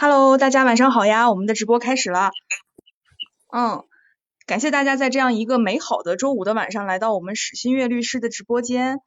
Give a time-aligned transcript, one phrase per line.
[0.00, 1.28] Hello，大家晚上好呀！
[1.28, 2.30] 我们的直播开始了。
[3.52, 3.82] 嗯，
[4.46, 9.00] 感谢大家在这样一个美好的周五的晚上来到我们史新月律师的直播间。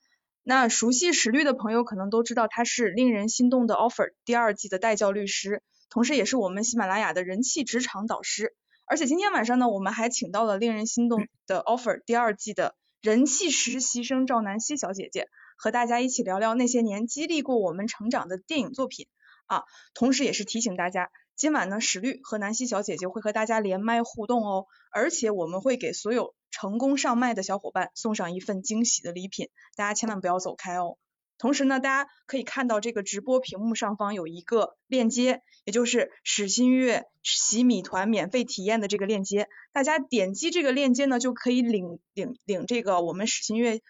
[0.43, 8.53] 那熟悉史律的朋友可能都知道，他是令人心动的 offer 第二季的代教律师，同时也是我们喜马拉雅的人气职场导师。
[8.85, 19.07] 而且今天晚上呢，我们还请到了令人心动的 offer 第二季的人气实习生赵南希小姐姐，和大家一起聊聊那些年激励过我们成长的电影作品。
[19.51, 30.95] 啊，同时也是提醒大家，今晚呢，史律和南希小姐姐会和大家连麦互动哦，而且我们会给所有成功上麦的小伙伴送上一份惊喜的礼品，大家千万不要走开哦。
[31.37, 43.81] 同时呢，大家可以看到这个直播屏幕上方有一个链接，也就是史新月洗米团免费体验的这个链接，大家点击这个链接呢，就可以领领领这个我们史新月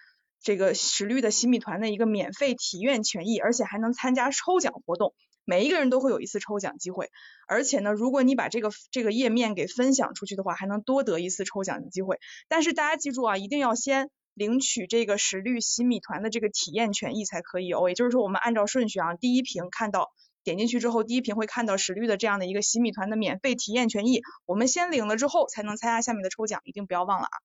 [0.41, 5.13] 这个史律的洗米团的一个免费体验权益，而且还能参加抽奖活动。
[5.44, 7.09] 每一个人都会有一次抽奖机会，
[7.47, 12.20] 而且呢，如果你把这个这个页面给分享出去的话，还能多得一次抽奖的机会。
[12.48, 17.89] 但是大家记住啊，一定要先领取这个实绿洗米团的这个体验权益才可以哦。
[17.89, 20.11] 也就是说，我们按照顺序啊，第一屏看到
[20.44, 27.38] 点进去之后，第一屏会看到实绿的这样的一个洗米团的免费体验权益，我们先领了之后才能参加下面的抽奖，一定不要忘了啊。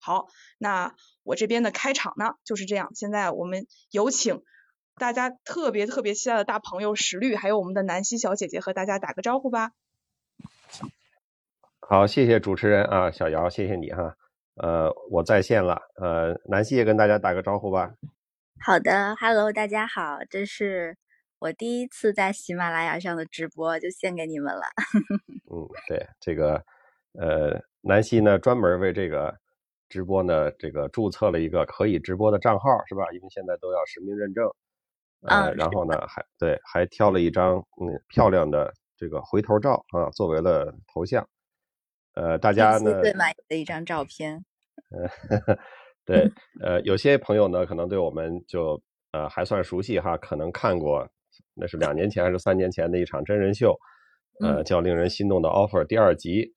[0.00, 0.26] 好，
[0.58, 4.42] 那我这边的开场呢就是这样，现在我们有请。
[4.96, 9.72] 大家特别特别期待的大朋友石律，还有我们的南希小姐姐和大家打个招呼吧。
[11.80, 14.16] 好，谢谢主持人啊，小姚，谢谢你哈。
[14.54, 17.92] 呃，我在线了，呃，南希也跟大家打个招呼吧。
[18.60, 20.96] 好的，Hello，大家好，这是
[21.40, 24.62] 我第一次在喜马拉雅上的直播，就献给你们了。
[25.50, 26.64] 嗯，对，这个
[27.18, 29.36] 呃，南希呢专门为这个
[29.88, 33.04] 直播呢这个注册了一个可以直播的账号，是吧？
[33.12, 34.48] 因为现在都要实名认证。
[35.26, 41.26] 呃，然后呢，还对，还挑了一张嗯漂亮的这个回头照啊，作为了头像。
[42.14, 44.44] 呃，大家呢最满意的一张照片。
[44.90, 45.56] 呃，
[46.04, 46.30] 对，
[46.62, 48.80] 呃，有些朋友呢可能对我们就
[49.12, 51.08] 呃还算熟悉哈，可能看过
[51.54, 53.76] 那是两年前还是三年前的一场真人秀，
[54.40, 56.54] 呃，叫《令人心动的 offer》第二集。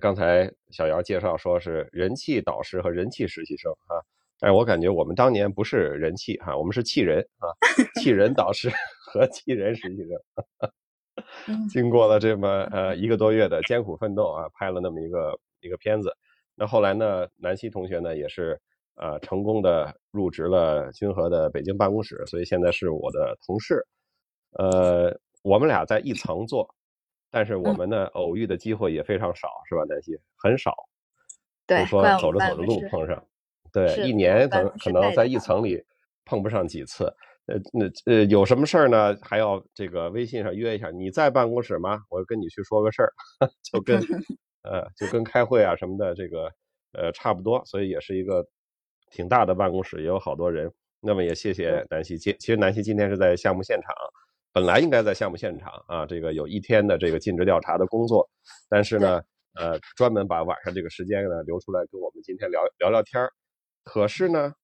[0.00, 3.98] 刚才小姚介绍说是人气导师和人气实习生啊。
[4.42, 7.46] 但是我感觉我们当年不是人气哈，我们是气人啊，
[8.02, 8.68] 气人导师
[9.06, 16.12] 和气人实习生，经过了这么呃一个多月的艰苦奋斗啊，拍了那么一个一个片子。
[16.56, 18.60] 那后来呢，南希同学呢也是
[18.96, 23.86] 呃成功的入职了君和的北京办公室，所以现在是我的同事。
[24.58, 26.68] 呃，我们俩在一层做，
[27.30, 30.18] 但是我们呢偶遇的机会也非常少，是吧，南希？
[30.36, 30.74] 很少，
[31.64, 33.24] 对，说走着走着路碰上。
[33.72, 35.82] 对，一年可能可能在一层里
[36.24, 37.04] 碰不上几次，
[37.46, 39.16] 呃，那呃有什么事儿呢？
[39.22, 42.00] 还要这个微信上约一下，你在办公室吗？
[42.10, 43.12] 我跟你去说个事儿，
[43.62, 43.98] 就跟
[44.62, 46.50] 呃就跟开会啊什么的这个
[46.92, 48.46] 呃差不多，所以也是一个
[49.10, 50.70] 挺大的办公室，也有好多人。
[51.00, 53.92] 那么也谢谢南希，今其实南希今天是在项目现场，
[54.52, 58.28] 本来应该在项目现场啊，这个有一天的这个尽职调查的工作，
[58.68, 59.20] 但是呢，
[59.54, 63.32] 呃，专门把晚上这个时间呢留出来跟我们今天聊聊聊天儿。
[63.84, 64.54] 可是呢，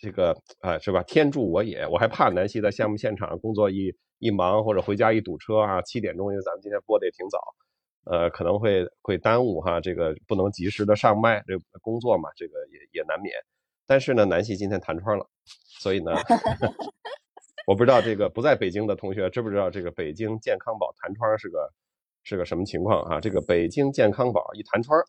[0.00, 1.02] 这个啊，是吧？
[1.04, 1.86] 天助我也！
[1.86, 7.38] 我还怕南希在项目现场工作一一忙，或者回家一堵车啊，七点钟，因为咱们今天播的也挺早，
[8.04, 13.34] 呃，可能会会耽误哈，这个不能及时的上麦，这工作嘛，这个也也难免。
[13.86, 15.26] 但是呢，南希今天弹窗了，
[15.80, 16.12] 所以呢，
[17.66, 21.72] 我不知道这个不在北京的同学知不知道这个北京健康宝弹窗是个
[22.24, 23.20] 是个什么情况啊？
[23.20, 25.00] 这个北京健康宝一弹窗。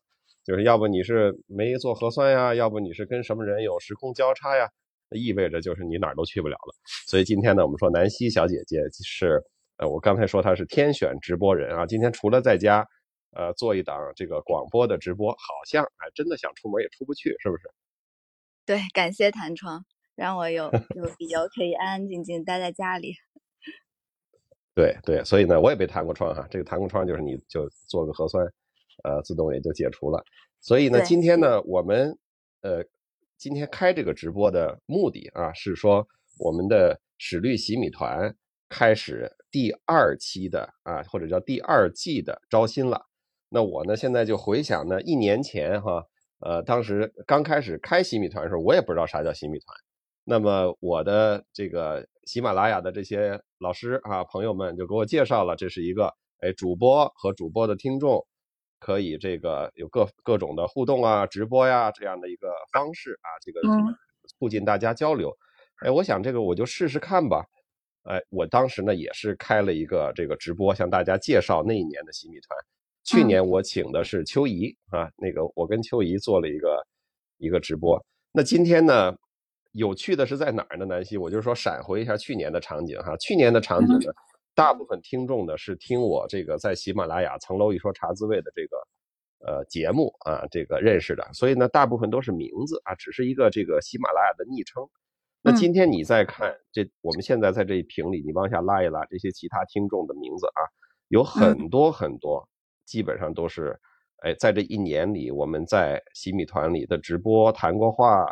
[0.44, 4.68] 就是要不你是没做核酸呀，要不你是跟什么人有时空交叉呀，
[5.08, 6.74] 那意味着就是你哪儿都去不了了。
[7.06, 9.40] 所以今天呢，我们说南希小姐姐是，
[9.76, 11.86] 呃，我刚才说她是天选直播人啊。
[11.86, 12.84] 今天除了在家，
[13.30, 17.70] 呃，做一档这个广播的直播，好像还真的想出门也出不去，是不是？
[18.66, 19.84] 对，感谢弹窗，
[20.16, 20.64] 让我有
[20.96, 23.14] 有理由可以安安静静待在家里。
[24.74, 26.46] 对对，所以呢，我也被弹过窗哈。
[26.50, 28.44] 这个弹过窗就是你就做个核酸。
[29.04, 30.22] 呃，自动也就解除了。
[30.60, 32.16] 所以呢，今天呢，我们
[32.60, 32.84] 呃，
[33.36, 36.06] 今天开这个直播的目的啊，是说
[36.38, 38.34] 我们的史律洗米团
[38.68, 43.06] 开始第二期的啊，或者叫第二季的招新了。
[43.48, 46.06] 那我呢，现在就回想呢，一年前哈，
[46.38, 49.76] 呃，当时刚开始开洗米团的时候，我也不知道啥叫洗米团。
[50.24, 58.24] 那么我的这个喜马拉雅的这些老师啊朋友们就给我介绍了，这是一个哎主播和主播的听众。
[58.82, 63.60] 可以这个有各各种的互动啊，直播呀这样的一个方式啊，这个
[64.26, 65.32] 促进大家交流。
[65.84, 67.44] 哎，我想这个我就试试看吧。
[68.02, 72.58] 哎，我当时呢也是开了一个这个直播，向大家介绍那一年的洗米团。
[73.04, 76.84] 去年我请的是秋怡啊，那个我跟秋怡做了一个
[77.38, 78.04] 一个直播。
[78.32, 79.14] 那今天呢，
[79.70, 80.84] 有趣的是在哪儿呢？
[80.86, 83.16] 南希，我就是说闪回一下去年的场景哈。
[83.18, 84.12] 去年的场景呢，
[84.54, 88.76] 大部分听众呢是听我这个在喜马拉雅层楼一说茶滋味的这个
[89.46, 94.88] 呃节目啊，这个认识的，所以呢，大部分都是名字啊，只是一个这个喜马拉雅的昵称。
[95.42, 100.60] 那今天你再看这，我们现在在这一屏里，你往下拉一拉这些其他听众的名字啊，
[101.08, 102.48] 有很多很多。
[102.84, 103.78] 基本上都是，
[104.18, 108.24] 哎，在这一年里，我们在洗米团里的直播谈过话，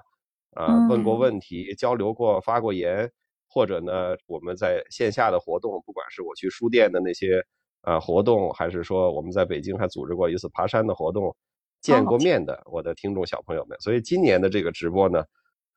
[0.55, 3.11] 啊，问过问题，交流过，发过言，
[3.51, 7.45] 或者呢，我们在线下的活动，不管是我去书店的那些
[7.83, 11.37] 啊活动，还是说我们在北京还组织过一次爬山的活动，
[11.81, 13.77] 见过面的我的听众小朋友们。
[13.81, 15.25] 所以今年的这个直播呢，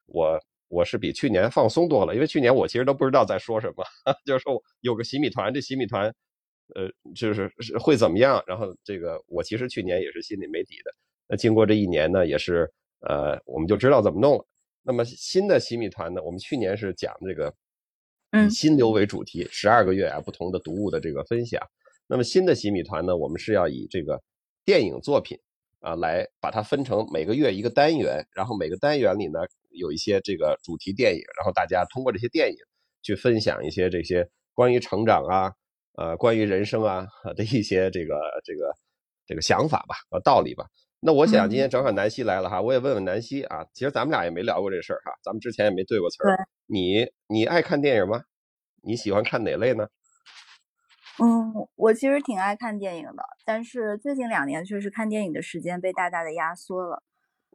[0.06, 3.84] 我我是比去年放松多了，因为去年我其实都不知道在说什么，
[4.26, 6.14] 就是说有个洗米团，这洗米团。
[6.76, 8.42] 呃，就是是会怎么样？
[8.48, 10.92] 然后这个我其实去年也是心里没底的。
[11.28, 12.68] 那经过这一年呢，也是
[13.02, 14.46] 呃，我们就知道怎么弄了。
[14.82, 17.54] 那么新的洗米团呢，我们去年是讲这个
[18.34, 21.62] 以心流为主题，十二个月啊不同的读物的这个分享。
[22.08, 24.22] 那么新的洗米团呢，我们是要以这个
[24.66, 25.38] 电影作品
[25.80, 29.40] 啊来把它分成每个月一个单元，然后每个单元里呢
[29.70, 32.58] 有一些这个主题电影，然后大家通过这些电影
[33.02, 35.54] 去分享一些这些关于成长啊。
[35.96, 37.06] 呃，关于人生啊
[37.38, 38.74] 的一些这个这个
[39.28, 40.66] 这个想法吧，和道理吧。
[41.06, 43.66] 那我想今天正好南希来了哈，我也问问南希啊。
[43.74, 46.48] 其实咱们俩也没聊过这事儿哈，咱们之前也没对过词儿。
[46.66, 48.24] 你你爱看电影吗？
[48.82, 49.88] 你喜欢看哪类呢？
[51.22, 57.04] 嗯，我其实挺爱看电影的，但是最近两年确实看电影的时间被大大的压缩了。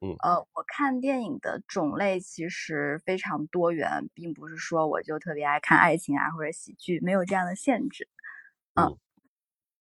[0.01, 8.07] 嗯，呃，我看电影的种类其实非常多元，并不是说我就特别爱看爱情啊或者喜剧，没有这样的限制。
[8.75, 8.97] 嗯，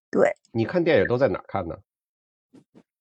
[0.10, 0.32] 对。
[0.54, 1.76] 你看电影都在哪看呢？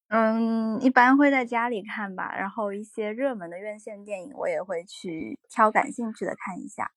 [0.08, 2.32] 嗯，一般会在家里看吧。
[2.36, 6.90] 然后一些热门的院线电影，我也会去挑感兴趣的看一下。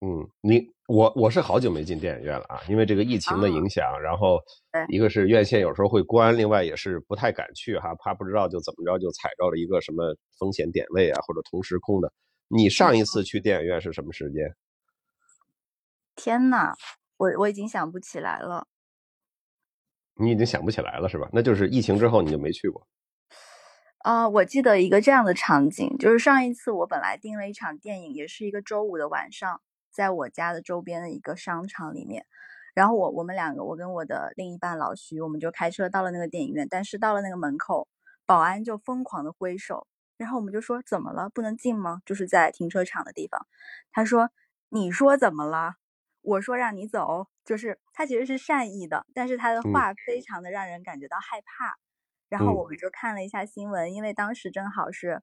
[0.00, 3.84] 嗯，你我我是好久没进电影院了啊，因为这个疫情的影响。
[4.02, 4.40] 然后
[4.88, 12.12] 一个是院线有时候会关，另外也是不太敢去哈，怕不知道就怎么着就踩到了一个什么风险点位啊，或者同时空的。
[12.48, 14.54] 你上一次去电影院是什么时间？
[16.14, 16.74] 天呐！
[17.16, 18.66] 我我已经想不起来了，
[20.14, 21.28] 你已经想不起来了是吧？
[21.32, 22.86] 那就是疫情之后你就没去过。
[23.98, 29.60] 啊，我记得一个这样的场景，就是上一次我本来订了一场电影，也是一个周五的晚上，
[29.92, 32.26] 在我家的周边的一个商场里面。
[32.74, 36.66] 然后我我们两个，我跟我的另一半老徐，我们就开车到了那个电影院。
[36.68, 37.86] 但是到了那个门口，
[38.26, 39.86] 保安就疯狂的挥手，
[40.16, 41.28] 然后我们就说怎么了？
[41.28, 42.00] 不能进吗？
[42.04, 43.46] 就是在停车场的地方。
[43.92, 44.30] 他说
[44.70, 45.74] ：“你说怎么了？”
[46.22, 51.76] 我说让你走，就是他其实是善意的，但是他的话非常的让人感觉到害怕。
[52.28, 55.20] 然后我们就看了一下新闻，因为当时正好是，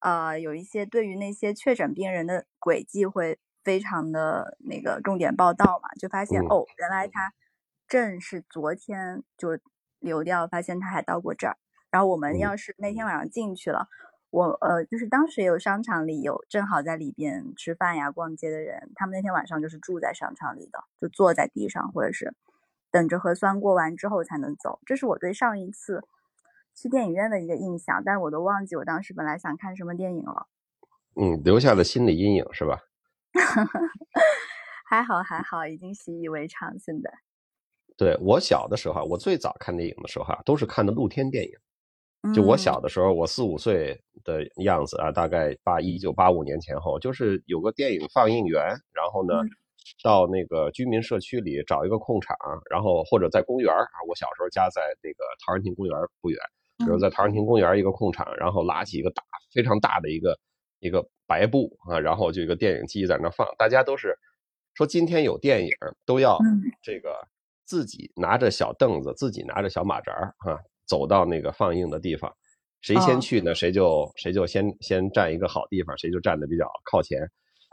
[0.00, 7.32] 呃，有一些对于那些确诊病人的轨迹会非常的那个重点报道嘛，就发现哦，原来他
[7.88, 9.58] 正是昨天就
[10.00, 11.56] 流掉，发现他还到过这儿。
[11.90, 13.88] 然后我们要是那天晚上进去了。
[14.30, 22.32] 我呃，就是当时有商场里有正好在里边吃饭呀、逛街的人，他们那天晚上就是住在商场里的，就坐在地上，或者是
[22.92, 24.78] 等着核酸过完之后才能走。
[24.86, 26.02] 这是我对上一次
[26.76, 30.46] 去电影院的一个印象，但是我都忘记我当时本来想看什么电影了。
[31.16, 32.78] 嗯，留下了心理阴影是吧？
[34.88, 36.78] 还好还好，已经习以为常。
[36.78, 37.10] 现在，
[37.96, 41.52] 对我小的时候，我最早看电影的时候哈，都是看的露天电影。
[42.34, 48.62] 就我小的时候，我四五岁的样子啊，大概八一九八五年前后，就是有个电影放映员，
[48.92, 49.34] 然后呢，
[50.04, 52.36] 到那个居民社区里找一个空场，
[52.70, 56.38] 然后或者在公园啊，我小时候家在那个陶然亭公园不远，
[56.78, 59.22] 比如在陶然亭公园一个空场，然后拉起一个大
[59.54, 60.38] 非常大的一个
[60.80, 64.14] 一个白布啊，然后就一个电影机在那放，大家都是
[64.74, 65.72] 说今天有电影
[66.04, 66.38] 都要
[66.82, 67.26] 这个
[67.64, 70.60] 自己拿着小凳子，自己拿着小马扎啊。
[70.90, 72.34] 走到那个放映的地方，
[72.80, 73.54] 谁先去呢？
[73.54, 77.20] 谁就谁就先先占一个好地方，谁就站的比较靠前。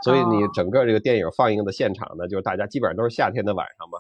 [0.04, 3.98] 所以你整个这个电影放映的现场呢，就是大家基本上都是夏天的晚上嘛，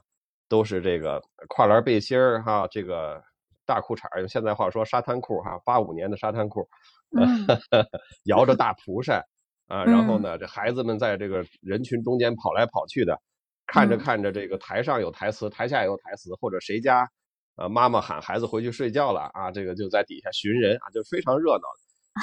[0.47, 3.19] 都是这个跨栏背心儿哈，这个
[3.65, 6.69] 大裤衩用现在话说沙滩裤哈，八五年的沙滩裤，
[8.25, 9.23] 摇着大蒲扇
[9.67, 13.19] 啊，然后呢，这孩子们在这个人群中间跑来跑去的，
[13.65, 17.09] 看着看着这个台上有台词，台下有台词，或者谁家。
[17.57, 21.67] 啊，妈妈喊孩子回去睡觉了啊，这个就在底下寻人啊，就非常热闹。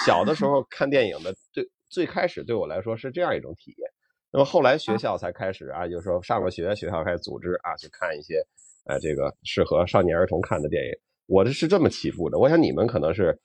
[0.06, 3.90] 小的时候 看电影的，对最开始对我来说是这样一种体验。
[4.32, 8.42] 那么后来学校才开始啊，就是说上了学，学校开始组织啊，去看一些
[8.86, 10.90] 呃这个适合少年儿童看的电影。
[11.26, 12.38] 我这是这么起步的。
[12.38, 13.38] 我想你们可能是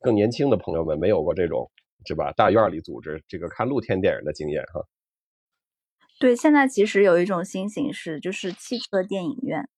[0.00, 1.70] 更年轻的朋友们没有过这种
[2.06, 2.32] 是吧？
[2.32, 4.84] 大院里组织这个看露天电影的经验哈。
[6.18, 9.68] 对，现在其实有一种新形式，就是汽车电影院。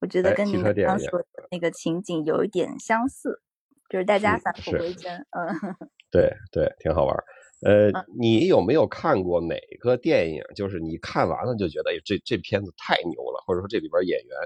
[0.00, 3.40] 我觉得跟您刚刚说的那个情景有一点相似，
[3.88, 5.14] 就是大家返璞归真。
[5.30, 5.48] 嗯，
[6.10, 7.16] 对对，挺好玩。
[7.62, 10.42] 呃，你有没有看过哪个电影？
[10.54, 14.36] 就是你看完了就觉得，哎，这这片子太牛了，或者说这里边演员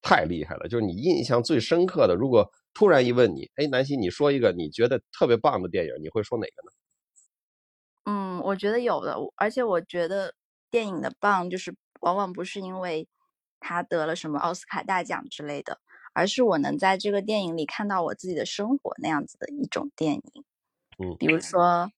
[0.00, 2.14] 太厉害了，就是你印象最深刻的。
[2.14, 6.72] 如果突然一问你，哎，南希，你说一个你觉得特别棒的电影，你会说哪个呢？
[8.04, 10.32] 嗯，我觉得有的，而且我觉得
[10.70, 13.08] 电影的棒，就是往往不是因为
[13.62, 15.80] 他得了什么奥斯卡大奖之类的，
[16.12, 20.44] 而是我能在这个电影里看到我自己的生活那样子的一种电影。
[20.98, 21.90] 嗯，比如说。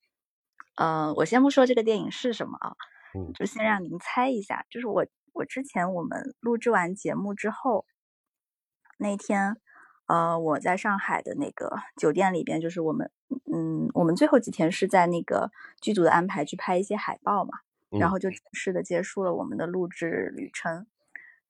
[0.77, 2.75] 呃，我先不说这个电影是什么啊，
[3.17, 4.67] 嗯，就先让您猜一下。
[4.69, 7.87] 就是我，我之前我们录制完节目之后，
[8.99, 9.57] 那天，
[10.07, 13.09] 呃，我在上海的那个酒店里边，就是我们，
[13.55, 17.59] 嗯，我们最后几天是在那个剧组的安排去拍一些海报嘛，
[17.91, 20.89] 然后就正式的结束了我们的录制旅程。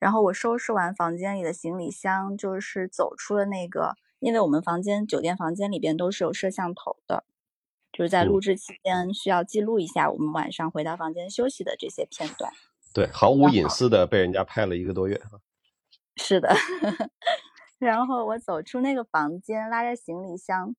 [0.05, 7.25] 然后我收拾完房间里的行李箱，就是走出了那个，因为我们房间酒店房间里边都是有摄像头的。
[7.91, 12.53] 就是在录制期间需要记录一下我们晚上回到房间休息的这些片段。
[12.93, 15.19] 对，毫无隐私的被人家拍了一个多月。
[16.17, 16.55] 是的，
[17.81, 20.77] 然后我走出那个房间，拉着行李箱，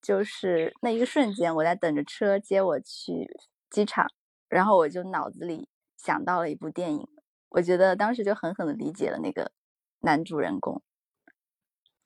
[0.00, 3.28] 就是那一个瞬间，我在等着车接我去
[3.68, 4.06] 机场，
[4.48, 7.06] 然后我就脑子里想到了一部电影，
[7.54, 9.52] 我觉得当时就狠狠的理解了那个
[10.00, 10.82] 男主人公。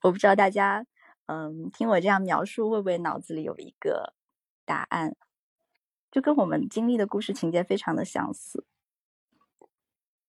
[0.02, 0.86] 我不知道大家，
[1.26, 4.14] 嗯，听我这样描述，会不会脑子里有一个？
[4.64, 5.16] 答案
[6.10, 8.66] 就跟我们经历的故事情节非常的相似。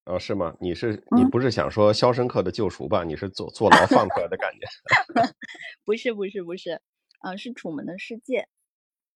[0.05, 0.55] 哦，是吗？
[0.61, 3.03] 你是你不是想说《肖申克的救赎》吧？
[3.03, 4.67] 你是坐坐牢放出来的感觉？
[5.83, 6.79] 不是不是不是，
[7.23, 8.41] 嗯，是《楚门的世界》。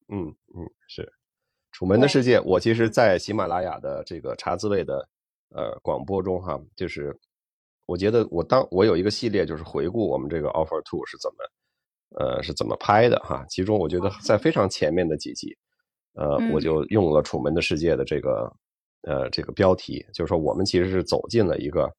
[0.08, 1.04] 嗯嗯，是
[1.72, 2.40] 《楚门的世界》。
[2.44, 5.08] 我其实，在喜马拉雅的这个茶滋味的
[5.52, 7.18] 呃广播中哈，就是
[7.86, 11.38] 我觉得我当我有一个系列，就是回顾我们这个 Offer Two 是怎么。
[12.20, 13.46] 呃，是怎么拍的哈？
[13.48, 15.56] 其中我觉得在非常前面的几集，
[16.16, 18.54] 呃，我就用了《楚门的世界》的这个
[19.04, 21.90] 呃这个标题，就是说我们其实是走进了一个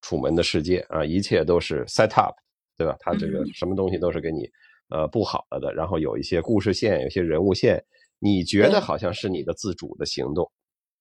[0.00, 2.34] 楚门的世界啊，一切都是 set up，
[2.78, 2.96] 对吧？
[2.98, 4.48] 他这个什么东西都是给你
[4.88, 7.84] 呃布好了的，然后有一些故事线，有些人物线，
[8.20, 10.50] 你觉得好像是你的自主的行动，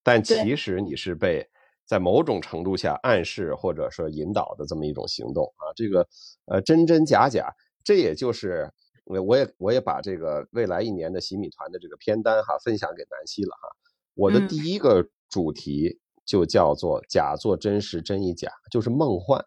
[0.04, 1.48] 但其实你是被
[1.88, 6.06] 在某种程度下暗示或者说引导的这么一种行动啊，这个
[6.46, 7.50] 呃真真假假。
[7.84, 8.70] 这也就是
[9.06, 13.70] 我我也我也把这个未来一年的洗米团的这个片单哈分享给南希了哈。
[14.14, 19.42] 我的第一个主题就叫做假作真实真亦假，就是梦幻。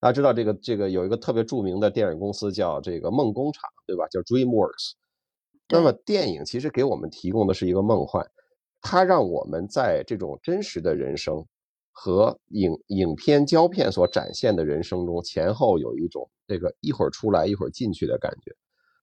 [0.00, 4.08] 大家知道这个这个有一个特别著名的电影公司叫这个梦工厂，对吧？
[4.08, 4.92] 叫 DreamWorks。
[5.68, 8.26] 那么电影其实给我们提供的是一个梦幻，
[8.80, 11.44] 它让我们在这种真实的人生。
[11.96, 18.54] 和影影片胶片所展现的人生中，前后有一种这个一会儿出来一会儿进去的感觉。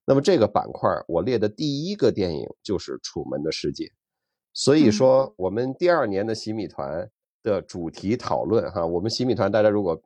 [0.04, 3.84] 那么这个板块我列的第一个电影就是《楚门的世界》。
[4.52, 7.10] 所以说，我们第二年的洗米团
[7.42, 9.98] 的主题讨论哈，我们洗米团大家如果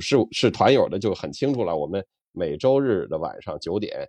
[0.00, 1.76] 是是团友的就很清楚了。
[1.76, 4.08] 我们每周日的晚上九点，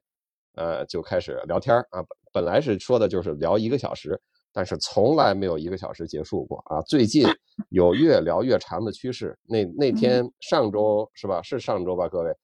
[0.55, 2.03] 呃，就开始聊天啊。
[2.33, 4.19] 本来是说的就是聊一个小时。
[4.53, 6.81] 但是从来没有一个小时结束过啊！
[6.81, 7.25] 最近
[7.69, 9.37] 有越聊越长的趋势。
[9.45, 11.41] 那那天上周是吧？
[11.41, 12.09] 是上周吧？
[12.09, 12.35] 各位，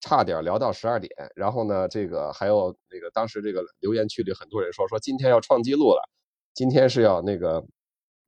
[0.00, 1.10] 差点聊到十二点。
[1.34, 6.08] 然后呢，这个还有那个当时这个留言区里很多人说说今天要创纪录了，
[6.54, 7.64] 今天是要那个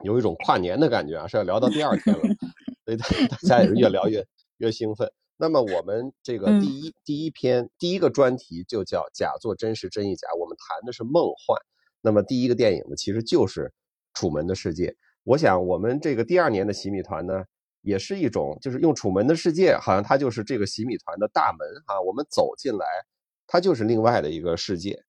[0.04, 2.22] 有一种跨年的感觉啊，是要聊到第二天了。
[2.84, 4.26] 所以大家也是越聊越
[4.56, 5.08] 越兴奋。
[5.36, 11.56] 那么我们这个第一第一篇第一个专题就叫“假作真实真亦假”，我们谈的是梦幻。
[12.02, 13.62] 那么第一个电影呢，其实就是
[14.12, 14.88] 《楚门的世界》。
[15.24, 17.44] 我想我们这个第二年的洗米团呢，
[17.80, 22.00] 也是一种，就是用《楚门的世界》，好像它就是这个洗米团的大门啊。
[22.00, 22.84] 我们走进来，
[23.46, 25.00] 它就是另外的一个世界。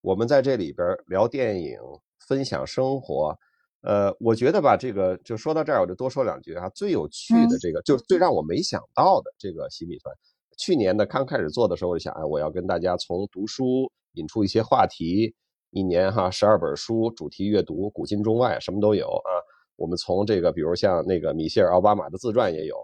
[0.00, 1.78] 我们在这里边聊电影，
[2.26, 3.38] 分享生活。
[3.82, 6.68] 呃，我觉得吧，这个就说到这儿，我就多说两句啊。
[6.70, 10.14] 最有趣的这个，就最让我没想到的这个洗米团，
[10.56, 15.34] 去年呢刚开始做的时候，我就想，哎，我要跟大家从读书引出一些话题。
[15.70, 19.30] 一年哈十二本书，主题阅读，古今中外什么都有啊。
[19.76, 22.76] 我们从这个，比如像那个米歇尔奥巴马的自传也有，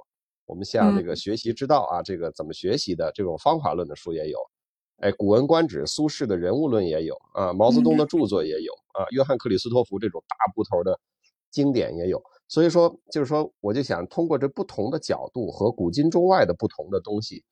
[0.45, 4.39] 我们像这个学习之道啊，这个怎么学习的这种方法论的书也有。
[4.99, 10.99] 哎，古文观止，苏轼的人物论也有啊，毛泽东的著作也有啊，约翰克里斯托弗这种大部头的
[11.51, 12.23] 经典也有。
[12.47, 17.43] 所以说，就是说，我就想通过这不同的角度和古今中外的不同的东西，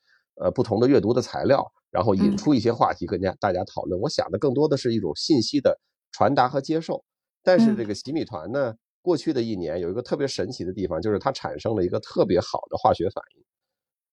[0.41, 4.01] 呃，不同的阅读的材料，然后引出一些话题跟家大家讨论。
[4.01, 5.79] 我想的更多的是一种信息的
[6.11, 7.05] 传达和接受。
[7.43, 13.45] 但是这个洗米团呢，过去的一年有一个特别神奇的地方，就是它产生了一个特别好的化学反应，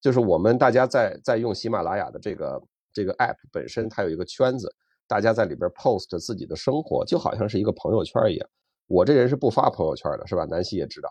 [0.01, 2.61] 就是我们大家在在用喜马拉雅的这个
[2.91, 4.73] 这个 app 本身，它有一个圈子，
[5.07, 8.49] 大家在里边 post 自己的生活，就好像是一个朋友圈一样。
[8.87, 10.43] 我这人是不发朋友圈的，是吧？
[10.45, 11.09] 南希也知道。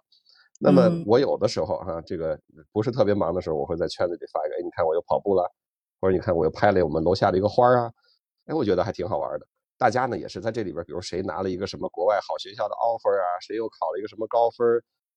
[0.60, 2.36] 那么我有的时候哈，这个
[2.72, 5.48] 不是特别忙的时候，我会在圈子里发一个，哎，你看我又跑步了，
[6.00, 7.92] 或者你看我又拍了我们楼下的一个花啊，
[8.46, 9.46] 哎，我觉得还挺好玩的。
[9.78, 14.66] 大家呢也是在这里边，比如谁拿了一个什么国外好学校的 offer 啊，谁又考了一个什么高分，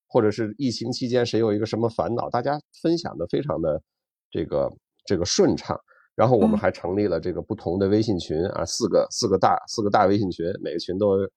[0.07, 3.81] 或者是疫情期间谁有一个什么烦恼，大家分享的非常的
[4.29, 4.71] 这个
[5.05, 5.75] 这个顺畅。
[6.13, 11.27] 然后我们还成立了这个不同的微信群啊，四个四个大四个大微信群，每个群都。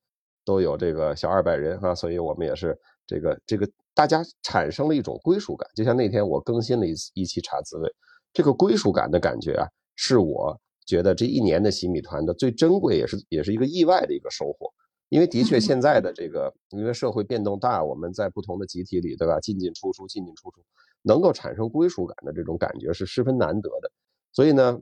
[0.47, 5.69] 都有这个小二百人哈，所以我们也是这个这个大家产生了一种归属感。
[5.75, 7.89] 就像那天我更新了一一期茶滋味，
[8.33, 14.71] 这个归属感的感觉啊，是我觉得这一年的洗米团的最珍贵，也是也是一个意外的一个收获。
[15.11, 19.39] 因为的确现在的这个，因为社会变动大，我们在不同的集体里，对吧？
[19.39, 20.61] 进进出出，进进出出，
[21.03, 23.91] 能够产生归属感的这种感觉是十分难得的。
[24.33, 24.81] 所以呢，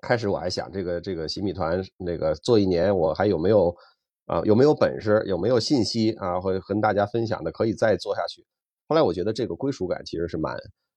[0.00, 3.76] 开始我还想这个这个洗米团那个做一年，我还有没有？
[4.32, 5.22] 啊，有没有本事？
[5.26, 6.40] 有没有信息啊？
[6.40, 8.42] 会跟大家分享的，可以再做下去。
[8.88, 10.56] 后来我觉得这个归属感其实是蛮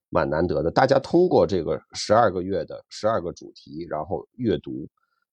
[0.10, 0.72] 蛮难得的。
[0.72, 4.88] 大家通过这个十二个月的十二个主题，然后阅读，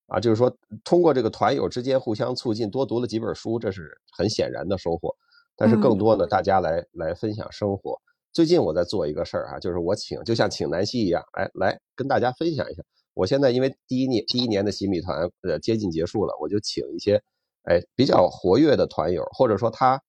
[0.09, 5.15] 啊，就是说通过这个团友之间互相促进，多读了几本书，这是很显然的收获。
[5.55, 7.97] 但是更多的，大家来来分享生活。
[8.33, 12.83] 最近我在做一个事儿啊，就是我请，就像请南希一样，哎，来跟大家分享一下。
[13.15, 17.23] 我现在因为第一年第一年的洗米团呃接近结束了，我就请一些。
[17.64, 20.02] 哎，比较活跃的团友，或者说他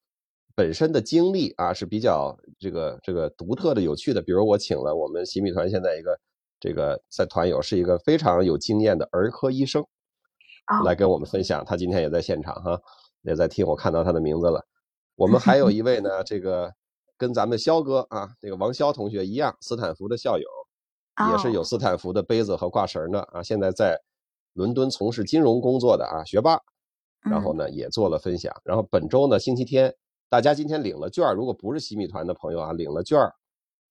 [0.56, 4.22] 本身的经历啊是比较这个这个独特的、有趣的。
[4.22, 6.20] 比如我请了我们洗米团现在一个
[6.60, 9.86] 这个在团友是一个非常有经验的儿科医生，
[10.86, 11.64] 来跟我们分享。
[11.66, 12.80] 他今天也在现场哈，
[13.22, 13.66] 也在听。
[13.66, 14.66] 我看到他的名字了。
[15.16, 16.72] 我们还有 一位呢，这个
[17.18, 20.48] 跟咱们肖哥啊，这个王肖同学一样，斯坦福的校友，
[21.32, 23.44] 也是有斯坦福的杯子和挂绳的啊。
[23.44, 24.00] 现在在
[24.54, 26.60] 伦敦从事金融工作的啊，学霸。
[27.30, 28.54] 然后呢，也做了分享。
[28.64, 29.94] 然后本周呢，星期天，
[30.30, 33.20] 大家今天领了券如果不是洗米团的朋友啊，领了券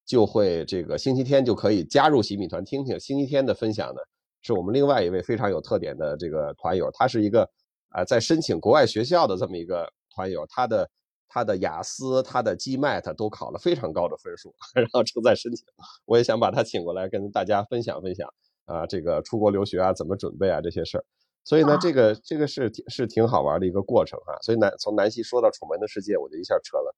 [0.04, 2.98] 就会这个星期天就可以加入洗米团听听。
[2.98, 4.00] 星期天的分享呢，
[4.42, 7.48] 是我们另外一位非常有特点的这个团友，他是一个
[7.90, 10.90] 啊在申请国外学校的这么一个团友，他的
[11.28, 15.64] 他的雅思、他的 GMAT 都考了非常高的分数， 然后正在申请。
[16.04, 18.28] 我也想把他请过来跟大家分享分享
[18.64, 21.04] 啊，这个出国留学啊，怎么准备啊这些事儿。
[21.44, 24.38] 所以呢，这个这个是是挺好玩的一个过程哈。
[24.42, 26.94] 所以南从南希说到《楚门的世界》，我就一下扯了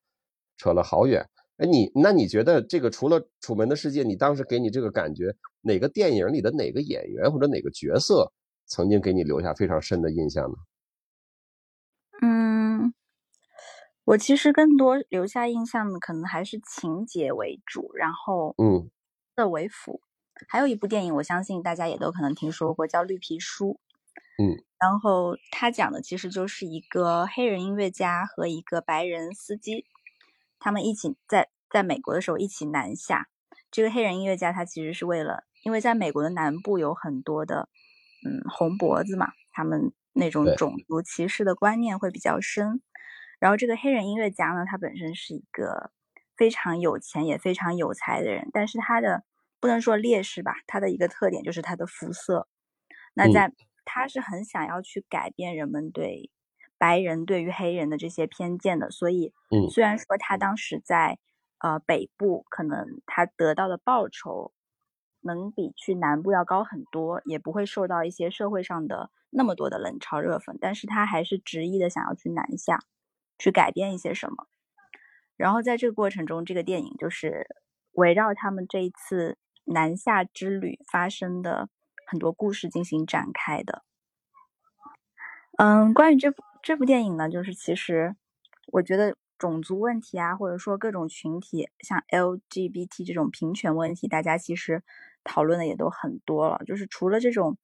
[0.57, 1.28] 扯了好远。
[1.57, 8.33] 哎，你那你觉得这个除了《楚门的世界》，你当时给你这个感觉，哪个电影里的哪个演员或者哪个角色
[8.66, 10.57] 曾经给你留下非常深的印象呢？
[12.22, 12.92] 嗯，
[14.04, 18.90] 我其实更多留下印象的可能还是情节为主，然后嗯
[19.37, 20.00] 色为辅。
[20.48, 23.68] 还有一部电影，我相信大家也都可能听说过，叫《绿皮书》。
[24.37, 29.87] 嗯，然后他讲的其实就是一个黑人音乐家和一个白人司机，
[30.59, 33.29] 他们一起在在美国的时候一起南下。
[33.70, 37.68] 这个黑人音乐家他其实是为了，因为在美国的南部有很多的
[38.25, 42.81] 嗯红脖子嘛，他们那种种族歧视的观念会比较深。
[43.40, 45.90] 然后这个黑人音乐家呢，他本身是一个
[46.37, 49.25] 非常有钱也非常有才的人，但是他的
[49.61, 52.49] 不能说劣势吧，他的一个特点就是他的肤色。
[53.14, 53.53] 那在
[53.85, 56.31] 他是很想要去改变人们对
[56.77, 61.18] 白人对于黑人的这些偏见的，所以，嗯，虽然说他当时在
[61.59, 64.53] 呃北部可能他得到的报酬
[65.20, 72.81] 能比去南部要高很多，也不会受到一些社会上的那么多的冷嘲热讽，但是他还是执意的想要去南下，
[73.38, 74.49] 去改变一些什么。
[75.37, 77.47] 然后在这个过程中，这个电影就是
[77.92, 81.68] 围绕他们这一次南下之旅发生的。
[82.14, 83.83] 很多故事进行展开的，
[85.59, 88.14] 嗯，关于这部这部电影呢，就是其实
[88.68, 94.85] 我觉得种族问题啊，或者说各种群体，像 LGBT 这种平权问题，大家其实
[95.24, 96.62] 讨论的也都很多了。
[96.64, 97.59] 就是除了这种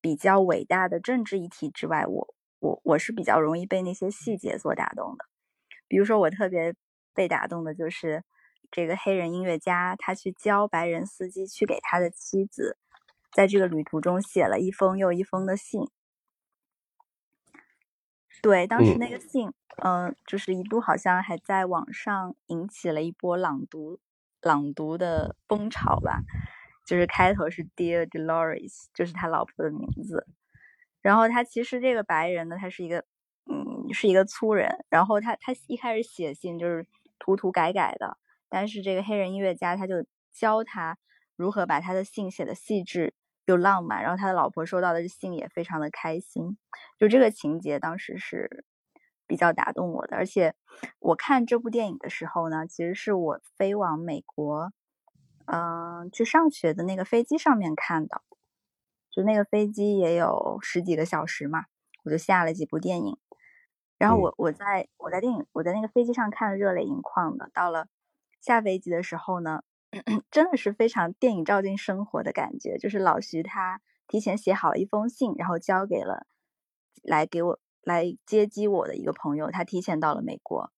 [0.00, 5.26] 比较伟大的政治议题之外，我我我是比较容易被那些细节所打动的。
[5.86, 6.74] 比如说，我特别
[7.12, 8.24] 被打动的就是
[8.70, 12.78] 这个黑人音乐家，他去教白人司机去给他的妻子。
[13.32, 15.88] 在这个旅途中写了一封又一封的信，
[18.42, 24.00] 对，当时那个信，嗯，就是一度好像还在网上引起了一波朗读
[24.40, 26.22] 朗读的风潮吧。
[26.86, 30.26] 就是开头是 Dear Dolores，就是他老婆的名字。
[31.00, 33.04] 然后他其实这个白人呢，他是一个，
[33.46, 34.84] 嗯，是一个粗人。
[34.88, 36.84] 然后他他一开始写信就是
[37.20, 40.98] 涂涂改改的，但是这个黑人音乐家他就教他
[41.36, 43.14] 如何把他的信写的细致
[43.46, 44.02] 又浪漫。
[44.02, 46.56] 然后他的老婆收到的信也非常的开心。
[46.98, 48.64] 就这个情节当时是
[49.26, 50.16] 比较打动我的。
[50.16, 50.54] 而且
[50.98, 54.72] 我看这部电影的时候呢，其实是我飞往美国。
[55.52, 58.22] 嗯，去上学的那个飞机上面看的，
[59.10, 61.64] 就那个飞机也有十几个小时嘛，
[62.04, 63.18] 我就下了几部电影，
[63.98, 67.88] 然后我我在我在电影我在那个飞机上看热泪盈眶的，到了
[68.40, 69.64] 下飞机的时候呢，
[70.30, 76.26] 真的是非常电影照进生活的感觉，就是老徐他提前写好了一封信，然后交给了
[77.02, 80.70] 来给我来接机我的一个朋友，他提前到了美国。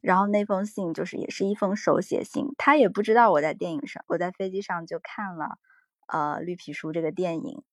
[0.00, 5.58] 然后那封信就是也是一封手写信，他也不知道我在电影上，我在飞机上就看了，
[6.06, 7.64] 呃，《绿皮书》这个电影，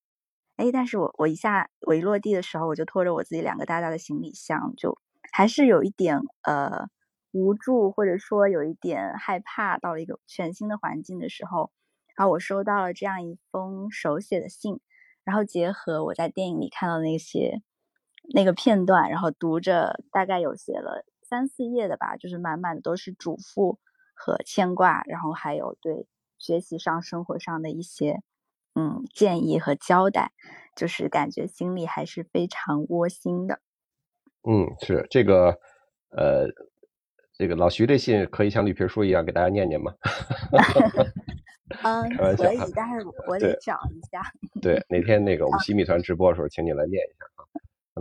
[0.58, 4.98] 哎，但是我我一下我一落地的时候，我就拖着我自己两个大大的行李箱，就
[5.32, 6.88] 还是有一点呃
[7.36, 11.70] 无助，或者说有一点害怕，到了一个全新的环境的时候，
[12.16, 14.80] 然后我收到了这样一封手写的信，
[15.26, 17.62] 然后结合我在电影里看到那些
[18.34, 21.04] 那个片段，然后读着，大概有写了。
[21.24, 23.80] 三四页的吧，就是满满的都是嘱咐
[24.14, 28.22] 和牵挂，然后还有对学习上、生活上的一些
[28.76, 30.32] 嗯建议和交代，
[30.74, 33.60] 就是感觉心里还是非常窝心的。
[34.48, 35.60] 嗯，是这个
[36.12, 36.48] 呃，
[37.38, 39.94] 这个老徐这信可以像绿皮书一样给大家念念吗？
[41.84, 44.22] 嗯，可以，但是我得找一下。
[44.62, 47.44] 对，哪天那个我们新米团直播的时候，请你来念一下啊。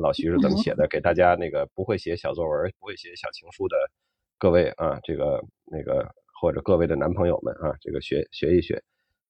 [0.01, 0.87] 老徐是怎么写的？
[0.87, 3.77] 给大家那个不会写小作文、不会写小情书的
[4.39, 6.09] 各位啊，这个那个
[6.41, 8.81] 或者各位的男朋友们啊，这个学学一学，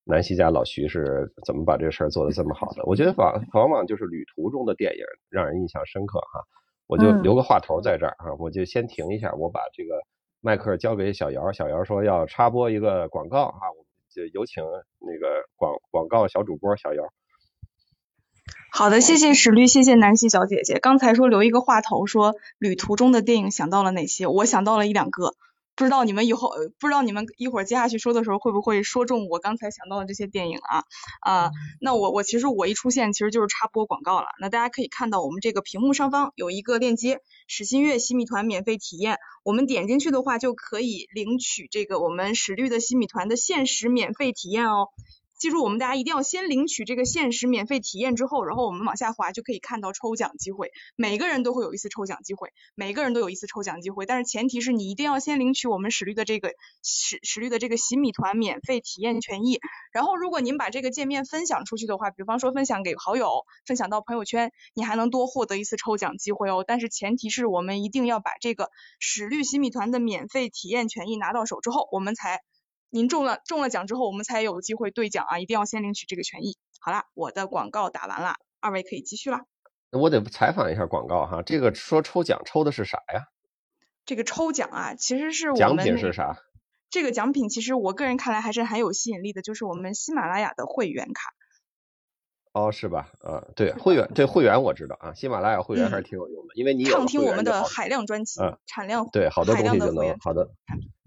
[0.04, 2.84] 南希家老徐是怎么把这事儿做得这么好的？
[2.84, 6.44] 我觉得往往往就是旅途中的电影让人印象深刻哈。
[6.86, 10.02] 我就留个话头在这儿啊，我就先停一下，我把这个
[10.40, 17.04] 麦克交给小姚，小姚说要插播一个广告啊，我就有请那个广广告小主播小姚。
[18.70, 20.78] 好的，谢谢史律，谢谢南希小姐姐。
[20.78, 24.26] 刚才说留一个话头，说旅途中的电影想到了哪些？
[24.26, 25.34] 我想到了一两个，
[25.76, 30.84] 不知道你们以后，不知道你们一会儿接下去说的时候会不会说中我刚才想到的这些电影啊？
[31.20, 34.28] 啊，那我我其实我一出现其实就是插播广告了。
[34.40, 44.88] 那大家可以看到我们这个屏幕上方有一个链接，史新月洗米团免费体验，我们点进去的话就可以领取这个我们史律的洗米团的限时免费体验哦。
[45.44, 50.70] 记住，我们大家一定要先领取这个限时免费体验之后，然后我们往下滑就可以看到抽奖机会。
[50.96, 56.52] 每个人都会有一次抽奖机会，每个人都有一次抽奖机会，但是前提是你一定要先领取我们史律的这个
[56.82, 59.60] 史史律的这个洗米团免费体验权益。
[59.92, 66.64] 然后，如果您把这个界面分享出去的话，比方说分享给好友，分享到朋友圈，你还能多获得一次抽奖机会哦。
[66.66, 72.40] 但是前提是我们一定要把这个史律洗米团的免费体验权益拿到手之后，我们才。
[72.94, 75.40] 您中了中了奖之后，我们才有机会兑奖啊！
[75.40, 76.56] 一定要先领取这个权益。
[76.78, 79.46] 好啦，我的广告打完了，二位可以继续啦。
[79.90, 83.24] 我得采访一下广告哈，这个说抽奖抽的是啥呀？
[84.06, 86.36] 这个抽奖啊，其实是我们奖品是啥？
[86.88, 91.32] 这个奖品其实我个人看来还是很有吸引力的，就是我们喜马拉雅的会员卡。
[92.54, 93.10] 哦，是吧？
[93.20, 100.48] 呃，对，会员，对会员我知道啊，喜马拉雅会员还是挺有用的，因为你畅听我们的海量专辑，产量对，好多东西就能好的，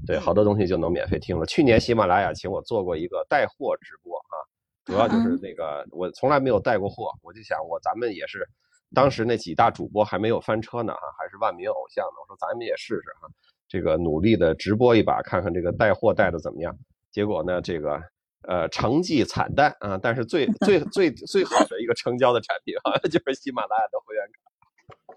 [0.06, 1.46] 对，好多东西就能免费听了。
[1.46, 4.36] 去年喜马拉雅请我做过一个带货直播啊，
[4.84, 8.46] 主要就是那个我从来没有带过货，我就想我咱们也是，
[8.94, 13.30] 当时那几大主播还没有翻车呢哈，还是万名偶像呢，我说咱们也试试哈，
[13.70, 16.78] 这个努力的直播一把，看看这个带货带的怎么样。
[17.10, 18.04] 结果呢，这个。
[18.44, 25.14] 呃，成绩惨淡啊，但是最 最最最好的一个成交的产品，好 像就是喜马拉雅的会员卡，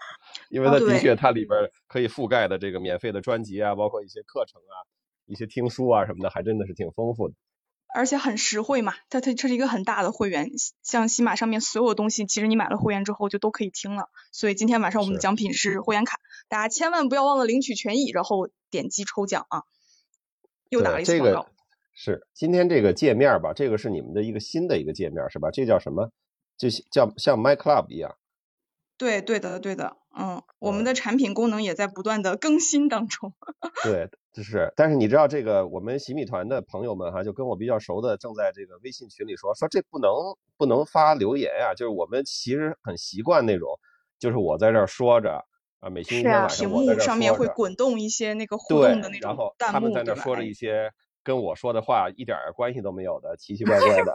[0.49, 4.75] 因为它的确它里边可以覆盖的这个免费的专辑啊，包括一些课程啊，
[5.27, 7.35] 一些听书啊什么的，还真的是挺丰富的。
[7.93, 10.51] 而且很实惠嘛，它它这是一个很大的会员，
[10.83, 14.09] 像喜马上面所有东西，其实你买了会员之后就都可以听了。
[14.33, 19.65] 所以今天晚上我们的奖品是会员卡，大家千万不要忘了领取权益，然后点击抽奖啊。
[20.69, 21.49] 又打了一次广告。
[22.03, 25.51] 是今天这个界面吧，这个是你们的一个新的一个界面是吧？
[25.51, 26.11] 这叫什么？
[26.57, 28.17] 就叫像 My Club 一样。
[28.97, 33.35] 对，对的，对的，嗯，我们的产品功能也在不断的更新当中。
[33.85, 40.11] 对，就是，但是你知道这个我们洗米团的朋友们哈，就跟我比较熟的，正在这个微信群里说说这不能
[40.57, 43.79] 不能发留言呀，就是我们其实很习惯那种
[44.19, 45.45] 就是我在这儿说着
[45.81, 50.91] 啊，每星期天晚上屏幕上面会滚动一些那个互动的那种然后他们在那说着一些
[51.31, 54.14] 跟我说的话一点关系都没有的奇奇怪怪的。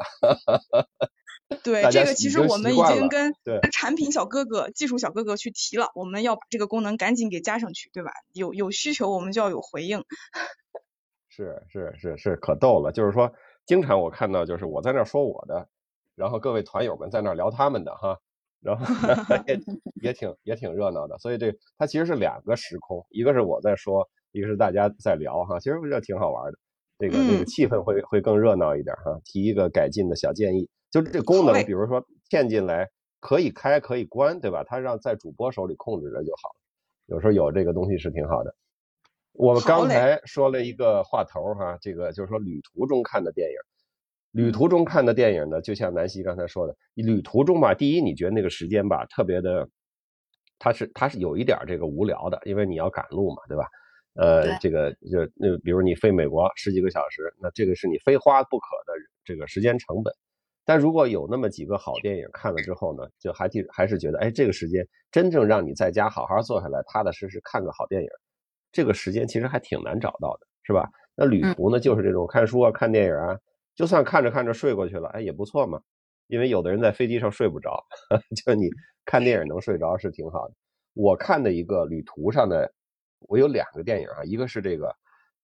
[1.64, 3.34] 对，这个其实我们已经跟
[3.72, 8.12] 产品小哥哥、技术小哥哥去提了，我们要把这个功能赶紧给加上去，对吧？
[8.34, 10.04] 有有需求，我们就要有回应。
[11.30, 12.92] 是是是是，可逗了。
[12.92, 13.32] 就是说，
[13.66, 15.70] 经常我看到，就是我在那说我的，
[16.16, 18.20] 然后各位团友们在那聊他们的哈，
[18.60, 18.86] 然后
[19.48, 19.60] 也
[20.02, 21.18] 也挺也挺热闹的。
[21.20, 25.60] 所以这它其实是两个时空，一个是我在说，一个是大家在聊哈。
[25.60, 26.58] 其实这挺好玩的，
[26.98, 29.20] 这个这个气氛会会更热闹一点哈。
[29.24, 30.70] 提一个改进的小建议。
[30.92, 34.64] 就这功能，比如说嵌进来可以开可以关，对吧？
[34.64, 36.56] 它让在主播手里控制着就好了。
[37.08, 38.56] 有时候有这个东西是挺好的。
[39.34, 43.56] 我们刚才说了一个话头哈，这个就是说旅途中看的电影。
[44.32, 49.68] 旅途中看的电影呢，就像南希刚才说的，旅途中吧，第一你觉得那个时间吧特别的，
[50.58, 53.68] 它是它是有一点这个无聊的，因为你要赶路嘛，对吧？
[54.16, 60.14] 呃，这个就那比如你飞美国十几个小时，那这个是你非花不可的这个时间成本。
[60.66, 68.10] 但如果有那么几个好电影看了之后呢，就还记还是觉得，哎，这个时间真正让你在家好好坐下来，踏踏实实看个好电影，
[68.72, 70.90] 这个时间其实还挺难找到的，是吧？
[71.16, 73.38] 那旅途呢，就是这种看书啊、看电影啊，
[73.76, 75.80] 就算看着看着睡过去了，哎，也不错嘛。
[76.28, 77.86] 因为有的人在飞机上睡不着，
[78.44, 78.68] 就你
[79.06, 80.54] 看电影能睡着是挺好的。
[80.96, 82.74] 我看的一个旅途上的，
[83.28, 84.96] 我有两个电影啊，一个是这个，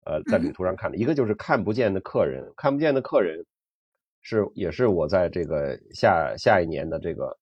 [0.05, 3.45] 呃，在旅途上看的，一个就是看不见的客人，看不见的客人。
[4.23, 7.37] 是，也是我在这个下下一年的这个，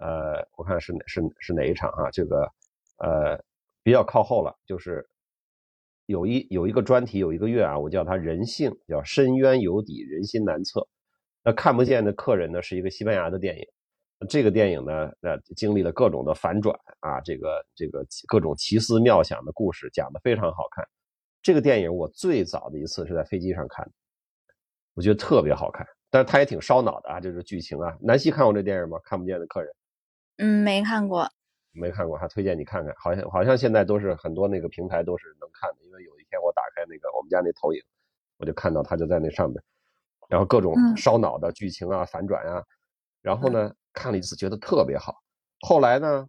[0.00, 2.10] 呃，我看是是是哪一场啊？
[2.10, 2.50] 这个
[2.96, 3.38] 呃
[3.82, 5.06] 比较靠后了，就是
[6.06, 10.88] 有一有一个专题，有一个月啊，我叫它人性，叫深渊有底，人心难测。
[11.44, 13.66] 那看不见的客人呢，是一个西班牙的电影。
[14.28, 20.86] 这个电影呢，呃，经历了各种的反转啊，这个这个各种奇思妙想的故事，讲的非常好看。
[21.42, 23.92] 这个电影我最早的一次是在飞机上看的，
[24.94, 25.86] 我觉得特别好看。
[26.08, 27.94] 但是它也挺烧脑的啊，就是剧情啊。
[28.00, 28.98] 南希看过这电影吗？
[29.04, 29.74] 看不见的客人，
[30.38, 31.28] 嗯，没看过，
[31.72, 32.94] 没看过，还推荐你看看。
[32.96, 37.82] 好像好像现在都是很多那个平台都是能看的，因为有一天我打开那个我们家那投影，
[38.38, 39.62] 我就看到他就在那上面，
[40.28, 42.64] 然后各种烧脑的剧情啊、反转啊，
[43.20, 45.16] 然后呢看了一次觉得特别好。
[45.66, 46.28] 后来呢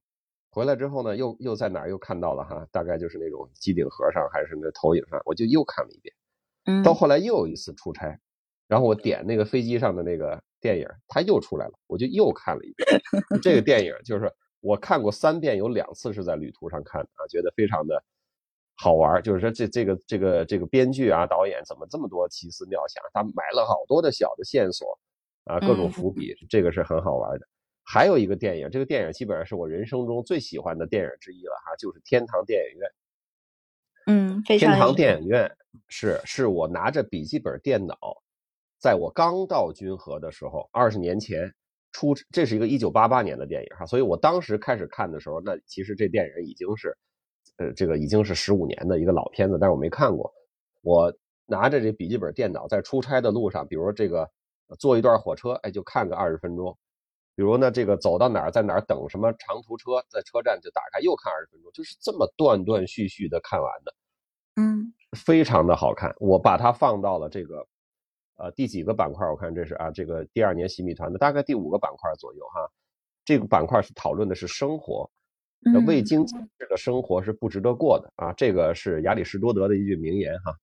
[0.49, 6.15] 回来之后呢又又在哪儿又看到了哈，大概就是那种机顶盒上还是那投影上，我就又看了一遍。
[6.65, 8.17] 嗯，到后来又有一次出差。
[8.67, 13.01] 然后我点那个飞机上的那个电影，它又出来了，我就又看了一遍。
[13.41, 18.03] 这个电影就是我看过三遍，有两次是在旅途上看的啊，觉得非常的
[18.75, 19.23] 好玩。
[19.23, 23.01] 就是说这这个这个这个编剧啊导演怎么这么多奇思妙想？
[23.13, 24.99] 他埋了好多的小的线索
[25.45, 27.47] 啊，各种伏笔，这个是很好玩的。
[27.89, 32.89] 还有一个电影，这个电影基本上是我人生中最喜欢的电影之一了哈，就是《天堂电影院》。
[34.08, 35.50] 嗯，天堂电影院
[35.88, 37.97] 是是我拿着笔记本电脑。
[38.78, 41.54] 在我刚到君和的时候，二十年前
[41.93, 46.95] 出，这是一个一九八八年的电影哈，所以我当时开始看的时候，那其实这电影已经是，
[47.56, 50.32] 呃，这个已经是十五年的一个老片子，但是我没看过。
[50.82, 51.12] 我
[51.45, 54.30] 拿着这笔记本电脑在出差的路上，比如这个
[54.78, 56.78] 坐一段火车，哎，就看个二十分钟；
[57.38, 63.93] 比如呢，这个走到哪儿，在哪儿等什么长途车，在车站就打开又看二十分钟，就是这么断断续续的看完的，
[64.56, 66.15] 嗯，非常的好看。
[66.17, 67.65] 我把它放到了这个。
[68.39, 69.28] 呃，第几个板块？
[69.28, 72.71] 我看这是啊，这个第二年洗米团的大概第五个板块左右哈。
[73.26, 75.10] 这个板块是讨论的是生活，
[75.88, 78.32] 未经检视的生活是不值得过的啊。
[78.34, 80.56] 这个是亚里士多德的一句名言哈。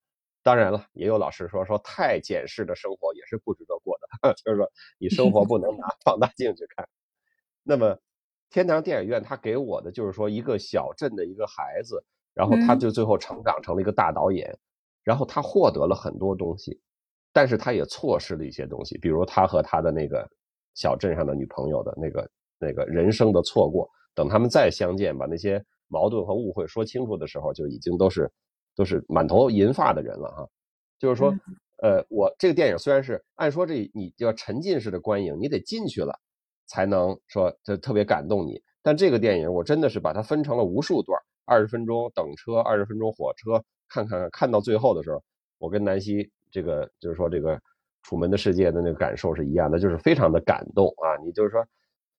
[0.44, 6.86] 当然了，也有老师说说太检视的生活也是不值得过的， 就是说你生活不能拿 放大镜去看。
[7.64, 7.98] 那么
[8.50, 12.04] 天堂电影院它给我的就是说一个小镇的一个孩子，
[12.34, 14.56] 然后他就最后成长成了一个大导演，
[15.02, 16.80] 然后他获得了很多东西。
[17.32, 20.24] 但是他也错失了一些东西，比如他和他的那个
[20.74, 22.30] 小镇上的女朋友的那个
[22.60, 23.88] 那个人生的错过。
[24.14, 28.30] 等他们再相见，把那些矛盾和误会说清楚的时候，就已经都是
[28.74, 30.48] 都是满头银发的人了哈。
[30.98, 31.34] 就是说，
[31.82, 36.18] 呃，我这个电影虽然是按说这你要沉浸式的观影，你得进去了
[36.66, 38.62] 才能说这特别感动你。
[38.82, 45.22] 但这个电影我真的是把它分成了无数段，二十分钟等车，二十分钟火车，看看看到最后的时候，
[45.58, 46.30] 我跟南希。
[46.50, 47.56] 这个就是说，这个
[48.04, 51.18] 《楚门的世界》的那个感受是一样的，就是非常的感动啊！
[51.24, 51.66] 你就是说，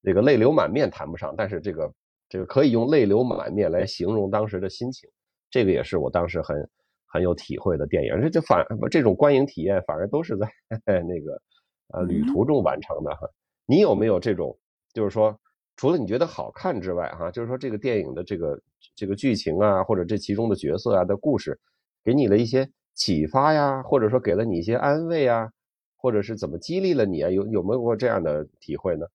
[0.02, 1.90] 这个泪流满面谈不上，但是这个
[2.28, 5.08] 这个可以用泪流满面来形容当时的心情。
[5.50, 6.68] 这个也是我当时很
[7.06, 8.20] 很有体会的电影。
[8.20, 10.48] 这就反这种观影体验反而都是在
[11.02, 11.40] 那个
[11.88, 13.28] 呃旅途中完成的哈。
[13.66, 14.58] 你有没有这种，
[14.92, 15.38] 就是说
[15.76, 18.60] 除了你觉得好看之外，哈，就是说这个电影的这个
[18.94, 21.58] 这个剧情啊，或者这其中的角色啊的故事，
[22.04, 25.50] 给你了一些启发呀，或者说给了你一些安慰啊，
[25.96, 27.30] 或者是怎么激励了你啊？
[27.30, 29.06] 有有没有过这样的体会呢？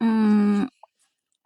[0.00, 0.68] 嗯，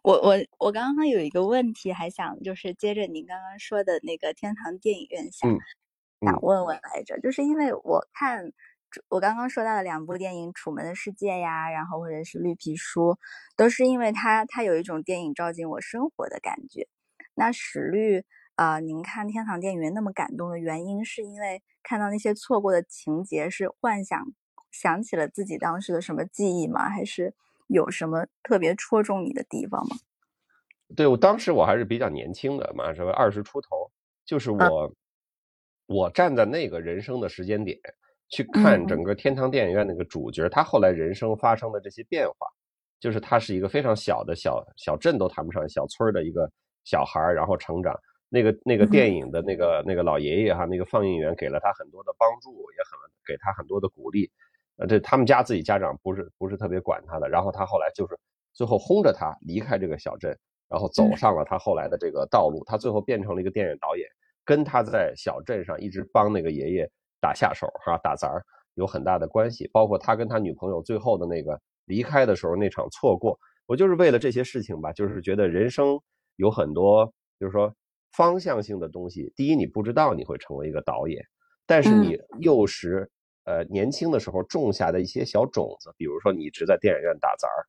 [0.09, 5.55] 我我我刚刚有一个问题，还想就是接着您刚刚说的那个天堂电影院想
[6.23, 8.53] 想问问来着，就是因为我看。
[9.11, 13.11] 我刚刚说到的两部电影《楚门的世界》呀，然后或者是《绿皮书》，
[13.55, 16.89] 都是因为它它有一种电影照进我生活的感觉。
[17.35, 24.33] 那史律啊，您看天堂电影院那么感动的原因，是因为看到那些错过的情节，是幻想
[24.71, 26.89] 想起了自己当时的什么记忆吗？
[26.89, 27.35] 还是
[27.69, 29.97] 有什么特别戳中你的地方吗？
[30.97, 33.13] 对我当时我还是比较年轻的嘛，是吧？
[33.13, 33.91] 二十出头，
[34.27, 34.93] 就是我
[35.87, 37.79] 我站在那个人生的时间点。
[38.31, 42.47] 去看整个天堂电影院那个主角，他后来人生发生的这些变化，
[43.01, 46.47] 就是他是一个非常小的小小镇都谈不上小村的一个
[46.85, 47.99] 小孩然后成长。
[48.29, 54.31] 那个那个电影的那个那个老爷爷哈，那个放映员给了他很多的帮助，也很给他很多的鼓励。
[54.79, 58.19] 呃，这他们家自己家长不是不是特别管他的，然后他后来就是
[58.55, 60.37] 最后轰着他离开这个小镇，
[60.69, 62.65] 然后走上了他后来的这个道路。
[62.65, 64.09] 他最后变成了一个电影导演，
[64.45, 66.91] 跟他在小镇上一直帮那个爷爷。
[67.21, 68.33] 打下手哈，打杂
[68.75, 73.37] 有很大的关系，包括他跟他女朋友最后的那个离开的时候那场错过，
[73.67, 76.01] 我就是为了这些事情吧，就是觉得人生
[76.37, 77.75] 有很多，就是说
[78.13, 79.33] 方向性的东西。
[79.35, 81.21] 第一，你不知道你会成为一个导演，
[81.67, 83.11] 但是你幼时
[83.49, 87.65] 呃年轻的时候种下的一些小种子，比如说你一直在电影院打杂儿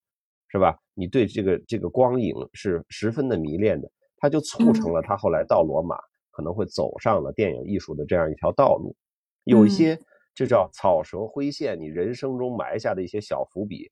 [0.51, 0.77] 是吧？
[0.93, 5.95] 你对这个这个光影是十分的迷恋的，他就促成了他后来到罗马
[6.31, 8.93] 可能会走上了电影艺术的这样一条道路。
[9.45, 9.97] 有一些，
[10.35, 13.89] 这叫草蛇灰线，你人生中埋下的一些小伏笔，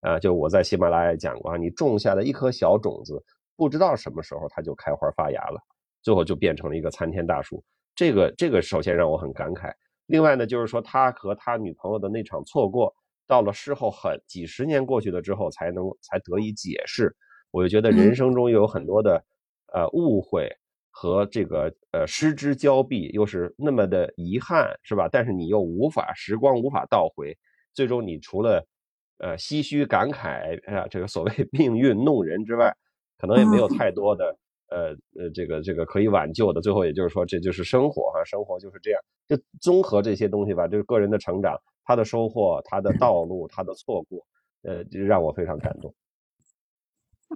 [0.00, 3.22] 啊，就我在喜马拉雅讲过啊，你种下的一颗小种子，
[3.56, 5.60] 不知道什么时候它就开花发芽了，
[6.02, 7.64] 最后就变成了一个参天大树。
[7.94, 9.72] 这个这个首先让我很感慨。
[10.10, 12.94] 另外呢，就是说他和他女朋友的那场错过，
[13.26, 17.16] 到了事后很几十年过去了之后，才能才得以解释。
[17.50, 19.24] 我就觉得人生中有很多的
[19.72, 20.50] 呃误会。
[20.92, 25.08] 和这个呃失之交臂，又是那么的遗憾，是吧？
[25.10, 27.38] 但是你又无法时光无法倒回，
[27.72, 28.66] 最终你除了
[29.18, 32.74] 呃唏嘘感慨啊，这个所谓 命运弄人之外，
[33.16, 34.36] 可能也没有太多的
[34.70, 36.60] 呃呃这个这个可以挽救的。
[36.60, 39.00] 最后也就是说，这就是生活哈，生活就是这样。
[39.28, 44.26] 就综合这些东西吧，就是个人的成长，他的收获，他的道路，他的错过，
[44.62, 45.94] 呃，就让我非常感动。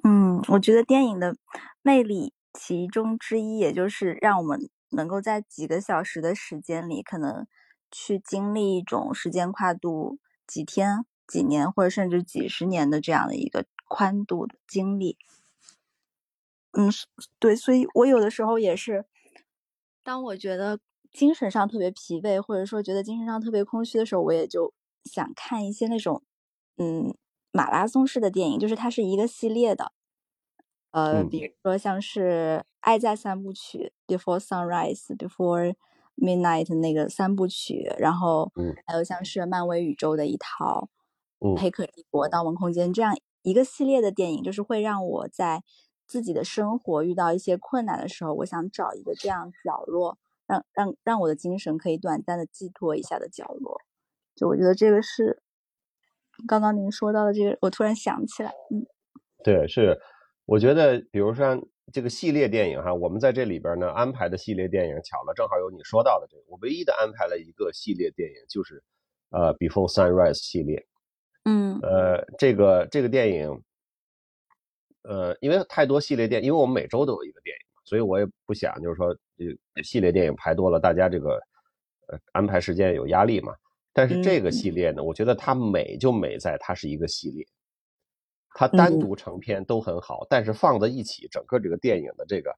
[0.03, 1.37] 嗯，我觉得电影的
[1.83, 2.33] 魅力。
[2.57, 7.49] 其中之一，也就是让我们能够在几个小时的时间里，可能
[7.91, 15.17] 去经历一种时间跨度几天、几年，或者甚至几十年的这样的一个宽度的经历。
[16.77, 16.91] 嗯，
[17.39, 19.05] 对，所以我有的时候也是，
[20.03, 20.79] 当我觉得
[21.13, 26.23] 精神上特别疲惫，或者说觉得精神上特别空虚的时候，我也就想看一些那种
[26.77, 27.15] 嗯
[27.53, 29.93] 马拉松式的电影，就是它是一个系列的。
[30.91, 35.75] 呃，比如说像是《爱在三部曲》（Before Sunrise）、Before
[36.17, 38.53] Midnight 那个三部曲，然后
[38.87, 40.89] 还有像是漫威宇宙的一套
[41.61, 45.65] 《黑客帝国》《盗梦空间》这样一个系列的电影，就是会让我在
[46.07, 53.81] 自己的生活遇到一些困难的时候，我想找一个这样角落，让让让我的精神可以短暂的寄托一下的角落。
[54.35, 55.43] 就我觉得这个是
[56.47, 58.85] 刚刚您说到的这个，我突然想起来，嗯，
[59.43, 59.99] 对，是。
[60.47, 61.59] 我觉得，比如说
[61.91, 66.43] 这个系列电影哈，我们在这里边呢安排的系列电影，巧了，正好有你说到的这个。
[66.49, 68.85] 我唯一的安排了一个系列电影，就是
[69.31, 70.87] 呃《Before Sunrise》系列。
[71.45, 71.79] 嗯。
[71.81, 73.63] 呃，这个这个电影，
[75.05, 81.41] 呃，因为太多系列电，因为我们每周都有一个电影嘛，所以我也不想就是说，呃，系列电影排多了，大家这个
[82.09, 83.55] 呃安排时间有压力嘛。
[83.93, 87.47] 但是这个系列呢，我觉得它美就美在它是一个系列。
[88.57, 92.57] 它单独成片都很好，但是放在一起，整个这个电影的这个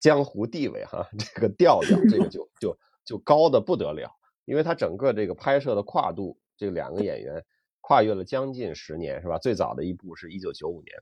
[0.00, 4.10] 江湖地位哈， 这个调调，这个就 就就高的不得了。
[4.46, 7.44] 因为它整个这个拍摄的跨度，这两个演员
[7.80, 9.38] 跨越了将近十年，是吧？
[9.38, 10.96] 最早的一部是一九九五年，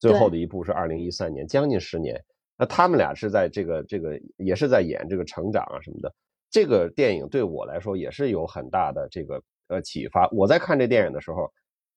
[0.00, 2.20] 最后的一部是二零一三年，将近十年。
[2.58, 6.12] 那他们俩是在这个这个也是在演这个成长啊什么的。
[6.50, 10.28] 这个电影对我来说也是有很大的这个呃启发。
[10.32, 11.48] 我在看这电影的时候。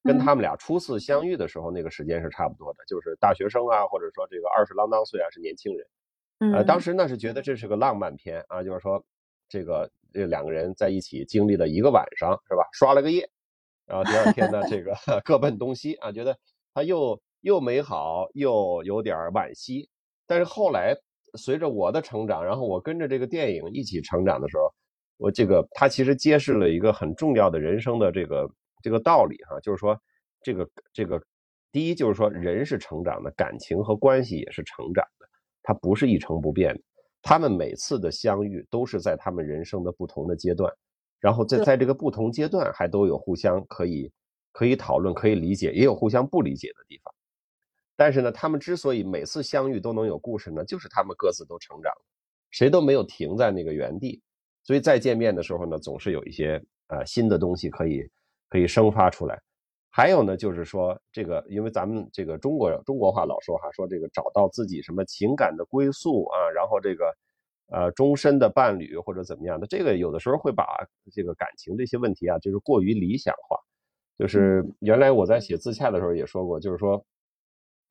[0.05, 5.87] 跟他们俩初次相遇的时候，那个时间是差不多的，就是大学生啊，或者说这个二十郎当岁啊，是年轻人。
[6.53, 9.01] 呃，当时那是觉得这是个浪漫片啊，就是说
[9.47, 12.67] 这个这两个人在一起经历了一个晚上，是吧？
[12.73, 13.29] 刷了个夜，
[13.85, 14.93] 然后第二天呢，这个
[15.23, 16.37] 各奔东西啊，觉得
[16.73, 19.87] 他又又美好又有点惋惜。
[20.25, 20.95] 但是后来
[21.35, 24.73] 随着我的成长，然后我跟着这个电影一起成长的时候，
[25.17, 28.49] 我这个它其实揭示了一个很重要的人生的这个
[28.81, 29.99] 这个道理哈，就是说
[30.41, 31.21] 这个这个
[31.71, 35.27] 第一就是说人是成长的，感情和关系也是成长的，
[35.61, 36.81] 它不是一成不变的。
[37.21, 40.73] 他们每次的相遇都是在他们人生的不同的阶段，
[41.19, 44.11] 然后在在这个不同阶段还都有互相可以
[44.51, 47.12] 可以讨论、可以理解，也有互相不理解的地方。
[47.95, 51.93] 但是呢，他们之所以每次相遇都能有故事呢，就是他们各自都成长，
[52.51, 54.21] 谁都没有停在那个原地，
[54.63, 58.09] 所以再见面的时候呢，总是有一些呃新的东西可以
[58.49, 59.39] 可以生发出来。
[59.95, 67.13] 还有呢，就是说这个，因为咱们这个中国中国话老说哈，说这个找到自己什么情感的归宿啊，然后这个
[67.71, 70.65] 呃终身的伴侣或者怎么样的，这个有的时候会把
[71.11, 73.55] 这个感情这些问题啊，就是过于理想化。
[74.17, 77.03] 就是原来我在写自洽的时候也说过，就是说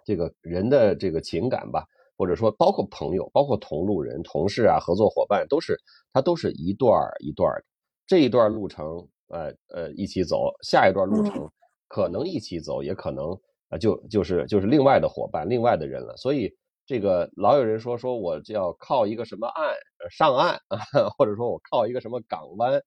[0.05, 1.84] 这个人的这个情感吧，
[2.16, 5.78] 或者说包括朋友、包括同路人、同事啊、合作伙伴，都是
[6.12, 6.90] 它都是一段
[7.20, 7.64] 一段的，
[8.07, 11.50] 这一段路程呃呃一起走，下一段路程。
[11.94, 13.38] 可能一起走，也可能
[13.68, 16.16] 啊，就就是就是另外的伙伴，另外的人了。
[16.16, 16.50] 所以
[16.86, 19.74] 这个老有人说说我要靠一个什么岸
[20.11, 20.78] 上岸啊，
[21.18, 22.82] 或者说我靠一个什么港湾，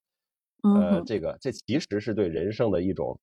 [0.63, 3.20] 呃，这个这其实是对人生的一种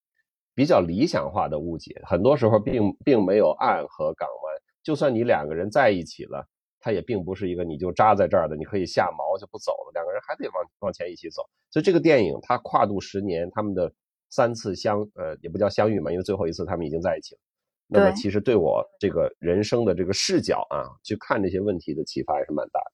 [0.54, 2.00] 比较理想化的误解。
[2.04, 6.46] 很多时候并并没有岸和港湾，就算你两个人在一起了，
[6.80, 11.42] 它也并不是一个你就扎在这儿的，你可以下锚就不走了，两个人还得往往前一起走。
[11.70, 13.92] 所以这个电影它跨度十年，他们的。
[14.34, 17.40] 三次相呃也不叫相遇嘛，因为最后一次他们已经在一起了。
[17.86, 22.92] 那么其实对我这个人生的这个视角啊，去看这些问题的启发也是蛮大的。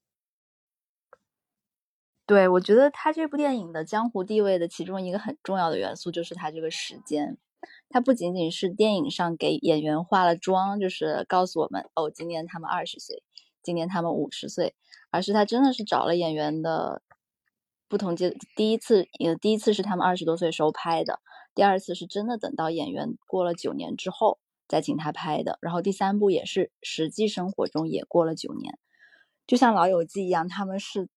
[2.25, 7.37] 对，我觉得他这部电影的江湖地位的其中一个很重要的元素就是他这个时间，
[7.89, 13.23] 它不仅仅是电影上给演员化了妆，就是告诉我们哦，今年他们二十岁，
[13.61, 14.75] 今年他们五十岁，
[15.09, 17.01] 而是他真的是找了演员的。
[17.91, 21.21] 不同阶，第一次，呃，第一次是他们二十多岁时候拍的，
[21.55, 24.37] 第二次是真的等到演员过了九年之后
[24.67, 28.77] 再请他拍的，然后第三部也是实际生活中也过了九年，
[29.47, 31.09] 就像老友记一样，他们是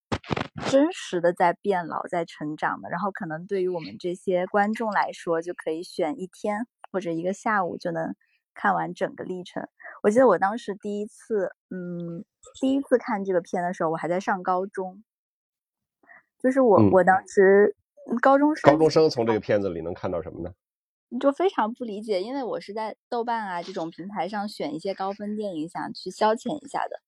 [0.73, 2.89] 真实的在变老，在成长的。
[2.89, 8.15] 然后可能对于我们这些观众来说，就可以选一天或者一个下午就能
[8.55, 9.69] 看完整个历程。
[10.03, 12.25] 我记得我当时第一次，嗯，
[12.61, 15.05] 第一次看这个片的时候，我还在上高中。
[16.39, 17.77] 就是我，我当时
[18.21, 20.53] 高中生，高中生从这个片子里能看到什么呢？
[21.21, 27.01] 就非常不理解，因为我是在豆瓣啊这种平台上选一些高分电影，想去消遣一下的。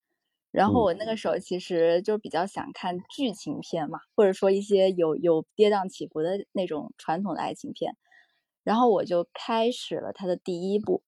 [0.54, 7.96] 然后我那个时候其实就比较想看剧情片嘛，或者说一些有有跌宕起伏的那种传统的爱情片。
[8.62, 11.02] 然后我就开始了他的第一部，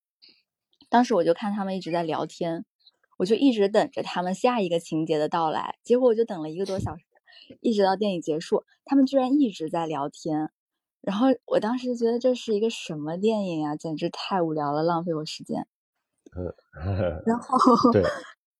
[0.89, 2.65] 当时我就看他们一直在聊天，
[3.19, 7.05] 我就一直等着他们下一个情节的到来，结果我就等了一个多小时。
[7.61, 10.51] 一直到电影结束，他们居然一直在聊天，
[11.01, 15.69] 然后我当时就觉得这是一个什么电影啊，简直太无聊了，浪费我时间。
[16.37, 16.53] 嗯，
[17.25, 18.03] 然 后对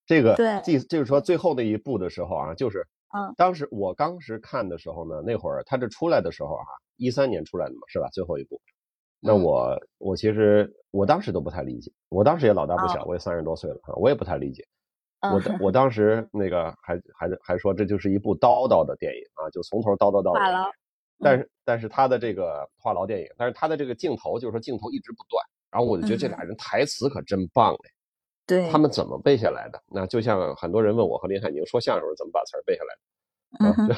[0.07, 2.87] 这个对，即就是说最后那一步的时候啊，就是
[3.17, 8.09] 嗯，当时我当时看的时候呢，那会儿他这出来的时候啊，一三年出来的嘛，是吧？
[8.13, 8.61] 最后一部，
[9.21, 14.65] 那我我其实我当时都不太理解，我当时也老大不小，我也三十多岁了哈，我也不太理解。
[15.23, 20.39] 我我当时那个还还还说这就是一部叨叨的电影啊，就从头叨叨到尾。
[21.19, 27.91] 但是但是他的这个话痨电影，但是他的这个镜头就是说镜头一直不断，然后我就觉得这俩人台词可真棒哎。
[28.47, 28.71] 对。
[28.71, 29.83] 他们怎么背下来的？
[29.89, 33.95] 那就像很多人问我和林海宁说相声怎么把词儿背下来的。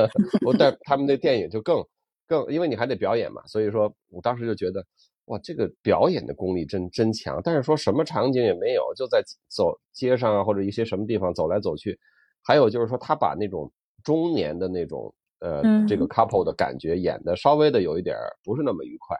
[0.00, 0.10] 嗯。
[0.46, 1.84] 我但他们那电影就更
[2.26, 4.84] 更，因为你还得表演嘛，所以说我当时就觉得。
[5.26, 11.96] 哇，这个表演的功力真真强，但是说什么场景也没有，就在走街上啊，或者一些什么地方走来走去。
[12.42, 13.70] 还有就是说，他把那种
[14.02, 19.16] 中年的那种呃这个 couple 的感觉演的稍微的有一点不是那么愉快，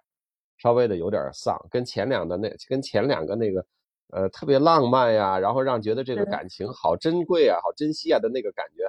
[0.58, 3.64] 稍微的有点丧，跟前两的那跟前两个那个
[4.12, 8.84] 呃特别浪漫呀，然后让觉得这个感情好珍贵啊，好珍惜啊的那个感觉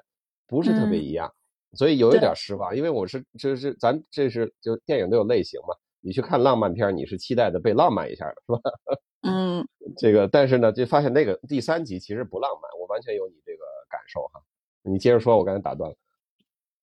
[0.48, 1.34] 不是特别一样，
[1.74, 2.78] 所以有一点失望。
[2.78, 5.76] 因为我是这是咱这是就电影都有类型嘛。
[6.06, 8.60] 你去看浪漫片，你是期待的被浪漫一下的，是吧？
[9.22, 9.66] 嗯，
[9.98, 13.60] 这个，但是呢，就发现那个第三集其实不浪漫，我完全有你这个
[13.90, 14.42] 感受哈。
[14.82, 15.96] 你接着说，我刚才打断了。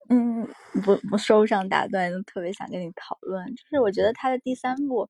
[0.09, 0.49] 嗯，
[0.82, 5.07] 不不收上打断，特别想跟你讨论，就是我觉得他的第三部，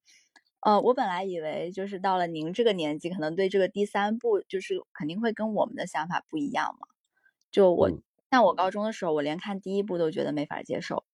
[0.60, 6.86] 呃，我本来以为就是到了您这个年纪，可能对这个第三部就是肯定会跟我们的想法不一样嘛。
[7.50, 7.90] 就我
[8.30, 11.04] 像我高中的时候，我连看第一部都觉得没法接受。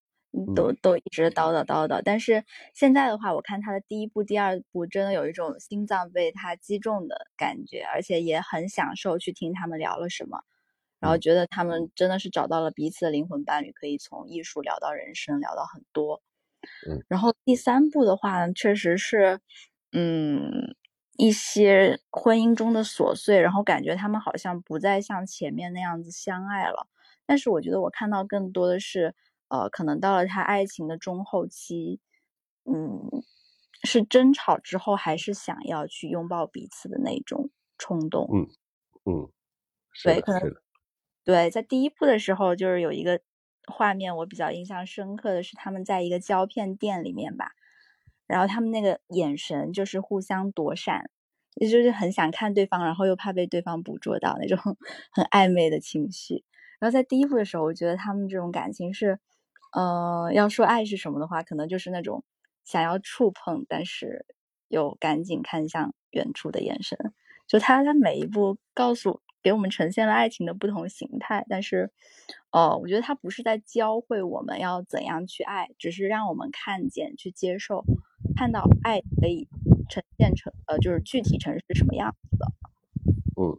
[0.55, 2.03] 都都一直叨叨叨叨。
[2.05, 2.45] 但是
[2.75, 10.41] 现在的话，我看他的第一部、第二部，真的有一种心脏被他击中的感觉，而且也很享受去听他们聊了什么，
[11.01, 16.23] 然后觉得他们真的是找到了彼此的灵魂伴侣，可以从艺术聊到人生，聊到很多。
[16.81, 19.41] 嗯，然后第三部的话，确实是，
[19.93, 20.75] 嗯。
[21.19, 26.89] 一些婚姻中的琐碎，然后感觉他们好像不再像前面那样子相爱了。
[27.25, 29.15] 但是我觉得我看到更多的是，
[29.49, 32.01] 呃，可能到了他爱情的中后期，
[32.67, 33.01] 嗯，
[33.83, 37.49] 是争吵之后还是想要去拥抱彼此的那种
[37.79, 38.35] 冲动。
[38.35, 38.47] 嗯
[39.05, 39.33] 嗯，
[40.05, 40.41] 对，可能
[41.25, 43.21] 对，在第一部的时候，就是有一个
[43.67, 47.53] 画面我比较印象深刻的是他们在一个胶片店里面吧。
[48.27, 51.11] 然后他们那个眼神就是互相躲闪，
[51.55, 54.59] 也就是很想看对方，然后又怕被对方捕捉到那种
[55.13, 56.45] 很暧昧的情绪。
[56.81, 59.19] 然后在第一部的时候，我觉得他们这种感情是，
[59.73, 62.25] 呃，要说爱是什么的话，可能就是那种
[62.65, 64.27] 想要触碰，但是
[64.69, 66.99] 又赶紧看向远处的眼神。
[67.47, 71.93] 就他他每一步告诉给我们呈现了爱情的不同形态，但是，
[72.51, 77.85] 呃，我觉得它不是在教会我们要怎样去爱，只是让我们看见去接受。
[78.35, 79.47] 看到爱可以
[79.89, 82.47] 呈现成呃，就是具体成是什么样子的。
[83.41, 83.55] 嗯，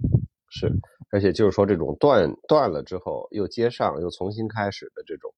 [0.50, 0.70] 是，
[1.10, 5.34] 而且就是说这种断断了之后又接上又重新开始的这种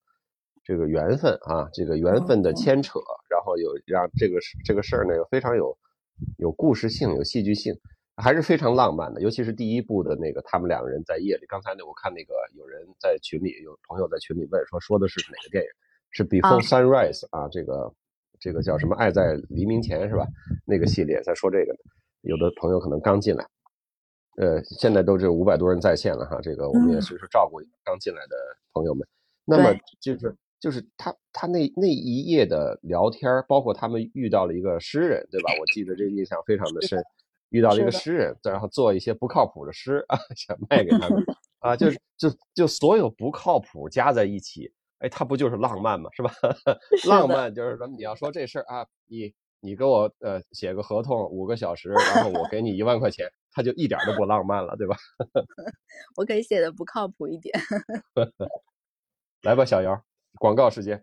[0.64, 5.78] 这个缘分啊，这个缘分的牵扯，然后有让这个这个事儿呢又非常有
[6.40, 7.80] 有故事性、有戏剧性，
[8.22, 9.22] 还是非常浪漫的。
[9.22, 15.70] 尤其是第一部的那个他们两个人在夜里，刚才那我看那个有人在群里有朋友在群里问说说的是哪个电影？
[16.12, 17.94] 是 Before Sunrise 啊，这个。
[18.42, 18.96] 这个叫什么？
[18.96, 20.26] 爱在黎明前是吧？
[20.64, 21.80] 那个系列在说这个呢，
[22.22, 23.46] 有的朋友可能刚进来，
[24.38, 26.40] 呃，现在都这五百多人在线了哈。
[26.42, 28.38] 这个我们也随时照顾刚进来的
[28.72, 29.06] 朋友们。
[29.44, 35.52] 那么就是就是他他那那一夜的聊天，包括他们遇到了一个诗人，对吧？
[35.60, 37.04] 我记得这个印象非常的深，
[37.50, 41.24] 遇到了一个诗人，然后做一些不靠谱的诗啊， 想卖给他们
[41.60, 44.72] 啊，就就就所有不靠谱加在一起。
[45.00, 46.10] 哎，它不就是浪漫嘛？
[46.14, 46.32] 是吧？
[47.08, 54.98] 浪漫就是说，你要说这事儿啊，你你给我呃写个合同五个小时，然后我给你一万块钱，它就一点都不浪漫了，对吧？
[56.18, 57.58] 我可以写的不靠谱一点。
[59.44, 60.04] 来吧，小姚，
[60.38, 61.02] 广告时间。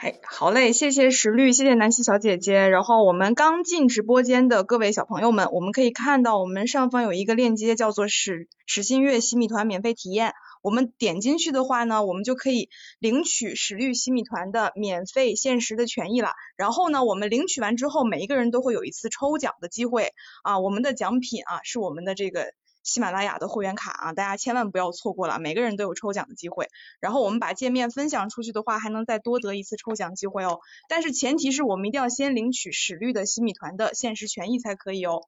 [0.00, 2.68] 嗨，好嘞，谢谢石绿，谢谢南希小姐姐。
[2.68, 10.34] 然后我们刚进直播间的各位小朋友们，我们可以看到我们上方有一个链接，叫做史史新月洗米团免费体验。
[10.62, 12.68] 我们点进去的话呢，我们就可以
[13.00, 16.30] 领取史绿洗米团的免费限时的权益了。
[16.56, 20.12] 然后呢，我们领取完之后，每一个人都会有一次抽奖的机会
[20.44, 20.60] 啊。
[20.60, 22.52] 我们的奖品啊是我们的这个
[22.88, 26.68] 喜马拉雅的会员卡啊，大家千万不要错过了，每个人都有抽奖的机会。
[27.00, 30.60] 然后我们把界面分享出去的话，还能再多得一次抽奖机会哦。
[30.88, 35.20] 但是前提是我们一定要先领取史绿的新米团的限时权益才可以哦。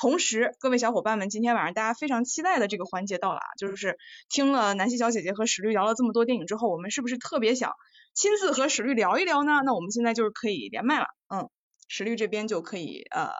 [0.00, 3.98] 同时，各位小伙伴们，今天晚上大家非常期待的这个环节到了啊，就是
[4.28, 7.72] 听了南希小姐姐和史律聊了这么多电影之后，我们是不是特别想
[8.14, 9.62] 亲自和史律聊一聊呢？
[9.64, 11.50] 那我们现在就是可以连麦了，嗯，
[11.88, 13.30] 史律这边就可以呃，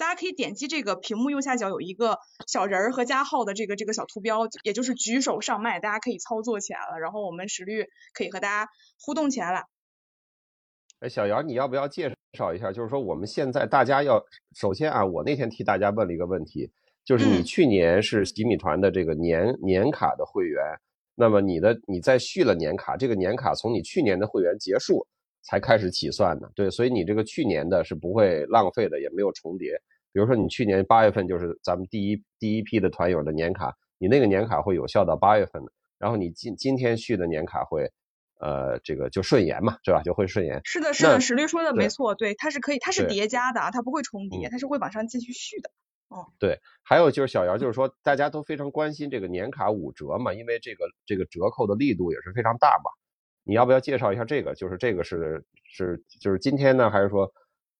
[0.00, 7.84] 大家可以点击这个屏幕右下角有一个小人儿和加号的这个这个小图标，也就是举手上麦，大家可以操作起来了，然后我们石律
[8.14, 9.64] 可以和大家互动起来了。
[11.00, 12.72] 哎，小姚，你要不要介绍一下？
[12.72, 14.24] 就是说，我们现在大家要
[14.56, 16.70] 首先啊，我那天替大家问了一个问题，
[17.04, 20.64] 就是你去年是洗米团的这个年年卡的会员，
[21.14, 25.06] 那么你的你在续了年卡，这个年卡从你去年的会员结束
[25.42, 29.80] 才开始起算的，对，所以你这个去年的是不会浪费的，也没有重叠。
[30.12, 37.90] 比如说你去年八月份就是咱们第一第一批的团友的年卡，你那个年卡会有效到八月份的，然后你今今天续的年卡会。
[38.42, 40.00] 呃，这个就顺延嘛，对吧？
[40.02, 40.62] 就会顺延。
[40.64, 45.70] 是的，是的，史律说的没错，对，它是可以，它是叠加的，它不会重叠，它是会往上继续续的。
[46.08, 52.90] 哦，对，还有就是小姚，就是说大家都非常关心这个年卡五折嘛，因为这个这个折扣的力度也是非常大嘛。
[53.44, 54.54] 你要不要介绍一下这个？
[54.54, 57.30] 就是这个是是就是今天呢，还是说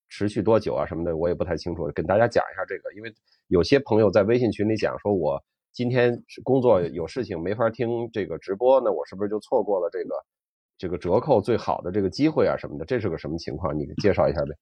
[0.08, 1.16] 持续多久啊什么的？
[1.16, 3.14] 我也不太清楚，跟大家讲一下这个，因为
[3.48, 5.42] 有些朋友在微信群里讲说，我
[5.72, 10.14] 今天工作有事情没法听这个直播，那我是不是就错过了这个？
[10.78, 13.78] 这个折扣最好的这个机会啊什么的，这是个什么情况？
[13.78, 14.56] 你介绍一下呗。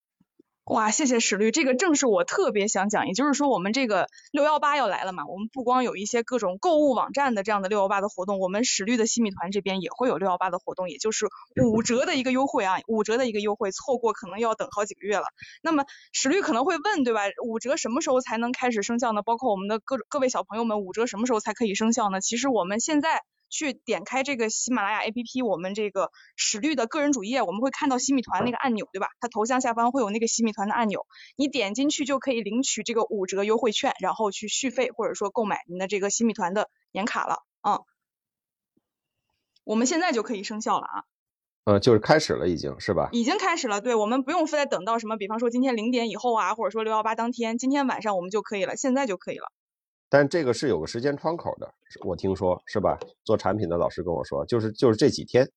[0.68, 11.26] 哇，谢谢史律，这个正是我特别想讲，也就是说我们这个六幺八要来了嘛，我们不光有一些各种购物网站的这样的六幺八的活动，我们史律的新米团这边也会有六幺八的活动，也就是
[11.64, 15.24] 五折的一个优惠啊，五折的一个优惠，错过可能要等好几个月了。
[15.62, 17.22] 那么史律可能会问，对吧？
[17.42, 19.22] 五折什么时候才能开始生效呢？
[19.22, 22.20] 包括我们的各各位小朋友们，五折什么时候才可以生效呢？
[22.20, 23.22] 其实我们现在。
[23.48, 29.08] 去点开这个喜马拉雅 APP，我们这个史律的个人主页，我们会看到洗米团那个按钮，对吧？
[29.20, 37.80] 它头像下方会有那个洗米团的按钮，你点进去就可以领取这个五折优惠券，然后去续费或者说购买您的这个洗米团的年卡了，嗯。
[39.64, 41.04] 我们现在就可以生效了啊。
[41.64, 43.10] 呃，就是开始了，已经是吧？
[43.12, 49.52] 已经开始了，对，我们不用非得等到什么，比方说今天零点以后啊，或者说六幺八当天，今天晚上我们就可以了，现在就可以了。
[50.08, 51.72] 但这个是有个时间窗口的，
[52.04, 52.98] 我听说是吧？
[53.24, 55.50] 做产品的老师跟我说，就是就是这几天。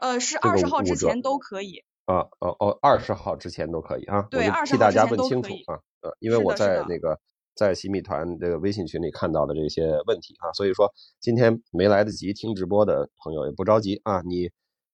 [0.00, 1.82] 呃，是二十号之前都可以。
[2.06, 4.22] 啊哦哦，二十号之前都可以啊。
[4.30, 5.26] 对，二十号之前都可以。
[5.26, 7.18] 替大家问清楚啊，呃，因为我在那个
[7.54, 14.50] 在洗米团这个微信群里看到的这些问题啊，所以说今天没来得及听直播的朋友也不着急啊，你。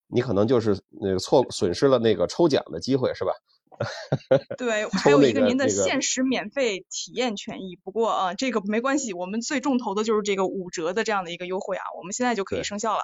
[0.08, 3.32] 你可能就是那个错损失了那个抽奖的机会是吧？
[4.58, 7.76] 对，还有一个您的限时免费体验权益。
[7.82, 13.02] 不过啊，这个没关系，我们最重头的就是这个五折的这样的一个优惠啊，我们现在就可以生效了。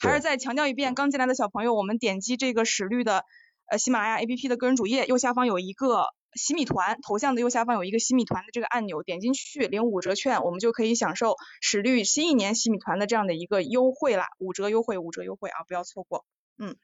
[0.00, 3.24] 还是再强调一遍，刚进来的小朋友，我们点击这个史律的
[3.66, 6.04] 呃喜马拉雅 APP 的个人主页，右下方有一个
[6.34, 16.24] 洗米团头像的右下方有一个洗米团的这个按钮，点进去领五折券，我们就可以享受史律新一年洗米团的这样的一个优惠啦，五折优惠，五折优惠啊，不要错过。
[16.58, 16.76] 嗯，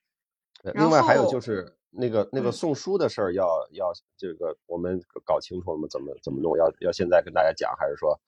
[0.75, 5.89] 另外还有就是那个那个送书的事儿，要要这个我们搞清楚了吗？
[5.91, 6.57] 怎么怎么弄？
[6.57, 8.21] 要要现在跟大家讲，还是说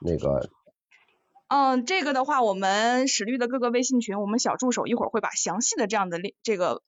[0.00, 0.48] 那个？
[1.48, 6.82] 嗯，这个的话，我们史律的各个微信群，我们小助手一会儿会把详细的这样的这个。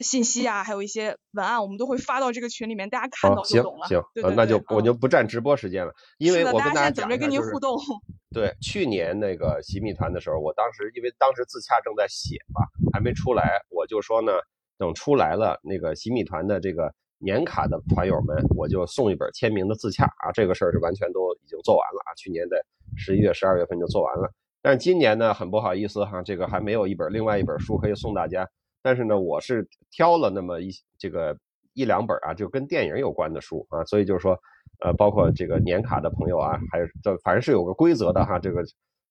[0.00, 3.86] 信息啊，还有一些文案，我们都会发到这个群里面，大家看到就懂了。
[3.86, 7.78] 行行，那就我就不占直播时间了，因为我跟大家讲着跟您互动。
[8.34, 14.32] 对，去年那个洗米团的时候，我当时因为当时自洽正在写嘛，还没出来，我就说呢，
[14.78, 20.32] 等出来了，那个洗米团的这个年卡的团友们，我就送一本签名的自洽啊。
[20.32, 22.56] 这个事儿是完全都已经做完了啊，去年的
[22.96, 24.30] 十一月、十二月份就做完了。
[24.62, 28.48] 但是今年呢，很不好意思哈，这个还没有一本另外一本书可以送大家。
[28.82, 31.36] 但是呢，我是挑了那么一这个
[31.74, 34.38] 一两本啊，就跟电影有关的书啊，所以就是说，
[34.84, 38.62] 呃，包括这个年卡的朋友啊，还是这反正是有个规则的哈，这个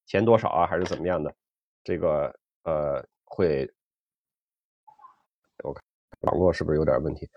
[0.05, 1.33] 钱多少啊，还是怎么样的，
[1.83, 2.33] 这个
[2.63, 3.69] 呃会，
[6.23, 7.29] 网络是不是有点问题？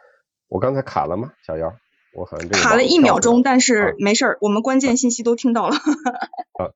[0.48, 1.32] 我刚才卡了吗？
[1.46, 1.72] 小姚，
[2.14, 5.76] 我好像卡了一秒钟，但是没事儿，我们关键信息都听到了。
[6.58, 6.70] 啊。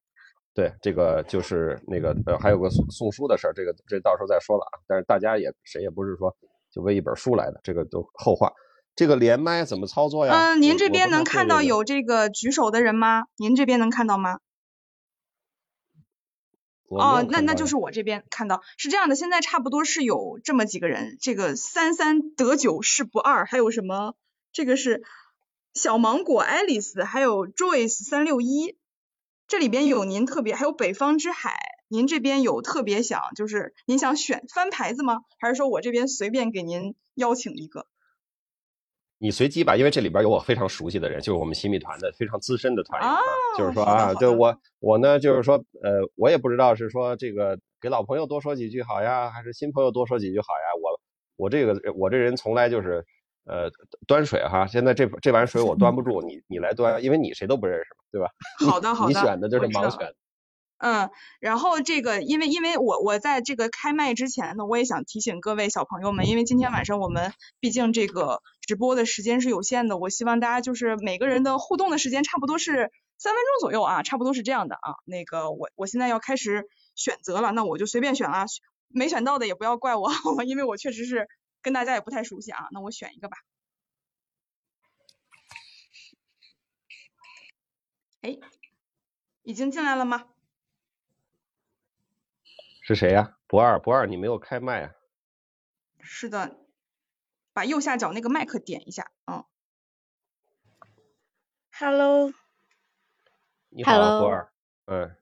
[0.52, 4.82] 对，这个就是那个呃，还有个送送书的事儿，这个这到时候再说了啊。
[4.88, 6.36] 但是大家也谁也不是说
[6.72, 8.52] 就为一本书来的，这个都后话。
[8.96, 10.34] 这个连麦怎么操作呀？
[10.34, 13.22] 嗯，您这边能看到有这个举手的人吗？
[13.38, 14.40] 您这边能看到吗？
[16.98, 24.14] 哦，那那就是我这边看到是这样的，现在差不多是有这么几个人，这个三三得九是不二，还有什么？
[24.52, 25.04] 这个是
[25.72, 28.76] 小芒果 Alice，还有 Joyce 三六一。
[29.46, 31.56] 这里边有您特别，还有北方之海，
[31.88, 35.22] 您这边有特别想，就是您想选翻牌子吗？
[35.38, 37.86] 还是说我这边随便给您邀请一个？
[39.20, 43.10] 你随机吧，因为这里边有我非常熟悉的人，就是我们新密团的非常资深的团员，
[43.58, 50.66] 就是说啊，就我我呢，就是说呃，我也不知道是说这个给老朋友多说几句好呀，还是新朋友多说几句好呀？
[50.82, 51.00] 我
[51.36, 53.04] 我这个我这人从来就是。
[53.46, 53.68] 呃，
[54.06, 58.28] 端水哈，现在这这碗水我端不住，你你来端，因为你谁都不认识嘛，对吧？
[58.64, 60.14] 好的好的， 你选的就是盲选。
[60.80, 61.10] 嗯，
[61.40, 74.94] 然后这个，因为因为我我在这个开麦之前呢，我也想提醒各位小朋友们，因为今天晚上我们毕竟这个直播的时间是有限的，我希望大家就是每个人的互动的时间差不多是三分钟左右啊，差不多是这样的啊。
[75.04, 76.64] 那个我我现在要开始
[76.94, 78.46] 选择了，那我就随便选了，
[78.88, 80.10] 没选到的也不要怪我，
[80.46, 81.28] 因为我确实是。
[81.62, 83.36] 跟大家也不太熟悉啊，那我选一个吧。
[88.22, 88.38] 哎，
[89.42, 90.24] 已经进来了吗？
[92.82, 93.36] 是谁呀？
[93.46, 94.94] 不二，不二，你没有开麦啊？
[96.00, 96.56] 是的，
[97.52, 99.44] 把右下角那个麦克点一下，嗯。
[101.72, 102.32] Hello。
[103.68, 104.52] 你好，不二。
[104.86, 105.16] 嗯。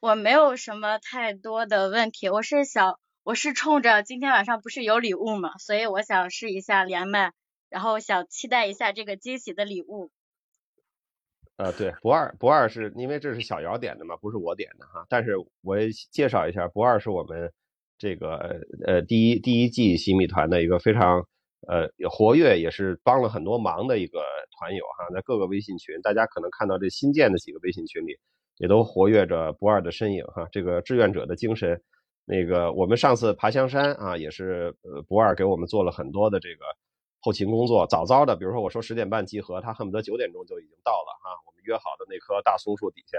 [0.00, 2.98] 我没有什么太多的问题，我是想。
[3.24, 7.34] 我是冲着今天晚上不是有礼物嘛，所以我想试一下连麦，
[7.68, 10.10] 然后想期待一下这个惊喜的礼物。
[11.58, 15.04] 呃，对，不二不二是因为这是小姚点的嘛，不是我点的哈。
[15.08, 17.52] 但是我也介绍一下，不二是我们
[17.98, 21.18] 这个呃第一第一季新米团的一个非常
[21.66, 24.20] 呃活跃，也是帮了很多忙的一个
[24.56, 28.16] 团友哈，在各个微信群，大家可能看到这新建的几个微信群里，
[28.58, 31.82] 也都活跃着不二的身影哈，这个志愿者的精神。
[32.24, 36.64] 那个我们上次爬香山啊，也是呃不二给我们做了很多的这个
[37.20, 41.30] 后勤工作，早早的，比如说我说十点半集合，他恨不得九点钟就已经到了哈。
[41.46, 43.18] 我们约好的那棵大松树底下，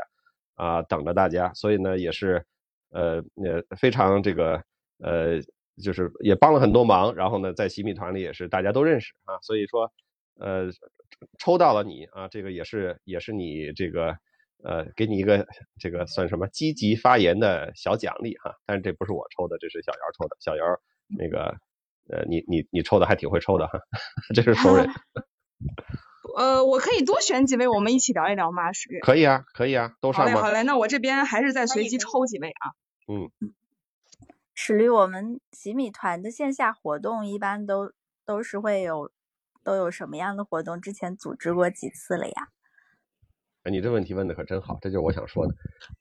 [0.55, 2.45] 啊等着大家，所以呢也是
[2.91, 4.63] 呃呃非常这个
[4.99, 5.41] 呃
[5.83, 9.91] 就是也帮了很多忙，然后呢在洗米团里也是大家都认识啊，所以说
[10.39, 10.69] 呃
[11.37, 14.15] 抽到了你啊，这个也是也是你这个
[14.63, 15.45] 呃给你一个
[15.77, 20.63] 这个算什么积极发言的小奖励哈，但是这不是我抽的，这是小姚抽的，小姚
[21.07, 21.53] 那个。
[22.11, 23.79] 呃，你你你抽的还挺会抽的哈，
[24.35, 24.87] 这是熟人。
[26.37, 28.71] 呃，我可以多选几位，我们一起聊一聊吗？
[28.71, 32.71] 史可以啊，可以啊，都上好嘞，好嘞，那我这边还是再随机抽几位啊。
[33.07, 33.29] 嗯。
[34.53, 37.91] 史律，我们洗米团的线下活动一般都
[38.25, 39.11] 都是会有
[39.63, 40.79] 都有什么样的活动？
[40.79, 42.49] 之前组织过几次了呀？
[43.63, 45.53] 哎，你这问题问的可真好，这就是我想说的。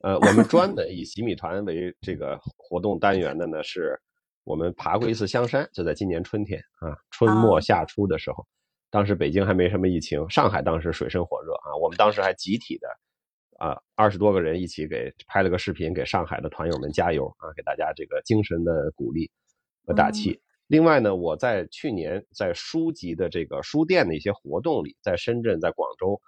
[0.03, 4.01] 呃，我们专门 以洗米团为这个活动单元的呢是。
[4.49, 8.46] 我们爬过一次香山，就在今年春天啊，春末夏初的时候，
[8.88, 12.88] 当时北京还没什么疫情，上海当时水深火热啊，我们当时还集体的
[13.59, 19.30] 啊二十多个人一起给拍了个视频，给上海的团友们加油啊，给大家这个精神的鼓励
[19.84, 20.40] 和打气。
[20.66, 26.18] 另外呢，我在去年在书籍的这个书店的一些活动里，在深圳、在广州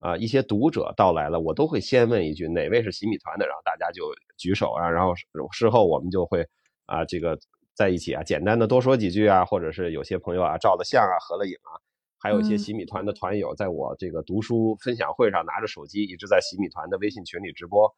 [0.00, 5.14] 啊，一些读者到来了，我都会先问一句哪位是洗米团的，然后大家就举手啊，然后
[5.52, 6.44] 事后我们就会
[6.86, 7.38] 啊这个。
[7.80, 11.80] 在一起啊，简单的多说几句啊，或者是有些朋友啊照了相啊，合了影啊，
[12.18, 17.90] 还有一些洗米团的团友，在我这个读书分享会上拿着手机，一直在洗米团的微信群里直播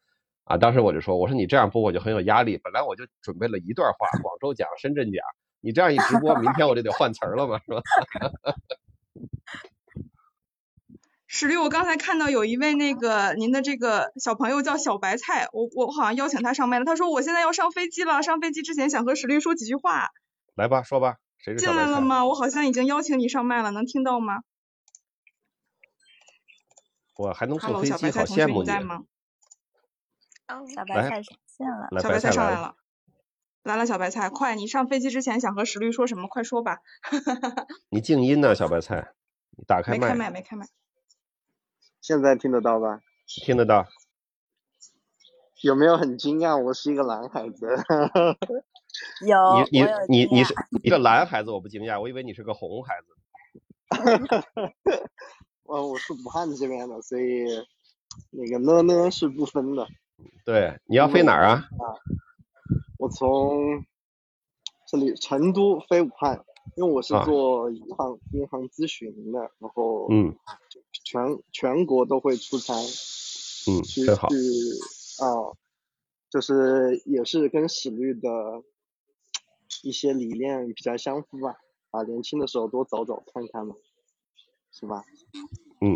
[0.44, 0.56] 啊。
[0.56, 5.20] 当时我就说，我说你这样播我就很有压力，本来我就准备了一段话，广州讲，深圳讲，
[5.60, 7.82] 你这样一直播，明天我就得换词儿了嘛，是吧？
[11.42, 16.84] 史律，我刚才看到有一位那个您的这个小朋友叫小白菜，我我好像邀请他上麦了。
[16.84, 20.10] 他说我现在要上飞机了，上飞机之前想和史律说几句话。
[20.54, 22.24] 来吧，说吧，谁是进来了吗？
[22.26, 24.42] 我好像已经邀请你上麦了，能听到吗？
[27.16, 28.68] 我还能坐飞机，好羡慕你。
[30.72, 32.76] 小白菜上线了，小白菜上来了，
[33.64, 36.28] 来了，小白菜，快，你上飞机之前想和石律说什么？
[36.28, 36.78] 快说吧。
[37.90, 39.14] 你静音呢，小白菜，
[39.58, 39.98] 你打开麦。
[39.98, 40.68] 没开麦，没开麦。
[42.02, 43.00] 现在听得到吧？
[43.26, 43.86] 听得到。
[45.62, 46.60] 有没有很惊讶？
[46.60, 47.68] 我是一个男孩子。
[49.24, 49.64] 有。
[49.70, 53.06] 你你你你是一个男孩子，我不惊讶，我以为你是个红孩子。
[55.62, 57.44] 我我是武汉这边的，所以
[58.30, 59.86] 那个呢呢是不分的。
[60.44, 61.52] 对，你要飞哪儿啊？
[61.54, 61.94] 啊。
[62.98, 63.84] 我从
[64.88, 66.44] 这里成都飞武汉，
[66.74, 70.34] 因为我是做银行银行咨询的，然后嗯。
[71.12, 75.52] 全全国都会出差，嗯，去真好啊，
[76.30, 78.30] 就是也是跟史律的
[79.82, 81.58] 一些理念比较相符吧，
[81.90, 83.74] 啊，年轻的时候多走走看看嘛，
[84.72, 85.04] 是吧？
[85.82, 85.94] 嗯，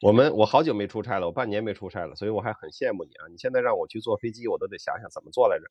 [0.00, 3.28] 我们我好久没出差了，我半年没出差了，所以我还很羡慕你啊！
[3.28, 5.70] 你现在让我去坐飞机，我都得想想怎么坐来着。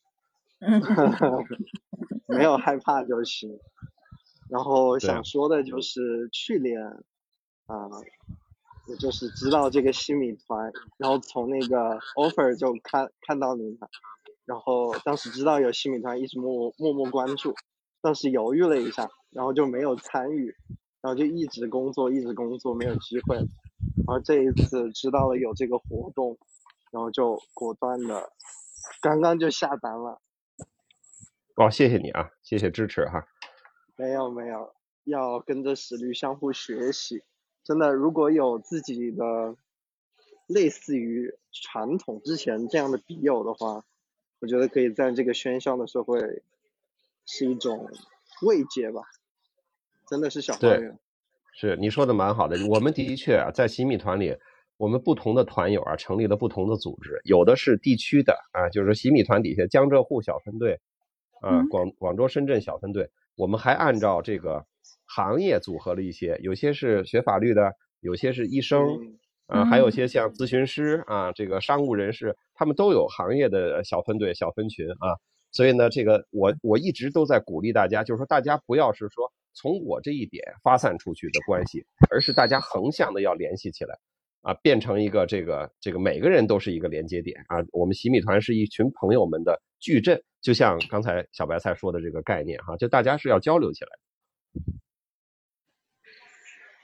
[2.27, 3.49] 没有害怕就行。
[4.47, 6.79] 然后想说的就是去年
[7.65, 7.89] 啊。
[8.89, 13.87] 我就是知道这个新米团，然后从那个 offer 就看看到你了，
[14.45, 17.53] 然后当时知道有新米团，一直默默默关注，
[18.01, 20.55] 当时犹豫了一下，然后就没有参与，
[21.01, 26.35] 然后就一直工作一直工作没有机会，然后这一次知道了有这个活动，
[26.91, 28.31] 然后就果断的
[29.01, 30.19] 刚刚就下单了。
[31.57, 33.27] 哦，谢谢你啊，谢谢支持哈。
[33.95, 34.73] 没有没有，
[35.03, 37.21] 要跟着实力相互学习。
[37.69, 39.55] 真的，如果有自己的
[40.47, 43.85] 类似于传统之前这样的笔友的话，
[44.39, 46.41] 我觉得可以在这个喧嚣的社会
[47.27, 47.87] 是一种
[48.41, 49.03] 慰藉吧。
[50.07, 50.97] 真的是小花园。
[51.53, 52.57] 是你说的蛮好的。
[52.67, 54.35] 我们的确啊，在新米团里，
[54.77, 60.79] 我们不同的团友啊，成立了不同的组织，有的是地区的啊，就是新米团底下江浙沪小分队
[61.41, 64.65] 啊，广广州、深圳小分队，我们还按照这个。
[65.15, 68.79] 行业组合了一些，有些是学法律的，有些是医生，
[69.47, 75.17] 啊，还有些像咨询师啊，这个商务人士，他们都有行业的小分队、小分群啊。
[75.51, 83.97] 所以呢，这个我我一直都在鼓励大家，就是说大家不要是说从我这一点发散出去的关系，而是大家横向的要联系起来，
[84.43, 87.57] 啊，变成一个这个这个每个人都是一个连接点啊。
[87.71, 93.89] 我们洗米团是一群朋友们的矩阵，就像刚才小白菜说的这个概念哈，就大家是要交流起来。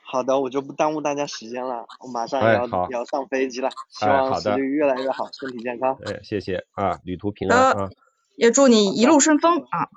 [0.07, 5.97] 好的，我就不耽误大家时间了，我马上要要上飞机了，希望视力越来越好，身体健康。
[6.05, 7.89] 哎，谢谢啊，旅途平安啊，
[8.37, 9.89] 也祝你一路顺风啊，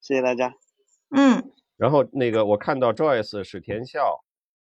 [0.00, 0.54] 谢谢大家。
[1.14, 4.24] 嗯，然后那个我看到 Joyce、史田笑，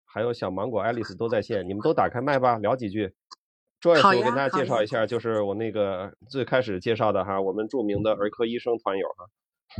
[0.05, 3.15] 还有小芒果、爱丽丝都在线，你们都打开麦吧，聊几句。
[3.81, 9.27] Joyce，我跟大家介绍一下，就是我那个最开始介绍的哈，我们著名的儿科医生团友哈。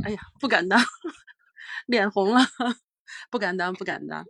[0.03, 0.79] 哎呀，不敢当，
[1.87, 2.41] 脸红了，
[3.31, 4.23] 不敢当，不敢当。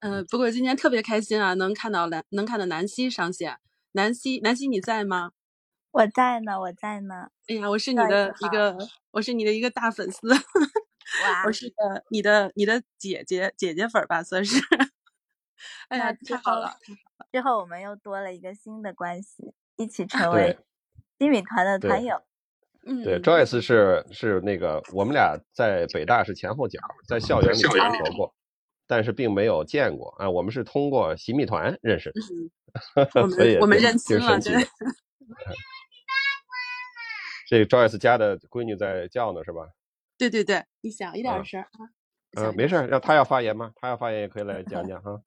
[0.00, 3.58] 嗯，不过今天特别开心啊，能看到南，能看到南希上线。
[3.92, 5.32] 南希，南希你在吗？
[5.90, 7.28] 我在呢，我在呢。
[7.48, 8.76] 哎呀，我是你的一个，
[9.10, 10.28] 我是你的一个大粉丝。
[10.28, 14.60] 哇，我是的你的你的姐姐姐姐粉吧，算是。
[15.88, 16.76] 哎呀，太好了！
[17.32, 20.56] 之后我们又多了一个新的关系，一起成为
[21.18, 22.22] 新米团的团友。
[22.86, 26.78] 嗯，对，Joyce 是是那个我们俩在北大是前后脚，
[27.08, 28.34] 在校园里生活过，
[28.88, 30.28] 但是并没有见过啊。
[30.28, 34.40] 我们是通过洗米团认识的， 所以我们认亲了。
[34.40, 34.66] 对，
[37.48, 39.68] 这 Joyce 家的闺女在叫呢，是吧？
[40.18, 41.68] 对对对，你小一点声啊。
[42.36, 43.72] 嗯，没事，让他要发言吗？
[43.76, 45.20] 他要发言也可以来讲讲哈。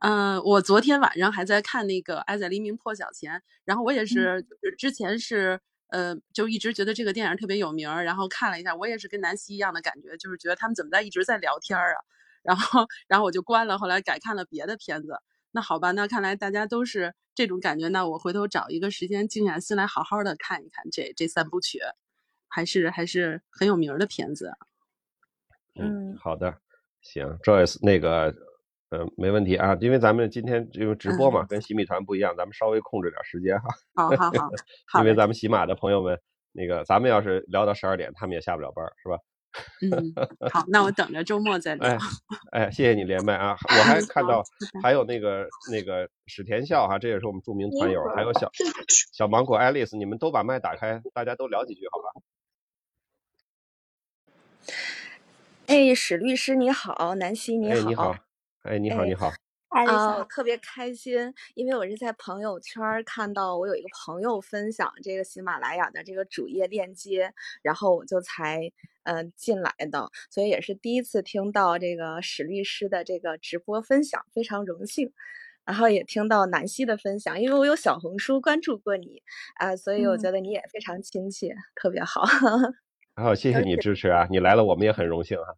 [0.00, 4.44] 嗯， 我昨天晚上还在看那个《爱在黎明破晓前》，然后我也是
[4.76, 11.84] 之前是呃，就一直觉得这个电影特别有名，然后看了一下，我也是跟南希一样的感觉，就是觉得他们怎么在一直在聊天啊，
[12.42, 15.18] 然后然后我就关了，后来改看了别的片子。
[15.50, 21.80] 那好吧，那看来大家都是这种感觉，那我回头找一个时间静下心来好好的看一看这这三部曲，
[22.48, 24.52] 还是还是很有名的片子。
[25.74, 26.58] 嗯，好的，
[27.00, 28.34] 行，Joyce，那个，
[28.90, 33.68] 嗯，没问题啊，因为咱们今天因为直播嘛，跟洗米团不一样，咱们稍微控制点时间哈。
[33.94, 34.30] 好好
[34.86, 36.18] 好， 因为咱们洗马的朋友们，
[36.52, 39.18] 那个咱们要是聊到十二点，他们也下不了班，是吧？
[39.82, 40.14] 嗯，
[40.50, 41.88] 好， 那我等着周末再聊。
[41.88, 41.98] 哎，
[42.52, 43.56] 哎，谢谢你连麦啊！
[43.68, 44.42] 我还看到
[44.82, 48.50] 还有那个那个史田笑哈，这也是我们著名团友，还有小
[49.12, 52.06] 小芒果爱丽丝，你们都把麦打开，大家都聊几句，好吧？
[55.66, 58.16] 哎，史律师你好，南希你好，你好，
[58.68, 59.32] 哎，你好，你好，
[59.70, 68.70] 啊，特别开心，因为我是在朋友圈看到我有一个朋友分享这个喜马拉雅的这个主页链接，然后我就才
[69.04, 75.10] 嗯进来的，所以也是第一次听到这个史律师的这个直播分享，非常荣幸。
[75.64, 79.22] 然后也听到南希的分享，因为我有小红书关注过你
[79.56, 82.22] 啊，所以我觉得你也非常亲切，特别好。
[83.16, 84.26] 好，谢谢你支持啊！
[84.30, 85.56] 你来了，我们也很荣幸哈。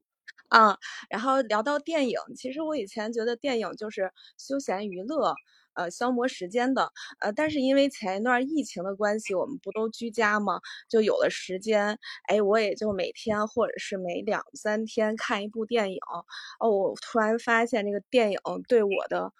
[0.50, 0.76] 嗯，
[1.08, 5.34] 然后聊到电影，其实我以前觉得电影就是休闲娱乐，
[5.74, 6.90] 呃，消磨时间的，
[7.20, 10.60] 呃，但是因为前一段疫情的关系，我们不都居家吗？
[10.88, 11.98] 就有了时间，
[12.28, 15.98] 哎，我也就每天或者是每两三天看一部电影。
[16.60, 18.38] 哦，我突然发现这个电影
[18.68, 19.32] 对我的。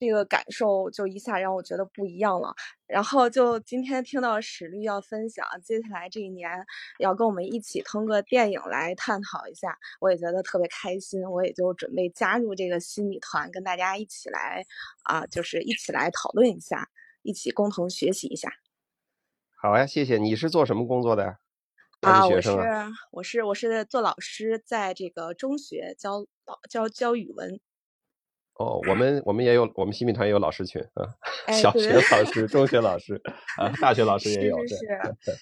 [0.00, 2.54] 这个感受就一下让我觉得不一样了。
[2.86, 6.50] 然后就今天听到史律要分享，接下来这一年
[6.98, 11.22] 要跟我们一起通过电影来探讨一下，我也觉得特别开心。
[11.22, 14.64] 我也就准备加入这个新米团，跟大家一起来
[15.04, 16.88] 啊，就是一起来讨论一下，
[17.22, 18.50] 一起共同学习一下。
[19.60, 20.16] 好呀，谢谢。
[20.16, 21.38] 你是做什么工作的？
[22.00, 22.50] 啊，我是
[23.10, 26.24] 我是我是做老师，在这个中学教
[26.70, 27.60] 教教语文。
[28.58, 31.06] 哦，我们我们也有，我们新米团也有老师群啊，
[31.54, 33.14] 小学老师、中学老师
[33.56, 34.74] 啊，大学老师也有，是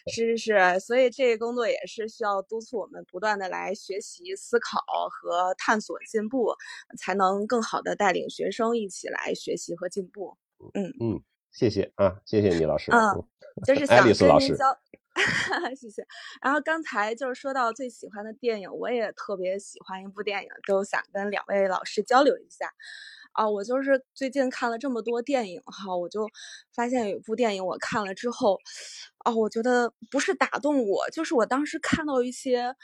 [0.08, 4.78] 是是是，所以这个工作也是需要督促我们不断的来学习、思考
[5.10, 6.54] 和探索进步，
[6.98, 10.36] 才能更好的带领学生一起来学习和进步。
[10.74, 12.92] 嗯嗯，谢谢啊，谢谢你老师。
[12.92, 13.24] 嗯，
[13.64, 14.78] 就是想跟您交，
[15.74, 16.06] 谢谢。
[16.42, 22.70] 然后刚才就是说到最喜欢的电影，我也特别喜欢一部电影，就想跟两位老师交流一下。
[23.32, 26.26] 啊，我就是最近看了这么多电影哈，我就
[26.74, 28.58] 发现有一部电影我看了之后，
[29.18, 32.74] 啊，我觉得不是打动我，就是我当时看到一些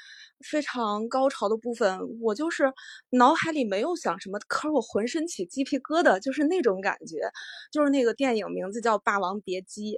[0.40, 2.70] 非常高潮的部分，我就是
[3.12, 7.30] 脑海里没有想什么，可是我浑身起鸡皮疙瘩，就是那种感觉，
[7.70, 9.94] 就是那个电影名字叫《霸王别姬》。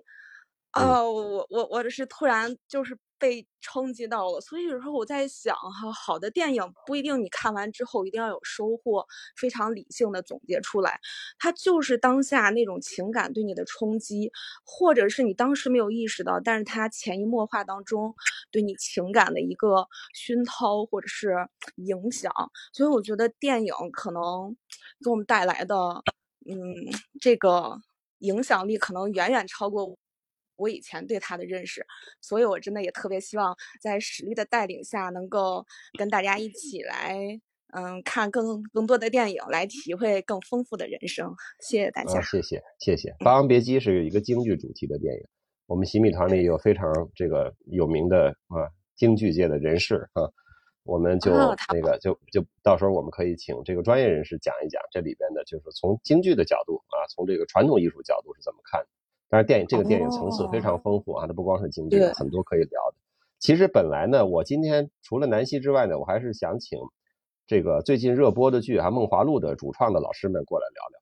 [0.75, 9.07] 哦，我我我这是突然就是被冲击到了，所以有时候我在想哈，好的电影不一定你看完之后一定要有收获，
[9.37, 10.99] 非常理性的总结出来，
[11.39, 14.33] 它就是当下那种情感对你的冲击，
[14.65, 18.13] 或者是你当时没有意识到，但是它潜移默化当中
[18.51, 21.37] 对你情感的一个熏陶或者是
[21.77, 22.33] 影响，
[22.73, 24.57] 所以我觉得电影可能
[25.05, 26.03] 给我们带来的，
[26.51, 26.57] 嗯，
[27.21, 27.79] 这个
[28.19, 29.97] 影响力可能远远超过。
[30.57, 31.85] 我以前对他的认识，
[32.21, 35.65] 所以我真的也特别希望在史力的带领下，能够
[35.99, 37.41] 跟大家一起来，
[37.73, 41.35] 嗯，看更更多的电影，来体会更丰富的人生。
[41.61, 42.21] 谢谢大家。
[42.23, 43.11] 谢谢谢谢。
[43.25, 45.27] 《霸王别姬》是一个京剧主题的电影，
[45.67, 50.31] 我们洗米团里有非常这个有名的啊京剧界的人士啊，
[50.85, 51.33] 我们就
[51.73, 58.87] 那个就就到时候我们可以请这个专业人士讲一讲这里边的，就是从京剧的角度啊，从这个传统艺术角度是怎么看。
[59.35, 62.95] 但是电影这个电影层次非常丰富啊，它不光是京剧，很多可以聊的。
[63.41, 66.79] 其实本来呢，我今天除了南希之外呢，我还是想请
[67.45, 71.01] 这个最近热播的剧啊《梦华录》的主创的老师们过来聊聊。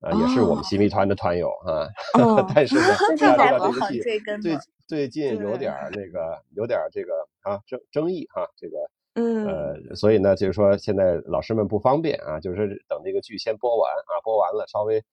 [0.00, 1.86] 啊，也是我们新迷团的团友啊，
[2.52, 2.82] 但是呢，
[3.16, 4.00] 这个戏
[4.42, 4.58] 最
[4.88, 7.12] 最近有点那个，有点这个
[7.42, 8.76] 啊争争议哈，这个
[9.14, 9.46] 嗯。
[9.46, 15.04] 呃，所以呢，就是说现在老师们不方便啊，就是等这个剧先播完啊，播完了稍微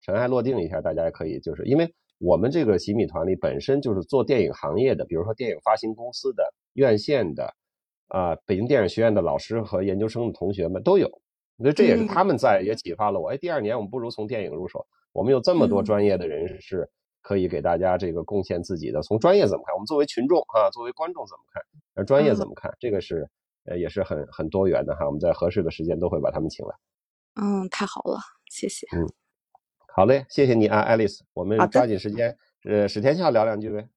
[0.00, 1.94] 尘埃落定一下，大家可以就是因为
[2.24, 7.54] 我们这个洗米团里本身就是做电影行业的，比如说电影发行公司的、院线的
[8.08, 11.10] 啊，北京电影学院的老师和研究生的同学们都有。
[11.56, 13.28] 那这也是他们在，也启发了我。
[13.28, 14.86] 哎，第二年我们不如从电影入手。
[15.12, 16.88] 我们有这么多专业的人士，
[17.20, 19.02] 可以给大家这个贡献自己的。
[19.02, 19.74] 从专业怎么看？
[19.74, 21.62] 我们作为群众啊，作为观众怎么看？
[21.94, 22.74] 而，专业怎么看？
[22.80, 23.28] 这个是
[23.66, 25.06] 呃，也是很很多元的哈。
[25.06, 26.74] 我们在合适的时间都会把他们请来。
[27.36, 28.18] 嗯，太好了，
[28.50, 28.86] 谢谢。
[28.96, 29.06] 嗯，
[29.96, 31.24] 好嘞，谢谢你啊，爱丽丝。
[31.34, 33.88] 我们抓紧时间，呃，史天笑聊两句呗。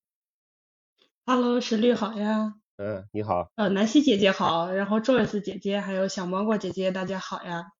[1.26, 2.54] Hello，石律好呀。
[2.76, 3.50] 嗯，你好。
[3.56, 7.72] 呃，南希姐姐好，然后 Joyce 姐姐还有小芒果姐姐，大家好呀。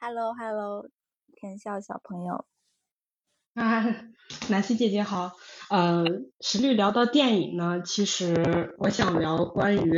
[0.00, 0.90] Hello，Hello，
[1.36, 2.44] 天笑小朋友。
[3.56, 3.84] 啊，
[4.48, 5.32] 南希姐姐好。
[5.70, 6.04] 呃，
[6.40, 9.92] 石绿聊到电影呢，其实我想聊关于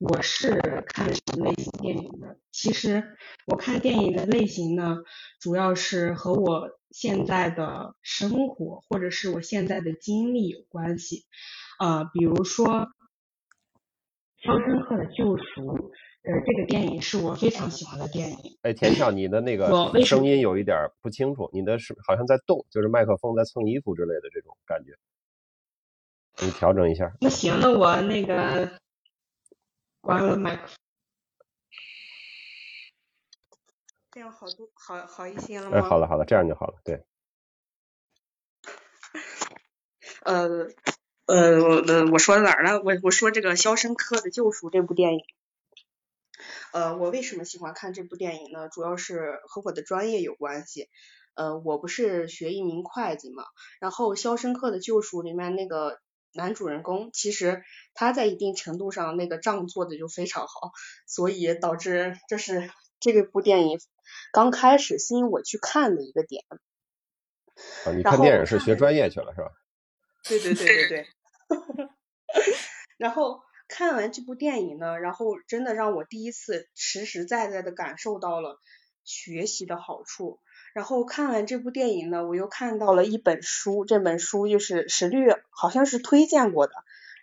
[0.00, 2.38] 我是看什么类型电影的。
[2.50, 4.96] 其实我看电影的类型呢，
[5.40, 11.26] 主要是和我现在的生活或者是我现在的经历有关系。
[11.78, 12.88] 呃，比如说。
[14.44, 15.44] 《肖申克的救赎》
[16.24, 18.56] 呃，这个电影是我非常喜欢的电影。
[18.62, 19.66] 哎，田笑，你的那个
[20.04, 24.96] 声音有一点不清楚，你的是好像在动，就是麦克风在蹭衣服之类的这种感觉，
[26.46, 27.12] 你调整一下。
[27.20, 28.78] 那行，那我那个
[30.00, 30.76] 关了麦克风，
[34.12, 35.76] 这样好多好好一些了吗？
[35.76, 37.04] 哎，好了好了，这样就好了，对。
[40.22, 40.68] 呃。
[41.24, 42.82] 呃，我我说到哪儿了？
[42.82, 45.20] 我我说这个《肖申克的救赎》这部电影，
[46.72, 48.68] 呃，我为什么喜欢看这部电影呢？
[48.68, 50.88] 主要是和我的专业有关系。
[51.34, 53.44] 呃，我不是学一名会计嘛，
[53.80, 55.98] 然后《肖申克的救赎》里面那个
[56.34, 57.62] 男主人公，其实
[57.94, 60.72] 他在一定程度上那个账做的就非常好，
[61.06, 62.70] 所以导致这是
[63.00, 63.78] 这个部电影
[64.30, 66.44] 刚开始吸引我去看的一个点。
[67.84, 69.52] 啊，你看电影是学专业去了是吧？
[70.24, 71.06] 对对对对对，
[72.98, 73.42] 然后
[73.74, 78.60] 看完这部电影呢，然后真的让我第一次实实在在的感受到了
[79.02, 80.40] 学习的好处。
[80.74, 86.74] 然后看完这部电影呢，我又看到了一本书，这本书就是史律好像是推荐过的，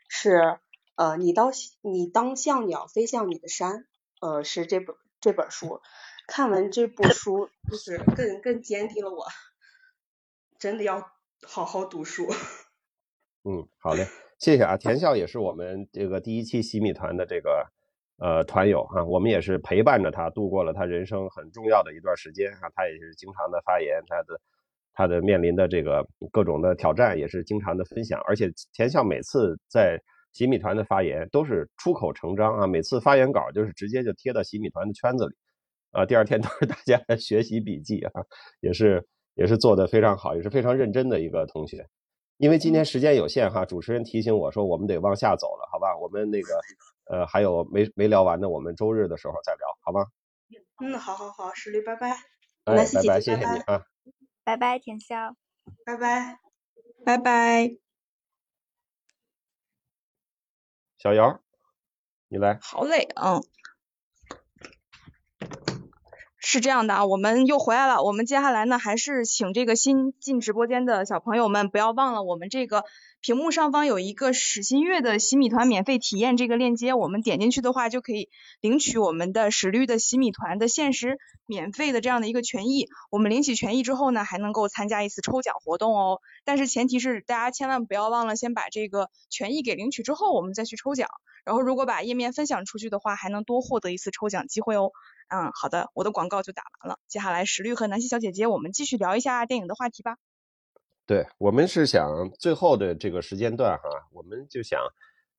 [0.07, 0.57] 是
[0.95, 3.85] 呃你当你当像鸟飞向你的山，
[4.19, 5.81] 呃是这本这本书。
[6.25, 9.27] 看完这部书，就是更更坚定了我
[10.57, 11.11] 真的要
[11.43, 12.27] 好好读书。
[13.45, 14.07] 嗯，好嘞，
[14.39, 14.77] 谢谢啊。
[14.77, 17.67] 田笑也是我们这个第一期洗米团的这个
[18.17, 22.69] 呃团友啊，我们也是陪伴着他度过了他人生很重要的一段时间啊。
[22.73, 24.41] 他也是经常的发言，他的
[24.93, 28.21] 他的面临的这个各种的挑战也是经常的分享。
[28.27, 35.35] 而且田笑每次在洗米团的发言都是出口成章啊，每次发言稿就是直接就贴到洗米团的圈子里
[35.91, 38.11] 啊，第二天都是大家的学习笔记啊，
[38.61, 41.87] 也是也是做的非常好，也是非常认真的一个同学。
[42.39, 45.97] 因为今天时间有限哈，主持人提醒我说我们得往下走了，好吧？
[45.97, 46.57] 我们那个
[47.11, 50.05] 呃还有没没聊完的，我们周日的时候再聊，好吗？
[50.79, 52.11] 嗯，好好好，石榴拜拜。
[52.63, 53.83] 哎，拜拜，谢谢你啊。
[54.45, 55.35] 拜拜，田笑。
[55.85, 56.39] 拜拜，
[57.05, 57.75] 拜拜。
[60.97, 61.41] 小姚，
[62.29, 62.57] 你来。
[62.61, 63.43] 好嘞，嗯。
[66.41, 68.01] 是这样的啊，我们又回来了。
[68.01, 72.85] 我们接下来呢，还是请这个新进直播间的小朋友们，不要忘了我们这个
[73.19, 78.29] 屏幕上方有一个史新月的洗米团免费体验这个链接，我们点进去的话就可以
[78.61, 82.87] 领取我们的史绿的洗米团的限时免费的这样的一个权益。
[83.11, 86.21] 我们领取权益之后呢，还能够参加一次抽奖活动哦。
[86.45, 91.09] 但是前提是大家千万不要忘了先把这个权益给领取之后，我们再去抽奖。
[91.43, 94.91] 然后如果把页面分享出去的话，还能多获得一次抽奖机会哦。
[95.29, 96.99] 嗯，好的，我的广告就打完了。
[97.07, 100.17] 接下来石律和南希小姐姐，我们继续聊一下电影的话题吧。
[101.05, 104.79] 对，我们是想最后的这个时间段哈，我们就想，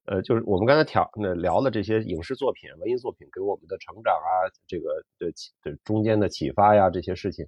[0.06, 5.32] 呃，就是我们刚才挑那聊了这些影视作品、文艺作品给我们的成长啊，这个的
[5.62, 7.46] 的中间的启发呀这些事情，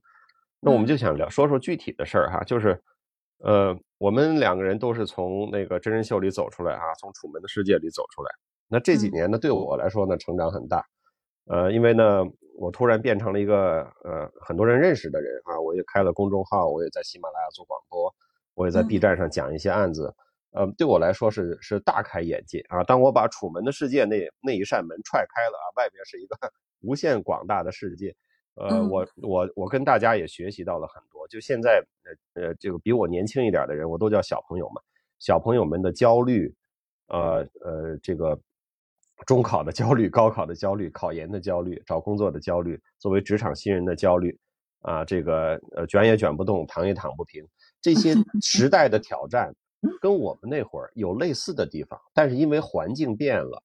[0.61, 2.81] 那我们就想聊说说具体的事儿哈，就是
[3.39, 8.31] 呃，我们两个人都是从那个真人秀里走出来啊，从《楚门的世界》里走出来。
[8.69, 10.85] 那这几年呢，对我来说呢，成长很大。
[11.47, 12.25] 呃，因为呢，
[12.57, 18.15] 我突然变成了一个呃很多人认识的人啊，我也开了公众号，我也在喜马拉雅做广播，
[18.55, 20.15] 我也在 B 站上讲一些案子。
[20.53, 22.85] 呃，对我来说是是大开眼界啊！
[22.85, 26.37] 当我把《楚门的世界》那那一扇门踹开了啊，外边是一个
[26.83, 28.15] 无限广大的世界。
[28.57, 31.27] 呃，我我我跟大家也学习到了很多。
[31.29, 31.83] 就现在
[32.35, 34.83] 呃呃，这个比我年轻一点的人，我都叫小朋友嘛。
[35.19, 36.55] 小朋友们的焦虑，
[37.09, 38.39] 呃呃，这个
[39.27, 44.39] 中考的焦虑、高考的焦虑、考研的焦虑、找工作的焦虑，作为职场新人的焦虑
[44.81, 47.45] 啊，这个呃卷也卷不动，躺也躺不平，
[47.81, 49.55] 这些 时代的挑战。
[50.01, 53.61] 跟我们那会儿有类似的地方，但是因为环境变了，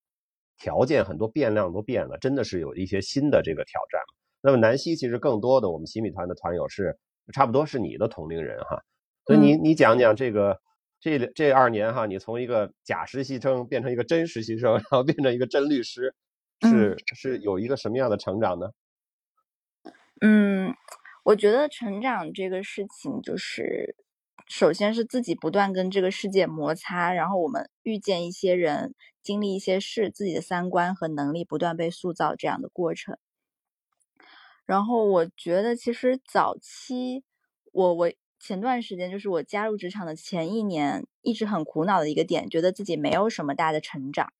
[0.57, 4.01] 条件很多变量都变了，真的是有一些新的这个挑战。
[4.41, 6.97] 那么南希其实更多的我们新米团的团友是
[7.33, 8.81] 差不多是你的同龄人哈，
[9.25, 10.59] 所以你你讲讲这个
[10.99, 16.15] 这这二年哈，你从一个假实习生变成一个真实习生， 然后变成一个真律师，
[16.61, 18.71] 是是有一个什么样的成长呢？
[20.21, 20.73] 嗯，
[21.23, 23.95] 我觉得成长这个事情就是。
[24.49, 33.17] 首先是自己不断跟这个世界摩擦，然后我们遇见一些人，经历一些事，自己的三观和能力不断被塑造这样的过程。
[34.65, 37.25] 然后我觉得，其实早期
[37.73, 44.31] 我我前段时间就是我加入职场的前一年，一直很苦恼的一个点，觉得自己没有什么大的成长。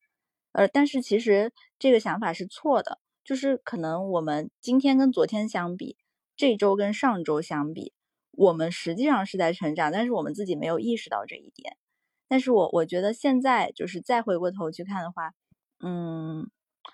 [0.51, 5.97] 呃，但是其实这个想法是错的，就是可能我们今天跟昨天相比，
[6.35, 7.93] 这周跟上周相比。
[8.31, 11.75] 我们实际上是在成长，但是我们自己没有意识到这一点。
[12.27, 15.33] 但是我我觉得现在就是再回过头去看的话，
[15.79, 16.47] 嗯，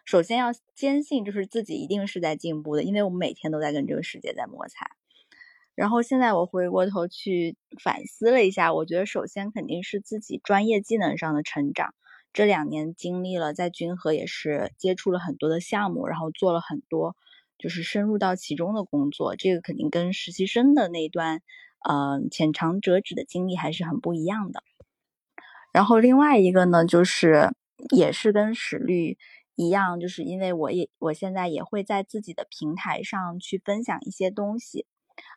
[0.05, 4.89] 首先要坚信就是自己一定是在进步的，因为我们每天都在跟这个世界在摩擦。
[5.75, 11.93] 然后现在我回过头去反思了一下，我觉得首先肯定是自己专业技能上的成长。
[12.31, 17.15] 这两年经历了在君和也是接触了很多的项目，然后做了很多。
[17.59, 21.41] 就是深入到其中的工作，这个肯定跟实习生的那段，
[21.87, 24.63] 嗯，浅尝辄止的经历还是很不一样的。
[25.71, 27.51] 然后另外一个呢，就是
[27.95, 29.17] 也是跟史律
[29.55, 34.85] 一样，就是因为我也我现在也会在自己的平台上去分享一些东西，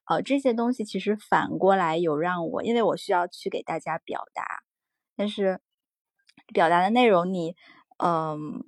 [0.07, 4.45] 呃，这些东西其实反过来有让我，因为我需要去给大家表达，
[5.17, 5.61] 但是
[6.55, 7.55] 表达的内容你，
[8.05, 8.63] 嗯，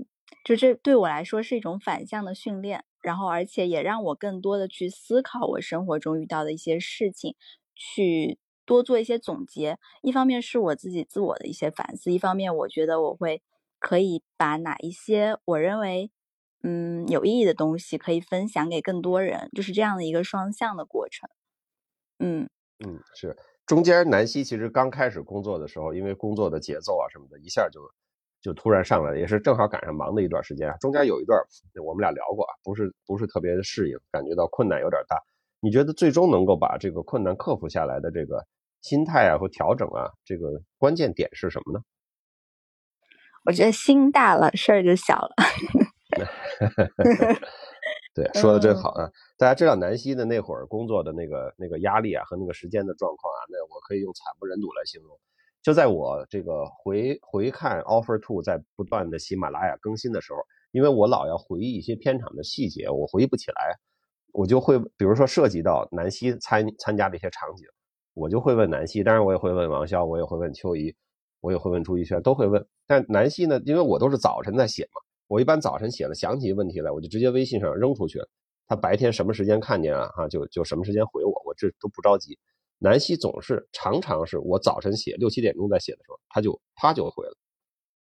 [0.45, 2.84] 就这对我来说是一种反向的训练。
[3.01, 7.36] 然后，而且也让我更多的去思考我生活中遇到的一些事情，
[7.76, 9.78] 去多做一些总结。
[10.03, 13.41] 一方面是我自己自我的一些反思，一方面我觉得我会
[13.78, 16.11] 可以把哪一些我认为
[16.63, 21.29] 嗯有意义的东西可以分享给更多人，就是这样的一个双向的过程。
[22.19, 22.49] 嗯
[22.85, 23.37] 嗯，是
[23.67, 27.81] 中间南希其实刚开始工作的时候，因为工作的节奏啊什么的，一下就。
[28.41, 30.77] 就突然上来了，也是正好赶上忙的一段时间啊。
[30.77, 31.37] 中间有一段
[31.85, 35.17] 我们俩聊过啊，不是不是特别的适应，感觉到困难有点大。
[35.59, 38.47] 你觉得最终能够把这个困难克服下来的这个
[38.81, 41.83] 心态啊和调整啊，这个关键点是什么呢？
[43.45, 45.35] 我觉得心大了，事儿就小了。
[48.15, 49.11] 对，说的真好啊！
[49.37, 55.19] 大家知道南希的那会儿工作的那个那个压力啊和那个时间的状况啊，那我可以用惨不忍睹来形容。
[55.63, 60.39] 就在我这个回回看 Offer Two 在不断的喜马拉雅更新的时候，
[60.73, 63.77] 因为我老要回忆一些片场的细节，我回忆不起来，
[64.33, 67.67] 我就会比如说涉及到南希参参加的一些场景，
[68.15, 70.95] 我就会问南希，当然我也会问王潇，我也会问秋怡，
[71.41, 72.67] 我也会问朱一轩，都会问。
[72.87, 78.21] 但南希呢，因为我都是早晨在写嘛，我一般早晨写了想起问题来，我就直接微信上扔出去。
[78.67, 82.39] 他白天什么时间看见啊，哈，就就什么时间回我，我这都不着急。
[82.79, 87.37] 南希总是常常是我早晨写六七点钟在写的时候，他就啪就回了。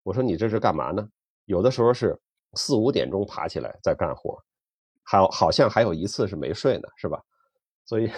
[0.03, 1.07] 我说你这是干嘛呢？
[1.45, 2.19] 有的时候是
[2.53, 4.37] 四五点钟爬起来在干活，
[5.03, 7.21] 好好像还有一次是没睡呢，是吧？
[7.85, 8.09] 所以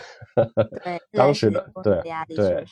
[1.14, 2.02] 当时的对
[2.36, 2.66] 对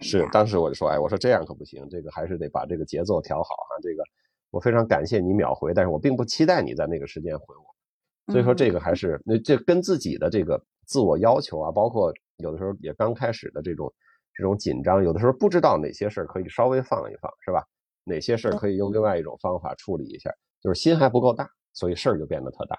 [0.00, 3.76] 是当时我就说，哎，我说这样可不行，这个还是得把这个节奏调好哈。
[3.82, 4.04] 这个
[4.50, 8.32] 我非常感谢你秒回，但是我并不期待你在那个时间回我。
[8.32, 12.12] 所以说这个还是那这跟自己的这个自我要求啊，包括。
[12.40, 13.92] 有的时候也刚开始的这种
[14.32, 17.66] 这种紧张，有的时候不知道哪些事儿可以稍微放一放，是吧？
[18.04, 20.30] 哪些事儿可以用另外一种方法处理一下，
[20.62, 22.78] 就是心还不够大，所以事儿就变得特大。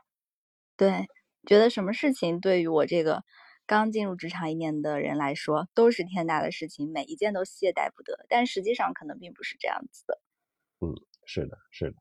[0.77, 1.05] 对，
[1.45, 3.21] 觉得什么事情对于我这个
[3.67, 8.25] 刚进入职场一年的人来说都是天大的事情，每一件都懈怠不得。
[8.29, 10.21] 但实际上可能并不是这样子的。
[10.79, 10.95] 嗯，
[11.31, 11.95] 是的，是的，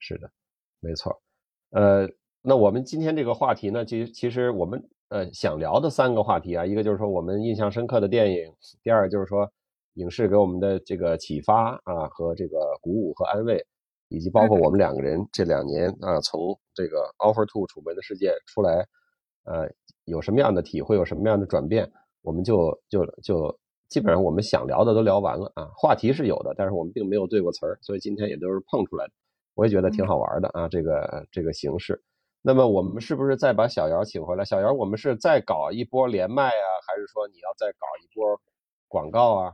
[0.00, 0.30] 是的，
[0.80, 1.22] 没错。
[1.70, 2.08] 呃，
[2.42, 4.82] 那我们今天这个话题呢，其实其实我们。
[5.10, 8.52] 呃，想聊的三个话题啊，一个就是说我们印象深刻的电影，
[8.82, 9.48] 第二就是说
[9.92, 13.64] 影视给我们的这个启发啊和这个鼓舞和安慰，
[14.08, 18.84] 以及包括我们两个人这两年啊，从这个 Offer to 楚门的世界出来，
[19.44, 19.70] 呃，
[20.06, 21.88] 有什么样的体会，有什么样的转变，
[22.22, 23.56] 我们就就就
[23.94, 29.12] 基本上我们想聊的都聊完了啊，话题是有的，但是我们并没有对过词儿，所以今天也都是碰出来的，
[29.54, 32.02] 我也觉得挺好玩的啊，这个这个形式。
[32.42, 34.44] 那么我们是不是再把小姚请回来？
[34.44, 38.40] 小姚，我们是再搞一波连麦啊，还是说你要再搞一波
[38.88, 39.52] 广告啊？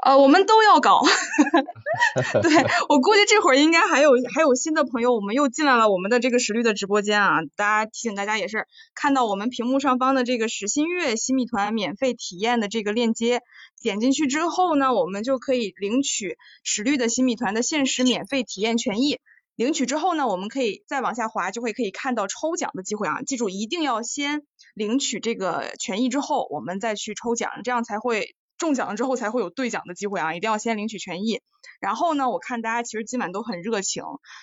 [0.00, 1.02] 呃，我们都要搞，
[2.40, 2.52] 对
[2.88, 7.40] 我估计这会儿应该还有还有新的朋友，我们又进来了我们的这个石绿的直播间啊！
[7.56, 13.42] 大家提醒大家也是看到我们屏幕上方的这个史新月新米团免费体验的这个链接，
[13.82, 19.18] 点进去之后呢，我们就可以领取石绿的新米团的限时免费体验权益。
[19.56, 23.22] 领取之后呢，我们可以再往下滑，就会可以看到抽奖的机会啊！
[23.22, 24.42] 记住一定要先
[24.74, 28.36] 领取这个权益之后，我们再去抽奖，这样才会。
[28.58, 31.40] 中奖了之后才会有兑奖的机会啊，一定要先领取权益。
[31.80, 34.02] 然后呢，我看大家其实今晚都很热情，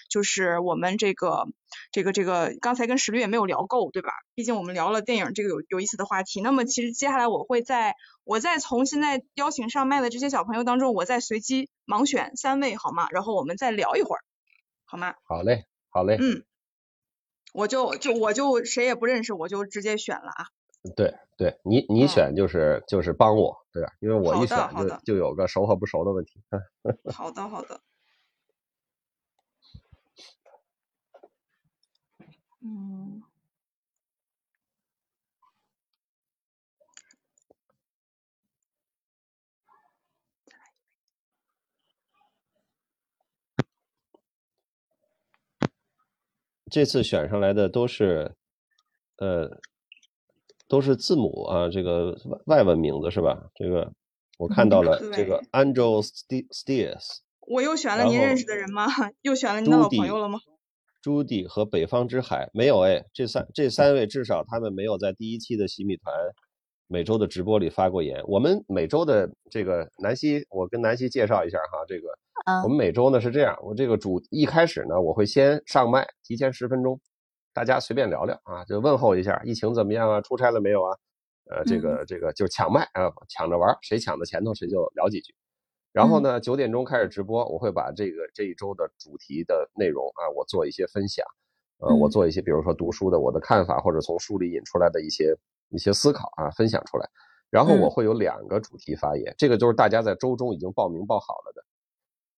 [0.09, 1.47] 就是我们这个
[1.91, 4.09] 这个这个刚才跟石律也没有聊够，对吧？
[4.33, 6.41] 毕竟我们聊了电影这个有有意思的话题。
[6.41, 13.07] 那么其实接下来我会在我再从现在邀请上麦的这些小朋友当中，我再随机盲选三位好吗？
[13.11, 14.23] 然后我们再聊一会儿，
[14.85, 15.15] 好吗？
[15.25, 16.17] 好嘞，好嘞。
[16.21, 16.45] 嗯，
[17.53, 20.47] 我就就我就谁也不认识，我就直接选了啊。
[20.95, 23.91] 对对，你你选就是就是帮我，对吧？
[23.99, 26.41] 因为我一选就就有个熟和不熟的问题。
[27.13, 27.79] 好的好的。
[32.61, 33.21] 嗯。
[46.71, 48.35] 这次选上来的都是，
[49.17, 49.59] 呃。
[50.67, 53.49] 都是字母啊，这个外文名字是吧？
[53.55, 53.91] 这个
[54.37, 57.19] 我看到了，这个 Angel Steers。
[57.47, 58.87] 我又选了您认识的人吗？
[59.21, 60.39] 又选了您的老朋友了吗？
[61.01, 66.11] 朱迪和北方之海没有哎，这三这三位至少他们没有在第一期的洗米团
[66.87, 68.23] 每周的直播里发过言。
[68.25, 72.07] 我们每周的这个南希，我跟南希介绍一下哈，这个
[72.63, 76.99] 我们每周呢是这样，我这个主一开始呢我会先上麦，提前十分钟。
[77.55, 80.19] 大家随便聊聊啊，就问候一下，疫情怎么样啊？
[80.19, 80.91] 出差了没有啊？
[81.49, 85.33] 呃，这个这个就抢麦啊，抢着玩，谁抢到前头谁就聊几句。
[85.93, 91.25] 然后呢，九点钟开始直播，我会把这个这一周的主题的内容啊，我做一些分享，
[91.77, 95.33] 呃，我做一些比如说读书的我的看法，或者从书里引出来的一些
[95.69, 97.09] 一些思考啊，分享出来。
[97.49, 101.63] 然后我会有两个主题发言，这个就是大家在周中已经报名报好了的。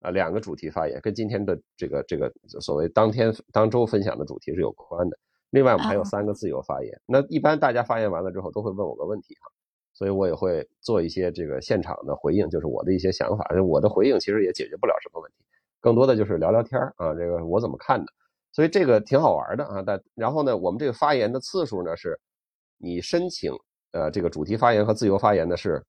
[0.01, 5.17] 啊，两个主题发言跟今天的这个这个所谓当天当周分享的主题是有关的。
[5.51, 7.01] 另外，我们还有三个自由发言。
[7.05, 9.49] 那一般大家发言完了之后，都会问我个问题哈，
[9.93, 13.47] 所以我也会做一些这个现场的回应，就是我的一些想法。
[13.65, 15.45] 我的回应其实也解决不了什么问题，
[15.79, 18.11] 更多的就是聊聊天啊，这个我怎么看的。
[18.51, 19.81] 所以这个挺好玩的啊。
[19.81, 22.19] 但然后呢，我们这个发言的次数呢，是
[22.77, 23.53] 你申请
[23.93, 25.81] 呃这个主题发言和自由发言呢，是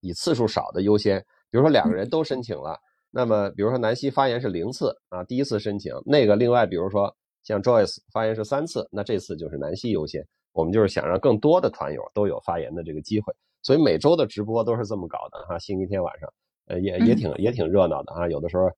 [0.00, 1.24] 以次数少的优先。
[1.50, 2.76] 比如说两个人都申请了。
[3.18, 6.36] 那么，比如说南希发言是零次啊，第一次申请那个。
[6.36, 7.12] 另外，比如说
[7.42, 10.24] 像 Joyce 发言是三次，那这次就是南希优先。
[10.52, 15.58] 我们就是想让更多的团友都有发言的这个机会，所以每周的直播都是这么搞的哈。
[15.58, 16.32] 星期天晚上，
[16.68, 18.28] 呃，也也挺也挺热闹的啊。
[18.28, 18.70] 有的时候，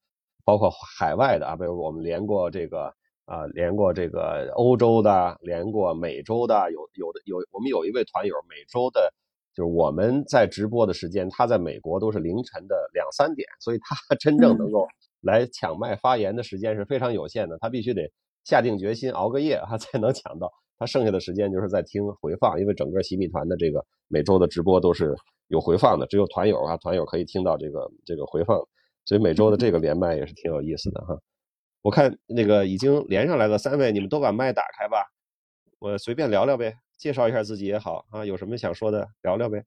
[0.42, 2.90] 包括海外的啊，比如我们连过这个
[3.26, 9.12] 啊，连过这个欧洲的，连过美洲的，有有的有，我们有一位团友每周的。
[9.54, 14.86] 就是我们在直播的时间，他在美国都是凌晨的两三点，所以他 真正能够
[15.22, 17.58] 来抢麦发言的时间是非常有限的。
[17.58, 18.10] 他必须得
[18.44, 20.50] 下定决心熬个夜，他才能抢到。
[20.78, 25.14] 他剩下的时间就是在听回放，因为整个洗米团的这个每周的直播都是
[25.48, 28.58] 有回放的，只有团友啊，团友可以听到这个这个回放。
[29.04, 31.18] 所以每周的这个连麦也是挺有意思的哈。
[31.82, 35.04] 我看那个已经连上来了三位，你们都把麦打开吧，
[35.78, 36.74] 我随便聊聊呗。
[37.00, 39.64] 介绍一下自己也好啊，有什么想说的聊聊呗。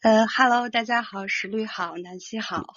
[0.00, 2.72] 呃哈喽，大家好，石律好，南希好，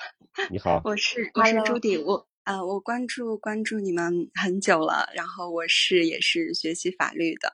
[0.50, 0.60] 你。
[0.60, 7.54] 好，我是我是朱迪，我啊我关注关注你们很久了，然后我是也是学习法律的，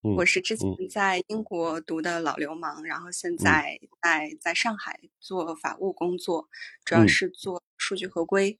[0.00, 0.70] 我是之前。
[0.88, 6.48] 在英国读的老流氓，然后现在在在上海做法务工作，
[6.86, 8.58] 主要是做数据合规。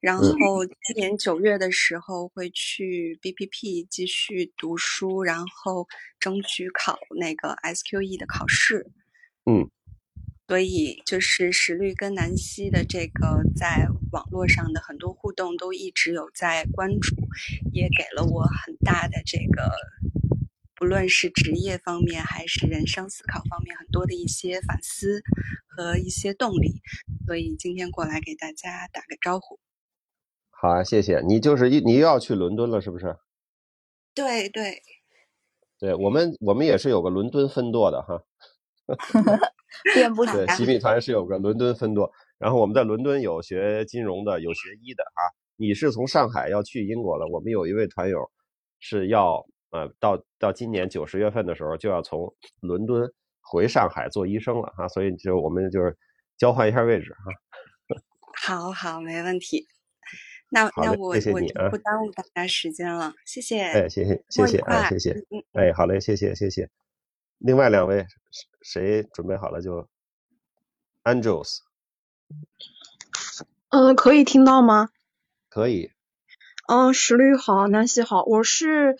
[0.00, 5.86] 然后今年九月的时候会去 BPP 继续读书，然后
[6.18, 8.90] 争取考那个 SQE 的考试。
[9.44, 9.70] 嗯，
[10.48, 17.14] 所以就是石律跟南希的这个在网络上的很多互动都一直有在关注，
[17.72, 19.72] 也给了我很大的这个，
[20.74, 25.22] 不论是职业方面还是人生思考方面很多的一些反思
[25.68, 26.82] 和一些动力。
[27.26, 29.58] 所以今天过来给大家打个招呼。
[30.62, 31.40] 好啊，谢谢你。
[31.40, 33.16] 就是一你又要去伦敦了，是不是？
[34.14, 34.80] 对对，
[35.80, 38.22] 对我们我们也是有个伦敦分舵的哈。
[39.92, 45.34] 遍布对，洗米团是有个伦敦分舵，然后我们在伦敦有学金融的，有学医的啊。
[45.56, 48.30] 你是从上海要去英国了，我们有一位团友
[48.78, 55.98] 是要呃到到今年九十月份的时候就要从伦敦回上海做医生了啊，所以就我们就是
[56.38, 57.32] 交换一下位置哈。
[58.46, 59.66] 好好，没问题。
[60.52, 61.32] 那那我我就
[61.70, 63.62] 不耽误大家时间了，谢谢。
[63.62, 65.24] 哎，谢谢谢谢哎，谢谢。
[65.52, 66.68] 哎，好嘞，谢谢谢谢。
[67.38, 68.06] 另外两位
[68.60, 69.88] 谁准备好了就
[71.04, 71.60] ，Angels。
[73.70, 74.90] 嗯，可以听到吗？
[75.48, 75.90] 可以。
[76.68, 78.96] 嗯，石律好，南希好，我是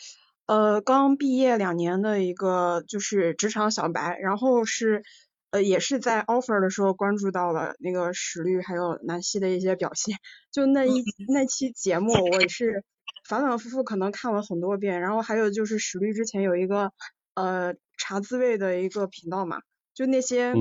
[0.47, 5.05] 呃刚毕业两年的一个就是职场小白，然后是。
[5.53, 10.16] 呃，也是在 offer 的时候关注到了那个史律还有南希的一些表现，
[10.51, 12.83] 就那一那期节目，我也是
[13.29, 15.03] 反反复复可能看了很多遍。
[15.03, 16.91] 然后还有就是史律之前有一个
[17.35, 19.59] 呃茶滋味的一个频道嘛，
[19.93, 20.55] 就那些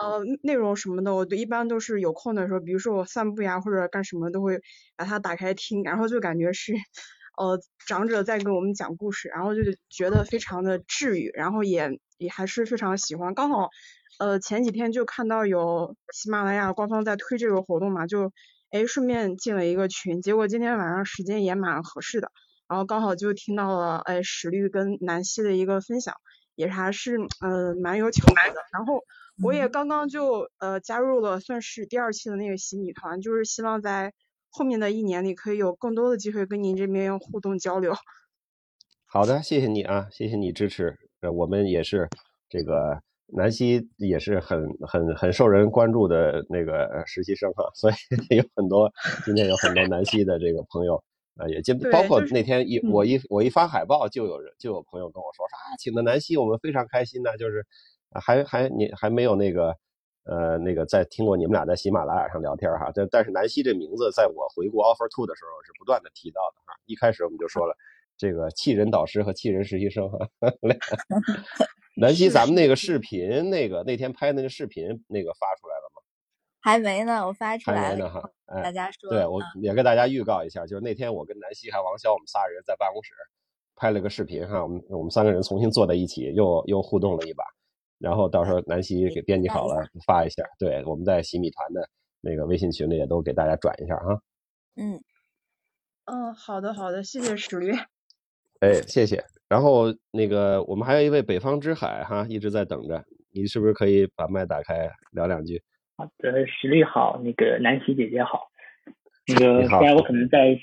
[0.00, 4.62] 呃内容什么的，我都一般都是有空的时候，比如说我散步呀或者干什么都会
[4.96, 6.72] 把它打开听，然后就感觉是
[7.36, 9.60] 呃长者在给我们讲故事，然后就
[9.90, 13.68] 觉得非常的治愈，然后也也还是非常喜欢，刚好。
[14.18, 18.32] 呃，前几天就看到有喜马拉雅官方在推这个活动嘛，就
[18.70, 22.32] 哎顺便进了一个群，结果今天晚上时间也蛮合适的，
[22.68, 26.16] 然后刚好就听到了哎石律跟南希的一个分享，
[26.56, 28.60] 也还是呃蛮有巧合的。
[28.72, 29.04] 然后
[29.40, 34.12] 我也刚刚就呃加入了算是第二期的那个洗米团，就是希望在
[34.50, 37.94] 后面的一年里可以有更多的机会跟您这边互动交流。
[39.06, 42.08] 好的，谢谢你啊，谢谢你支持，呃我们也是
[42.48, 43.00] 这个。
[43.30, 47.94] 南希也是很很很受人关注的那个实习生哈， 所以
[48.36, 48.90] 有很多
[49.24, 51.02] 今天有很多南希的这个朋友
[51.36, 57.64] 啊，也进包括那天一我一我一发海报，就有人就有朋友跟我说说啊，请的南希我们非常开心呢，就是
[58.18, 59.76] 还还你还没有那个
[60.24, 67.76] 呃那个在听过你们俩在喜马拉雅上聊天哈，但但是南希这名字在我回顾 offer two 的时候是不断的提到的哈，一开始我们就说了
[68.16, 70.18] 这个气人导师和气人实习生哈。
[72.00, 76.02] 南希，咱们那个视频，那个那天拍那个视频，那个发出来了吗？
[76.60, 78.30] 还没呢，我发出来还没呢哈。
[78.62, 83.12] 大家说，对我也跟大家预告一下，就是那天我跟南希还有王潇，我们仨人在办公室
[83.74, 87.44] 拍了个视频哈，我们我们三个人重新坐在一起，又又互动了一把，
[87.98, 90.42] 然后到时候南希给编辑好了发一下。
[90.58, 91.88] 对，我们在洗米团的
[92.20, 94.20] 那个微信群里也都给大家转一下哈。
[94.76, 95.02] 嗯
[96.04, 97.72] 嗯，好的好的，谢谢史驴。
[98.60, 99.24] 哎，谢谢。
[99.48, 103.04] 然后那个，我们还有一位北方之海哈，一直在等着。
[103.32, 105.62] 你是不是可以把麦打开聊两句？
[105.96, 108.48] 好的，实力好，那个南希姐姐好。
[109.26, 110.60] 那个虽然我可能在喜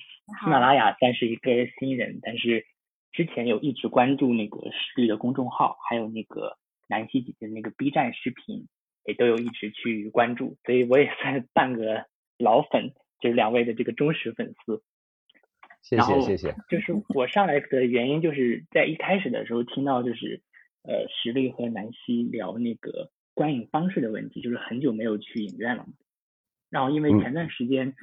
[0.48, 2.66] 马拉雅算是一个新人，但是
[3.12, 6.58] 之前有一直关注那个实力的公众号，还有那个
[6.88, 8.68] 南希姐姐那个 B 站视频，
[9.06, 12.06] 也都有一直去关注，所以我也算半个
[12.38, 14.84] 老粉，就是两位的这个忠实粉丝。
[15.86, 16.56] 谢谢谢谢。
[16.68, 20.42] 就是我上来的原因，就是在一开始的时候听到就是
[20.82, 25.86] 呃石力和南希聊那个观影方式的问题，就是很久没有去影院了。
[26.72, 27.94] 然后因为前段时间，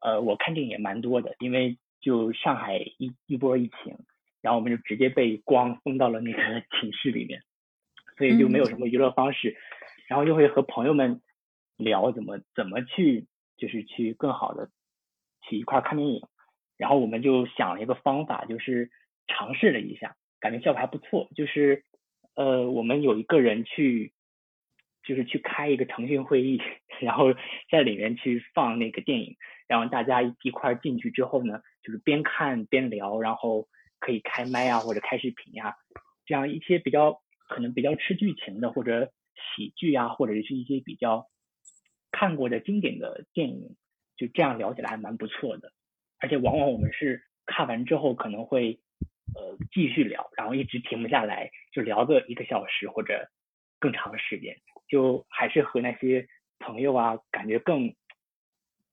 [0.00, 3.98] 呃我看电影也蛮多的，因为就上海一一波疫情，
[4.40, 6.38] 然后我们就直接被光封到了那个
[6.70, 7.42] 寝室里面，
[8.16, 9.56] 所以就没有什么娱乐方式，
[10.06, 11.20] 然后就会和朋友们
[11.76, 14.70] 聊怎么怎么去就是去更好的
[15.42, 16.22] 去一块看电影。
[16.76, 18.90] 然后我们就想了一个方法，就是
[19.26, 21.28] 尝试了一下，感觉效果还不错。
[21.34, 21.84] 就是
[22.34, 24.12] 呃，我们有一个人去，
[25.04, 26.60] 就是去开一个腾讯会议，
[27.00, 27.34] 然后
[27.70, 29.36] 在里面去放那个电影，
[29.68, 33.68] 然后大家一块进去之后呢，就是边看边聊，然后
[34.00, 35.74] 可以开麦啊或者开视频呀，
[36.26, 39.12] 这样一些比较可能比较吃剧情的或者
[39.56, 41.26] 喜剧啊，或者是一些比较
[42.10, 43.76] 看过的经典的电影，
[44.16, 45.72] 就这样聊起来还蛮不错的。
[46.20, 48.80] 而且往往我们是看完之后可能会
[49.34, 53.28] 呃继续聊，然后一直停不下来，就聊个一个小时或者
[53.78, 54.56] 更长的时间，
[54.88, 56.26] 就还是和那些
[56.58, 57.94] 朋友啊，感觉更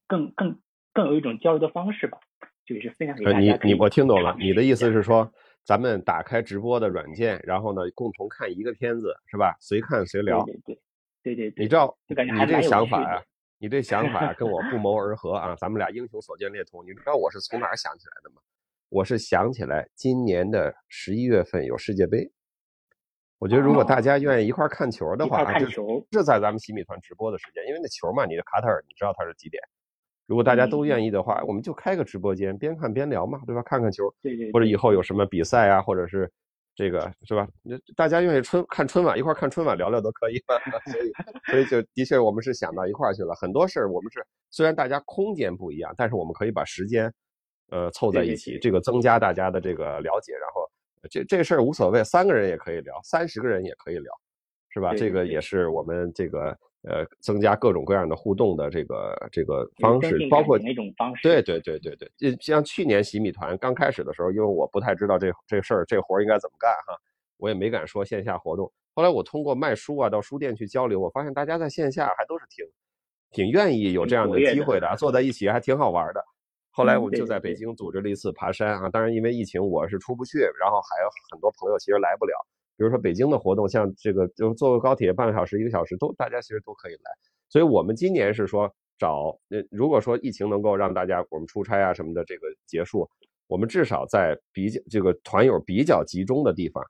[0.08, 0.60] 更更
[0.94, 2.20] 更有一种交流的方式吧，
[2.66, 3.40] 就是分享给大家。
[3.40, 5.32] 你你我听懂了，你的意思是说，
[5.64, 9.56] 咱们打开直播的软件，然后呢共同看一个片子，是吧？
[9.60, 10.44] 随看随聊。
[10.44, 10.80] 对对
[11.24, 11.64] 对对对。
[11.64, 13.24] 你知道就感觉你这个想法啊？
[13.62, 15.56] 你这想法跟我不谋而合啊！
[15.56, 16.84] 咱们俩英雄所见略同。
[16.84, 18.42] 你知道我是从哪儿想起来的吗？
[18.90, 22.28] 我是想起来今年的十一月份有世界杯，
[23.38, 29.62] 我觉得如果大家愿意一块看球的话，看球是在咱们洗米团直播的时间，因为那球嘛，你的卡塔尔你知道它是几点。
[30.26, 33.62] 如果大家都愿意的话，我们就开个直播间，边看边聊嘛，对吧？
[33.62, 34.12] 看看球。
[34.52, 36.32] 或者以后有什么比赛啊，或者是
[36.82, 37.48] 这个是吧？
[37.62, 40.42] 那大家愿意春看春晚，一块看春晚聊聊都可以。
[40.92, 41.12] 所以，
[41.52, 43.36] 所以就的确我们是想到一块去了。
[43.36, 47.14] 很多事儿我们是虽然大家空间不一样，但是我们可以把时间
[47.70, 50.68] 呃凑在一起，这个增加大家的这个了解，然后。
[51.10, 54.14] 这这事儿无所谓，三个人也可以聊，三十个人也可以聊，
[54.70, 54.94] 是吧？
[54.94, 61.22] 这个也是我们这个呃增加各种各样的互动的这个这个方式，包括那种方式。
[61.22, 67.00] 对对对对对，像去年洗米团刚开始的时候，因为我不太知道这这事儿这活儿应该怎么干哈，
[67.38, 68.72] 我也没敢说线下活动。
[68.94, 72.66] 后来我通过卖书啊，到书店去交流，我发现大家在线下还都是挺
[73.32, 76.24] 挺愿意有这样的机会的，坐在一起还挺好玩的。
[76.74, 82.34] 后来我们就在北京组织了一次爬山啊，当然因为疫情我是出不去，然后还有很多朋友其实来不了。
[82.82, 87.12] 比如说北京的活动，像这个就坐个高铁半个小时、一个小时都大家其实都可以来。
[87.48, 93.08] 所以我们今年是说找，呃，如果说疫情能够让大家我们出差啊什么的这个结束，
[93.46, 96.84] 我们至少在比较这个团友比较集中的地方，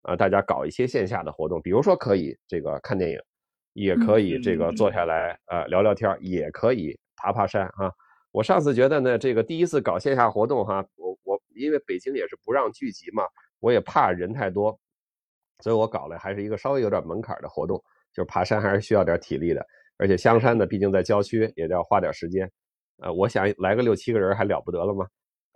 [0.00, 3.18] 啊，大家搞一些线下的活动，比如说可以这个看电影，
[3.74, 7.92] 也可以这个坐下来呃聊聊天，也可以爬爬山啊。
[8.32, 13.24] 我上次觉得呢，这个第一次搞线下活动哈，我我因为北京也是不让聚集嘛，
[13.60, 14.80] 我也怕人太多，
[15.60, 17.76] 所以我搞了还是一个稍微有点门槛的活动，
[18.12, 19.64] 就是爬山还是需要点体力的，
[19.96, 22.50] 而且香山呢，毕竟在郊区，也要花点时间。
[22.98, 25.06] 呃，我想来个六七个人还了不得了吗？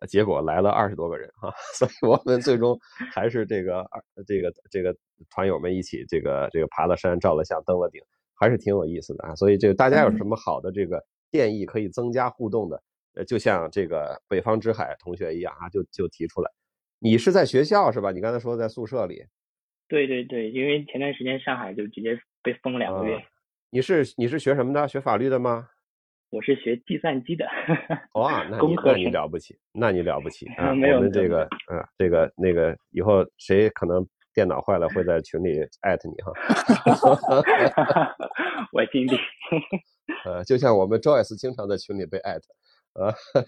[0.08, 2.78] 结果来了二十多个人哈， 所以我们最终
[3.12, 4.96] 还是这个二这个这个
[5.28, 8.00] 团友们一起这个这个爬了山，照了相，登了顶，
[8.34, 9.34] 还是挺有意思的啊。
[9.34, 11.04] 所以这个大家有什么好的这个？
[11.30, 16.50] 建议可以增加互动的，呃，就像这个北方之海同学一样啊，就就提出来。
[17.00, 18.10] 你是在学校是吧？
[18.12, 19.22] 你刚才说在宿舍里。
[19.88, 23.18] 对对对，因为前段时间上海就直接被封两个月。
[23.70, 24.86] 你是你是学什么的？
[24.86, 25.68] 学法律的吗？
[26.30, 27.46] 我是学计算机的。
[28.14, 30.68] 哇，那 你那你了不起，那你了不起 啊！
[30.70, 36.32] 我们这个啊，这个那个以后谁可能电脑坏了会在群里艾特你哈。
[38.72, 39.18] 我尽力。
[40.26, 42.54] 呃，就像我们 Joyce 经常在群里被艾特，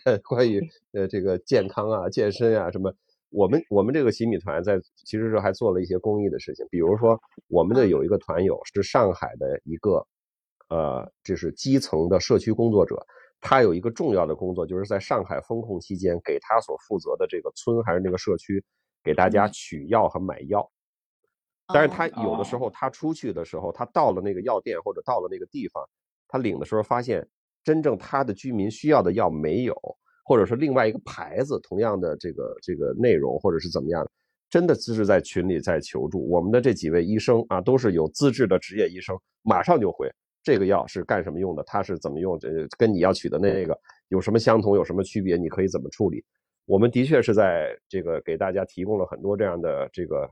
[0.06, 0.60] 呃，关于
[0.92, 2.90] 呃这个健康啊、健身啊什么，
[3.30, 10.06] 我们我们这个洗米团在其实是还做了一些公益的事情，比如说我们的有一个团友是上海的一个，
[10.68, 13.04] 呃，这是基层的社区工作者，
[13.40, 18.62] 他有一个重要的工作，就是在上海封控期间，给他所负责的这个村还是那个社区，
[19.02, 20.70] 给大家取药和买药，
[21.72, 25.82] 但是他有的时候他出去的时候，他到了那个药店或者到了那个地方。
[26.32, 27.28] 他领的时候发现，
[27.64, 29.74] 真正他的居民需要的药没有，
[30.30, 34.08] 或者说另外一个牌子同样的这个这个内容，或者是怎么样，
[34.48, 36.24] 真的只是在群里在求助。
[36.30, 40.08] 我们的这几位医生啊，都是有资质的职业医生，马上就回
[40.40, 42.48] 这个药是干什么用的，它是怎么用，这
[42.78, 43.76] 跟你要取的那个
[44.06, 46.24] 有什么相同，有什么区别，你可以怎么处理。
[46.64, 50.30] 我们的确是在这个给大家提供了很多这样的这个。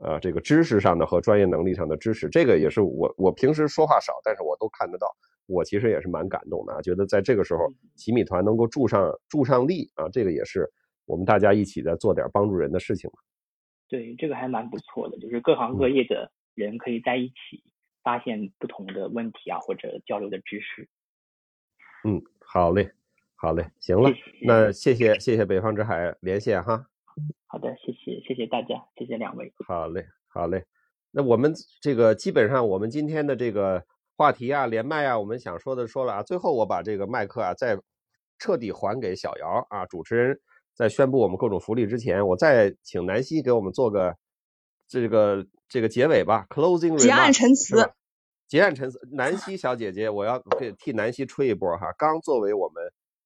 [0.00, 5.08] 呃，这个知识上的和专业能力上的支持，这个也是我我平时说话少，但是我都看得到，
[5.48, 10.70] 我其实也是蛮感动的啊，觉得在这个时候，洗米团能够助上助上力啊，这个也是
[11.06, 13.18] 我们大家一起在做点帮助人的事情嘛。
[13.88, 17.64] 对，这个还蛮不错的，就是各行各业的人可以在一起
[18.02, 20.86] 发现不同的问题啊，或者交流的知识。
[22.04, 22.92] 嗯，好嘞，
[23.34, 24.10] 好嘞，行了，
[24.42, 26.86] 那谢谢谢谢北方之海连线哈。
[27.46, 29.50] 好的，谢谢谢谢大家，谢谢两位。
[29.66, 30.66] 好嘞，好嘞。
[31.10, 33.82] 那我们这个基本上，我们今天的这个
[34.18, 36.22] 话题啊，连麦啊，我们想说的说了啊。
[36.24, 37.78] 最后我把这个麦克啊，再
[38.38, 39.86] 彻底还给小姚啊。
[39.86, 40.40] 主持人
[40.74, 44.16] 在宣布我们各种福利之前，我再请南希给我们做个
[44.88, 47.92] 这个这个结尾吧，closing 结案陈词。
[48.48, 51.86] 结案陈词，南希小姐姐，我要给替南希吹一波哈。
[51.96, 52.82] 刚作为我们。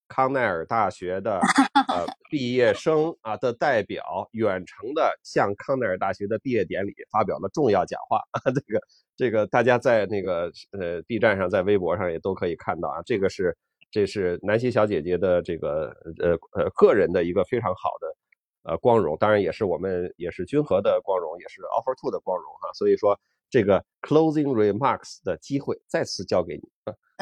[0.08, 1.40] 康奈尔大学的
[1.88, 8.78] 呃毕业生啊的代表远程的向康奈尔大学的毕业典礼发表了重要讲话啊， 这个
[9.16, 13.56] 这个大家在那个呃 B 站上在微博上也都可以看到啊，这个是
[13.90, 23.20] 这是南希小姐姐的这个呃呃个人的一个非常好的呃光荣，当然也是我们也是君和的光荣，也是 Offer Two 的光荣哈，所以说
[23.50, 26.62] 这个 Closing Remarks 的机会再次交给你。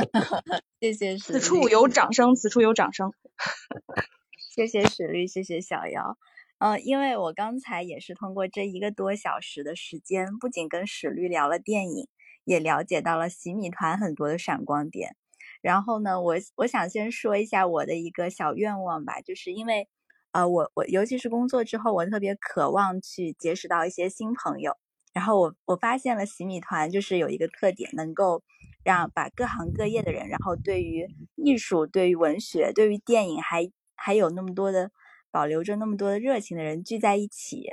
[0.80, 3.12] 谢谢史律，此处有掌声，此处有掌声。
[4.54, 6.16] 谢谢史律，谢谢小姚。
[6.60, 12.06] 嗯，因为我刚才也是通过这一个多小时的时间，不仅跟史律聊了电影，
[12.44, 15.16] 也了解到了洗米团很多的闪光点。
[15.62, 19.88] 然后呢，我我想先说一下我的一个小愿望吧，就是因为
[20.32, 24.76] 呃，我我尤其是工作之后，我特别渴望去结识到一些新朋友。
[25.14, 28.42] 然后我我发现了洗米团就是有一个特点，能够
[28.84, 34.90] 让把各行各业的人，然后对于艺术、对于文学、对于电影，还还有那么多的
[35.30, 37.64] 保留着那么多的热情的人聚在一起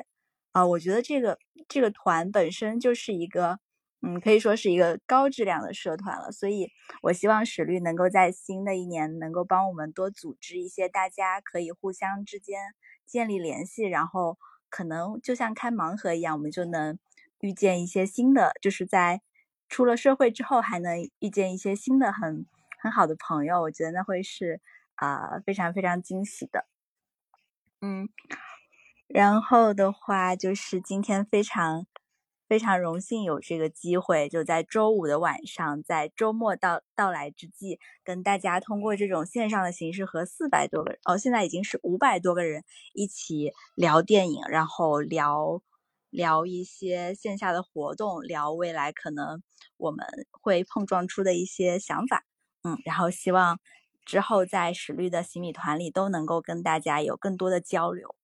[0.51, 0.65] 啊！
[0.65, 3.59] 我觉得这个这个团本身就是一个，
[4.01, 6.31] 嗯，可以说是一个高质量的社团了。
[6.31, 6.69] 所以，
[7.01, 12.59] 我希望史律能够在新的一年能够帮我们多组织一些大家可以互相之间
[13.05, 14.37] 建立联系，然后
[14.69, 16.97] 可能就像开盲盒一样，我们就能。
[17.41, 19.21] 遇见一些新的，就是在
[19.69, 22.47] 出了社会之后，还能遇见一些新的很
[22.81, 24.59] 很好的朋友，我觉得那会是
[24.95, 26.65] 啊非常非常惊喜的。
[27.81, 28.09] 嗯，
[29.07, 31.85] 然后的话就是今天非常
[32.47, 42.63] 非常荣幸有这个机会，就在周五的晚上，在周末到到来之际，跟大家通过这种线上的形式和四百多个人哦，现在已经是五百多个人
[42.93, 45.61] 一起聊电影，然后聊。
[46.09, 49.43] 聊一些线下的活动，聊未来可能
[49.75, 52.23] 我们会碰撞出的一些想法，
[52.63, 53.59] 嗯，然后希望
[54.07, 58.15] 之后在史律的洗米团里都能够跟大家有更多的交流，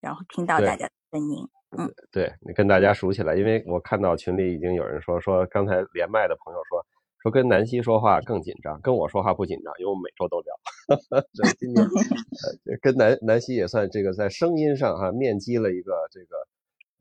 [0.00, 6.86] 然后听到大家的声音，嗯，对你跟大家熟起来，因为我看到群里已经有人说说刚才连麦的朋友说
[7.20, 10.54] 说跟南希说话更紧张，跟我说话不紧张，因为我每周都聊，
[11.58, 11.84] 今年
[12.70, 16.36] 呃跟南南希也算这个在声音上哈面基了一个这个。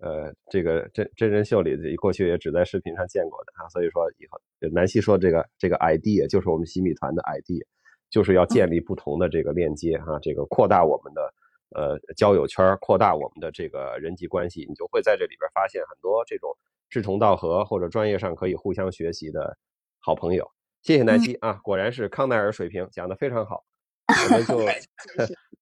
[0.04, 4.42] 呃，这个真真人秀里，过去也只在视频上见过的啊，所以说以后
[4.74, 7.64] 南希说这个这个 idea 就是我们洗米团的 idea，
[8.12, 11.34] 就是要建立不同的这个链接哈，这个扩大我们的
[11.70, 16.56] 呃交友圈，扩大我们的这个人际关系，你就会在这里边发现很多这种
[16.90, 19.58] 志同道合或者专业上可以互相学习的
[19.98, 20.52] 好朋友。
[20.82, 23.64] 谢谢南希啊，果然是康奈尔水平，讲的非常好，
[24.12, 24.60] 我们就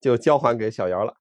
[0.00, 1.14] 就交还给小姚了。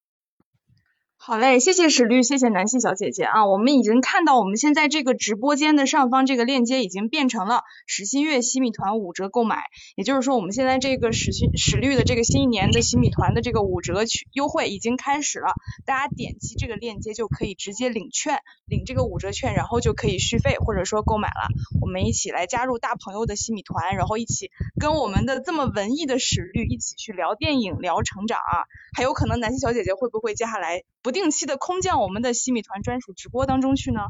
[1.30, 3.46] 好嘞，谢谢史律，谢谢南希小姐姐啊！
[3.46, 9.62] 我们已经看到我们现在这个直播间的上方这个链接已经变成了史新月洗米团五折购买，
[9.96, 15.54] 也就是说我们现在这个史新史律的这个新一年的洗米团的这个五折优惠已经开始了，
[15.86, 21.48] 大家点击这个链接就可以直接领券，领这个五折券，然后就可以续费或者说购买了。
[21.80, 24.50] 我们一起来加入大朋友的洗米团，然后一起
[24.80, 28.66] 跟我们的这么文艺的史律一起去聊电影、聊成长啊！
[28.98, 30.82] 还有可能南希小姐姐会不会接下来？
[31.02, 34.02] 不定期的空降我们的西米团专属直播当中去呢？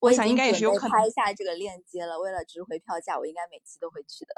[0.00, 0.98] 我想应该也是有可能。
[0.98, 4.34] 拍一下这个链接了，为了值回票价，我应该每期都会去的。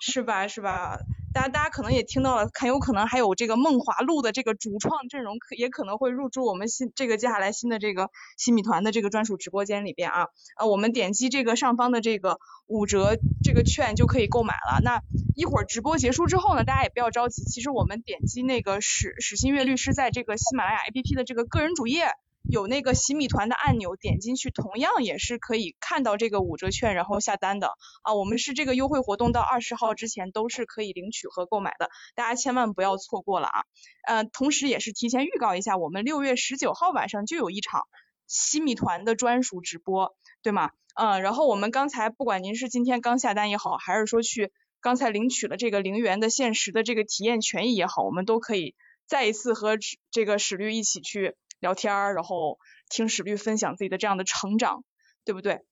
[0.00, 0.48] 是吧？
[0.48, 0.98] 是吧？
[1.36, 8.08] 大家大家可能也听到了，很有可能还有这个梦华录的这个主创阵容，可也可能会入驻我们新这个接下来新的这个
[8.38, 10.28] 新米团的这个专属直播间里边啊。
[10.58, 14.80] 呃，我们点击这个上方的这个五折这个券就可以购买了。
[14.82, 15.02] 那
[15.34, 22.12] 一会儿直播结束之后呢，大家也不要着急，其实我们点击那个史史新月律师在这个喜马拉雅 APP 的这个个人主页。
[22.48, 28.14] 有那个洗米团的按钮，点进去同样也是可以看到这个五折券，然后下单的啊。
[28.14, 33.64] 我们是这个优惠活动到二十号之前都是可以领取和购买的，大家千万不要错过了啊。
[34.06, 37.82] 呃，同时也是提前预告一下，我们六月十九号晚上就有一场
[38.26, 40.70] 洗米团的专属直播，对吗？
[40.94, 48.74] 嗯，然后我们刚才不管您是今天刚下单也好，还是说去刚才领取了这个零元的限时的这个体验权益也好，我们都可以
[49.06, 49.76] 再一次和
[50.10, 51.34] 这个史律一起去。
[51.60, 52.58] 聊天儿，然后
[52.88, 54.84] 听史律分享自己的这样的成长，
[55.24, 55.64] 对不对？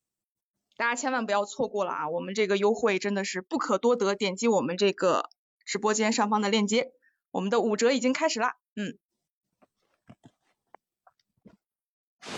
[0.76, 2.08] 大家千万不要错过了啊！
[2.08, 5.30] 我们这个优惠真的是不可多得，点击我们这个
[5.64, 6.90] 直播间上方的链接，
[7.30, 8.56] 我们的五折已经开始啦。
[8.74, 8.98] 嗯，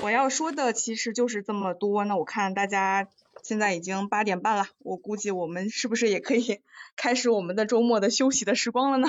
[0.02, 2.04] 我要说的其实就是这么多。
[2.04, 3.08] 那我看大家
[3.42, 6.60] 现在已经八点半了，我估计我们是不是也可以
[6.94, 9.08] 开始我们的周末的休息的时光了呢？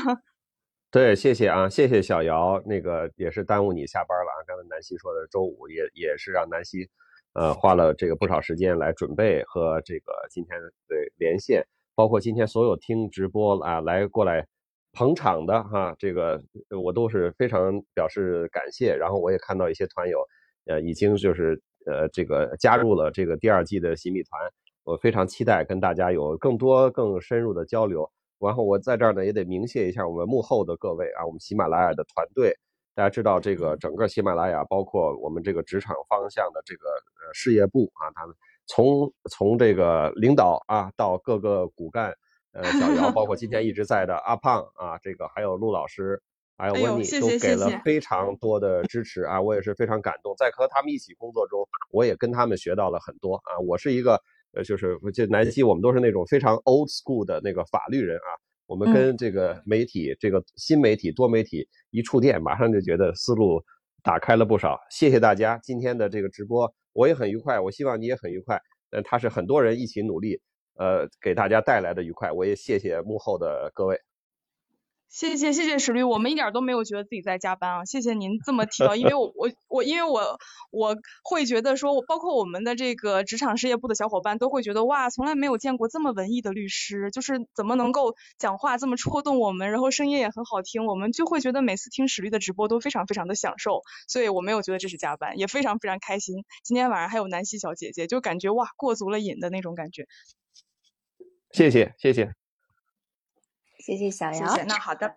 [0.89, 4.39] 对，谢谢啊，谢谢小姚，那个也是耽误你下班了啊。
[4.47, 6.89] 刚才南希说的周五也也是让南希，
[7.33, 14.47] 呃，花了这个不少时间来准备和这个今天的连线，包括今天所有听直播啊来过来
[14.93, 16.41] 捧场的哈，这个
[16.81, 18.95] 我都是非常表示感谢。
[18.95, 20.25] 然后我也看到一些团友，
[20.67, 24.41] 呃，已经就是呃这个加入了这个第二季的洗米团，
[24.85, 28.09] 我非常期待跟大家有更多更深入的交流。
[28.39, 32.55] 然后我在这儿呢，也得鸣谢一下我们幕后的各位啊，我们喜马拉雅的团队。
[32.93, 38.35] 大家知道，这个整个喜马拉雅，包括我们这个职场方向的这个呃事业部啊，他们
[38.65, 42.11] 从从这个领导啊，到各个骨干，
[42.53, 46.19] 呃，小姚，包括今天一直在的阿胖啊，这个还有陆老师，
[46.57, 50.33] 还有温妮，都给了非常多的支持啊，我也是非常感动。
[50.35, 54.21] 在和他们一起工作中，我也跟他们学到了很多啊，我是一个。
[54.53, 58.29] 呃，就是这南希，我们都是那种非常 old school 的那个法律人啊。
[58.65, 63.63] 我们跟这个媒体，这个新媒体、多媒体一触电，马上就觉得思路
[64.03, 64.77] 打开了不少。
[64.89, 66.73] 谢谢大家今天的这个直播。
[66.93, 68.59] 我也很愉快，我希望你也很愉快。
[68.89, 70.41] 但它是很多人一起努力，
[70.75, 72.31] 呃，给大家带来的愉快。
[72.31, 74.06] 我也谢谢幕后的各位。
[75.09, 77.85] 谢谢谢谢石律，我们一点都没有觉得自己在加班啊！
[77.85, 80.37] 谢谢您这么提到，因为我我我因为我
[80.69, 96.43] 我会觉得说，我包括我们的这个职场事业部的小伙伴都会觉得哇，从来没有见过这么文艺的律师，就是怎么能够讲话这么戳动我们，然后声音也很好听，我们就会觉得每次听史律的直播都非常非常的享受，所以我没有觉得这是加班，也非常非常开心。
[96.63, 100.05] 今天晚上还有南希小姐姐，就感觉哇过足了瘾的那种感觉。
[101.51, 102.46] 谢谢谢谢。
[103.87, 104.49] 谢谢小杨。
[104.49, 104.63] 谢谢。
[104.63, 105.15] 那好的。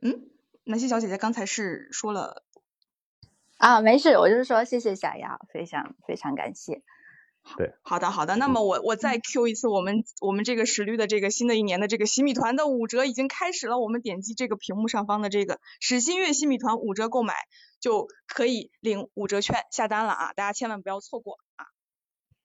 [0.00, 0.30] 嗯，
[0.64, 2.42] 南希小姐姐刚才是说了
[3.58, 6.80] 啊，没事，我就是说谢谢小杨，非常非常感谢。
[7.58, 8.36] 对，好的好的。
[8.36, 17.34] 那么我我再 Q 一次，我们我们这个十律的这个新的一年的这个洗米团的五折已经开始了，我们点击这个屏幕上方的这个史新月洗米团五折购买
[17.78, 21.66] 就可以领五折券下单了啊，大家千万不要错过啊。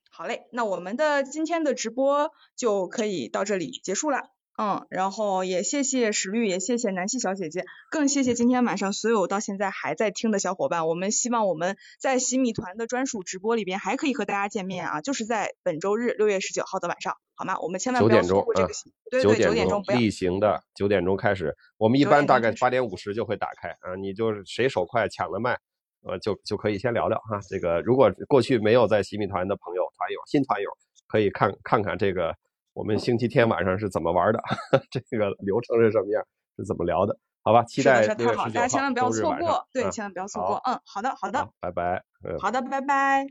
[0.09, 4.29] 好嘞，那我们的今天的直播就可以到这里结束了。
[4.57, 10.87] 嗯，然后也谢谢石律，也谢谢南希小姐姐，更谢谢今天晚上所有到现在还在听的小伙伴。
[10.87, 17.59] 我们希望我们在洗米团的专属直播里边还可以和大家见面啊，就是在本周日六月十九号的晚上，好吗？
[17.59, 18.73] 我们千万不要错过这个。
[19.11, 25.59] 对对，九点钟例行的九点钟开始，我们一般大概八点五十就会打开啊，你就是谁手快抢了麦，
[26.01, 27.39] 呃，就就可以先聊聊哈。
[27.47, 30.71] 这个如果过去没有在洗米团的朋友、团友、新团友，
[31.05, 32.35] 可以看看看这个。
[32.77, 34.39] 我们星期天晚上是怎么玩的？
[35.09, 36.23] 这个流程是什么样？
[36.57, 37.17] 是怎么聊的？
[37.41, 40.61] 好吧，期待六月十九号大家千万不要错过，对，千万不要错过。
[40.63, 42.03] 嗯，好的，好的，拜拜。
[42.39, 43.25] 好的，拜拜。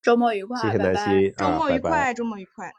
[0.00, 2.70] 周末愉快，谢谢南希，周末愉快，周末愉快。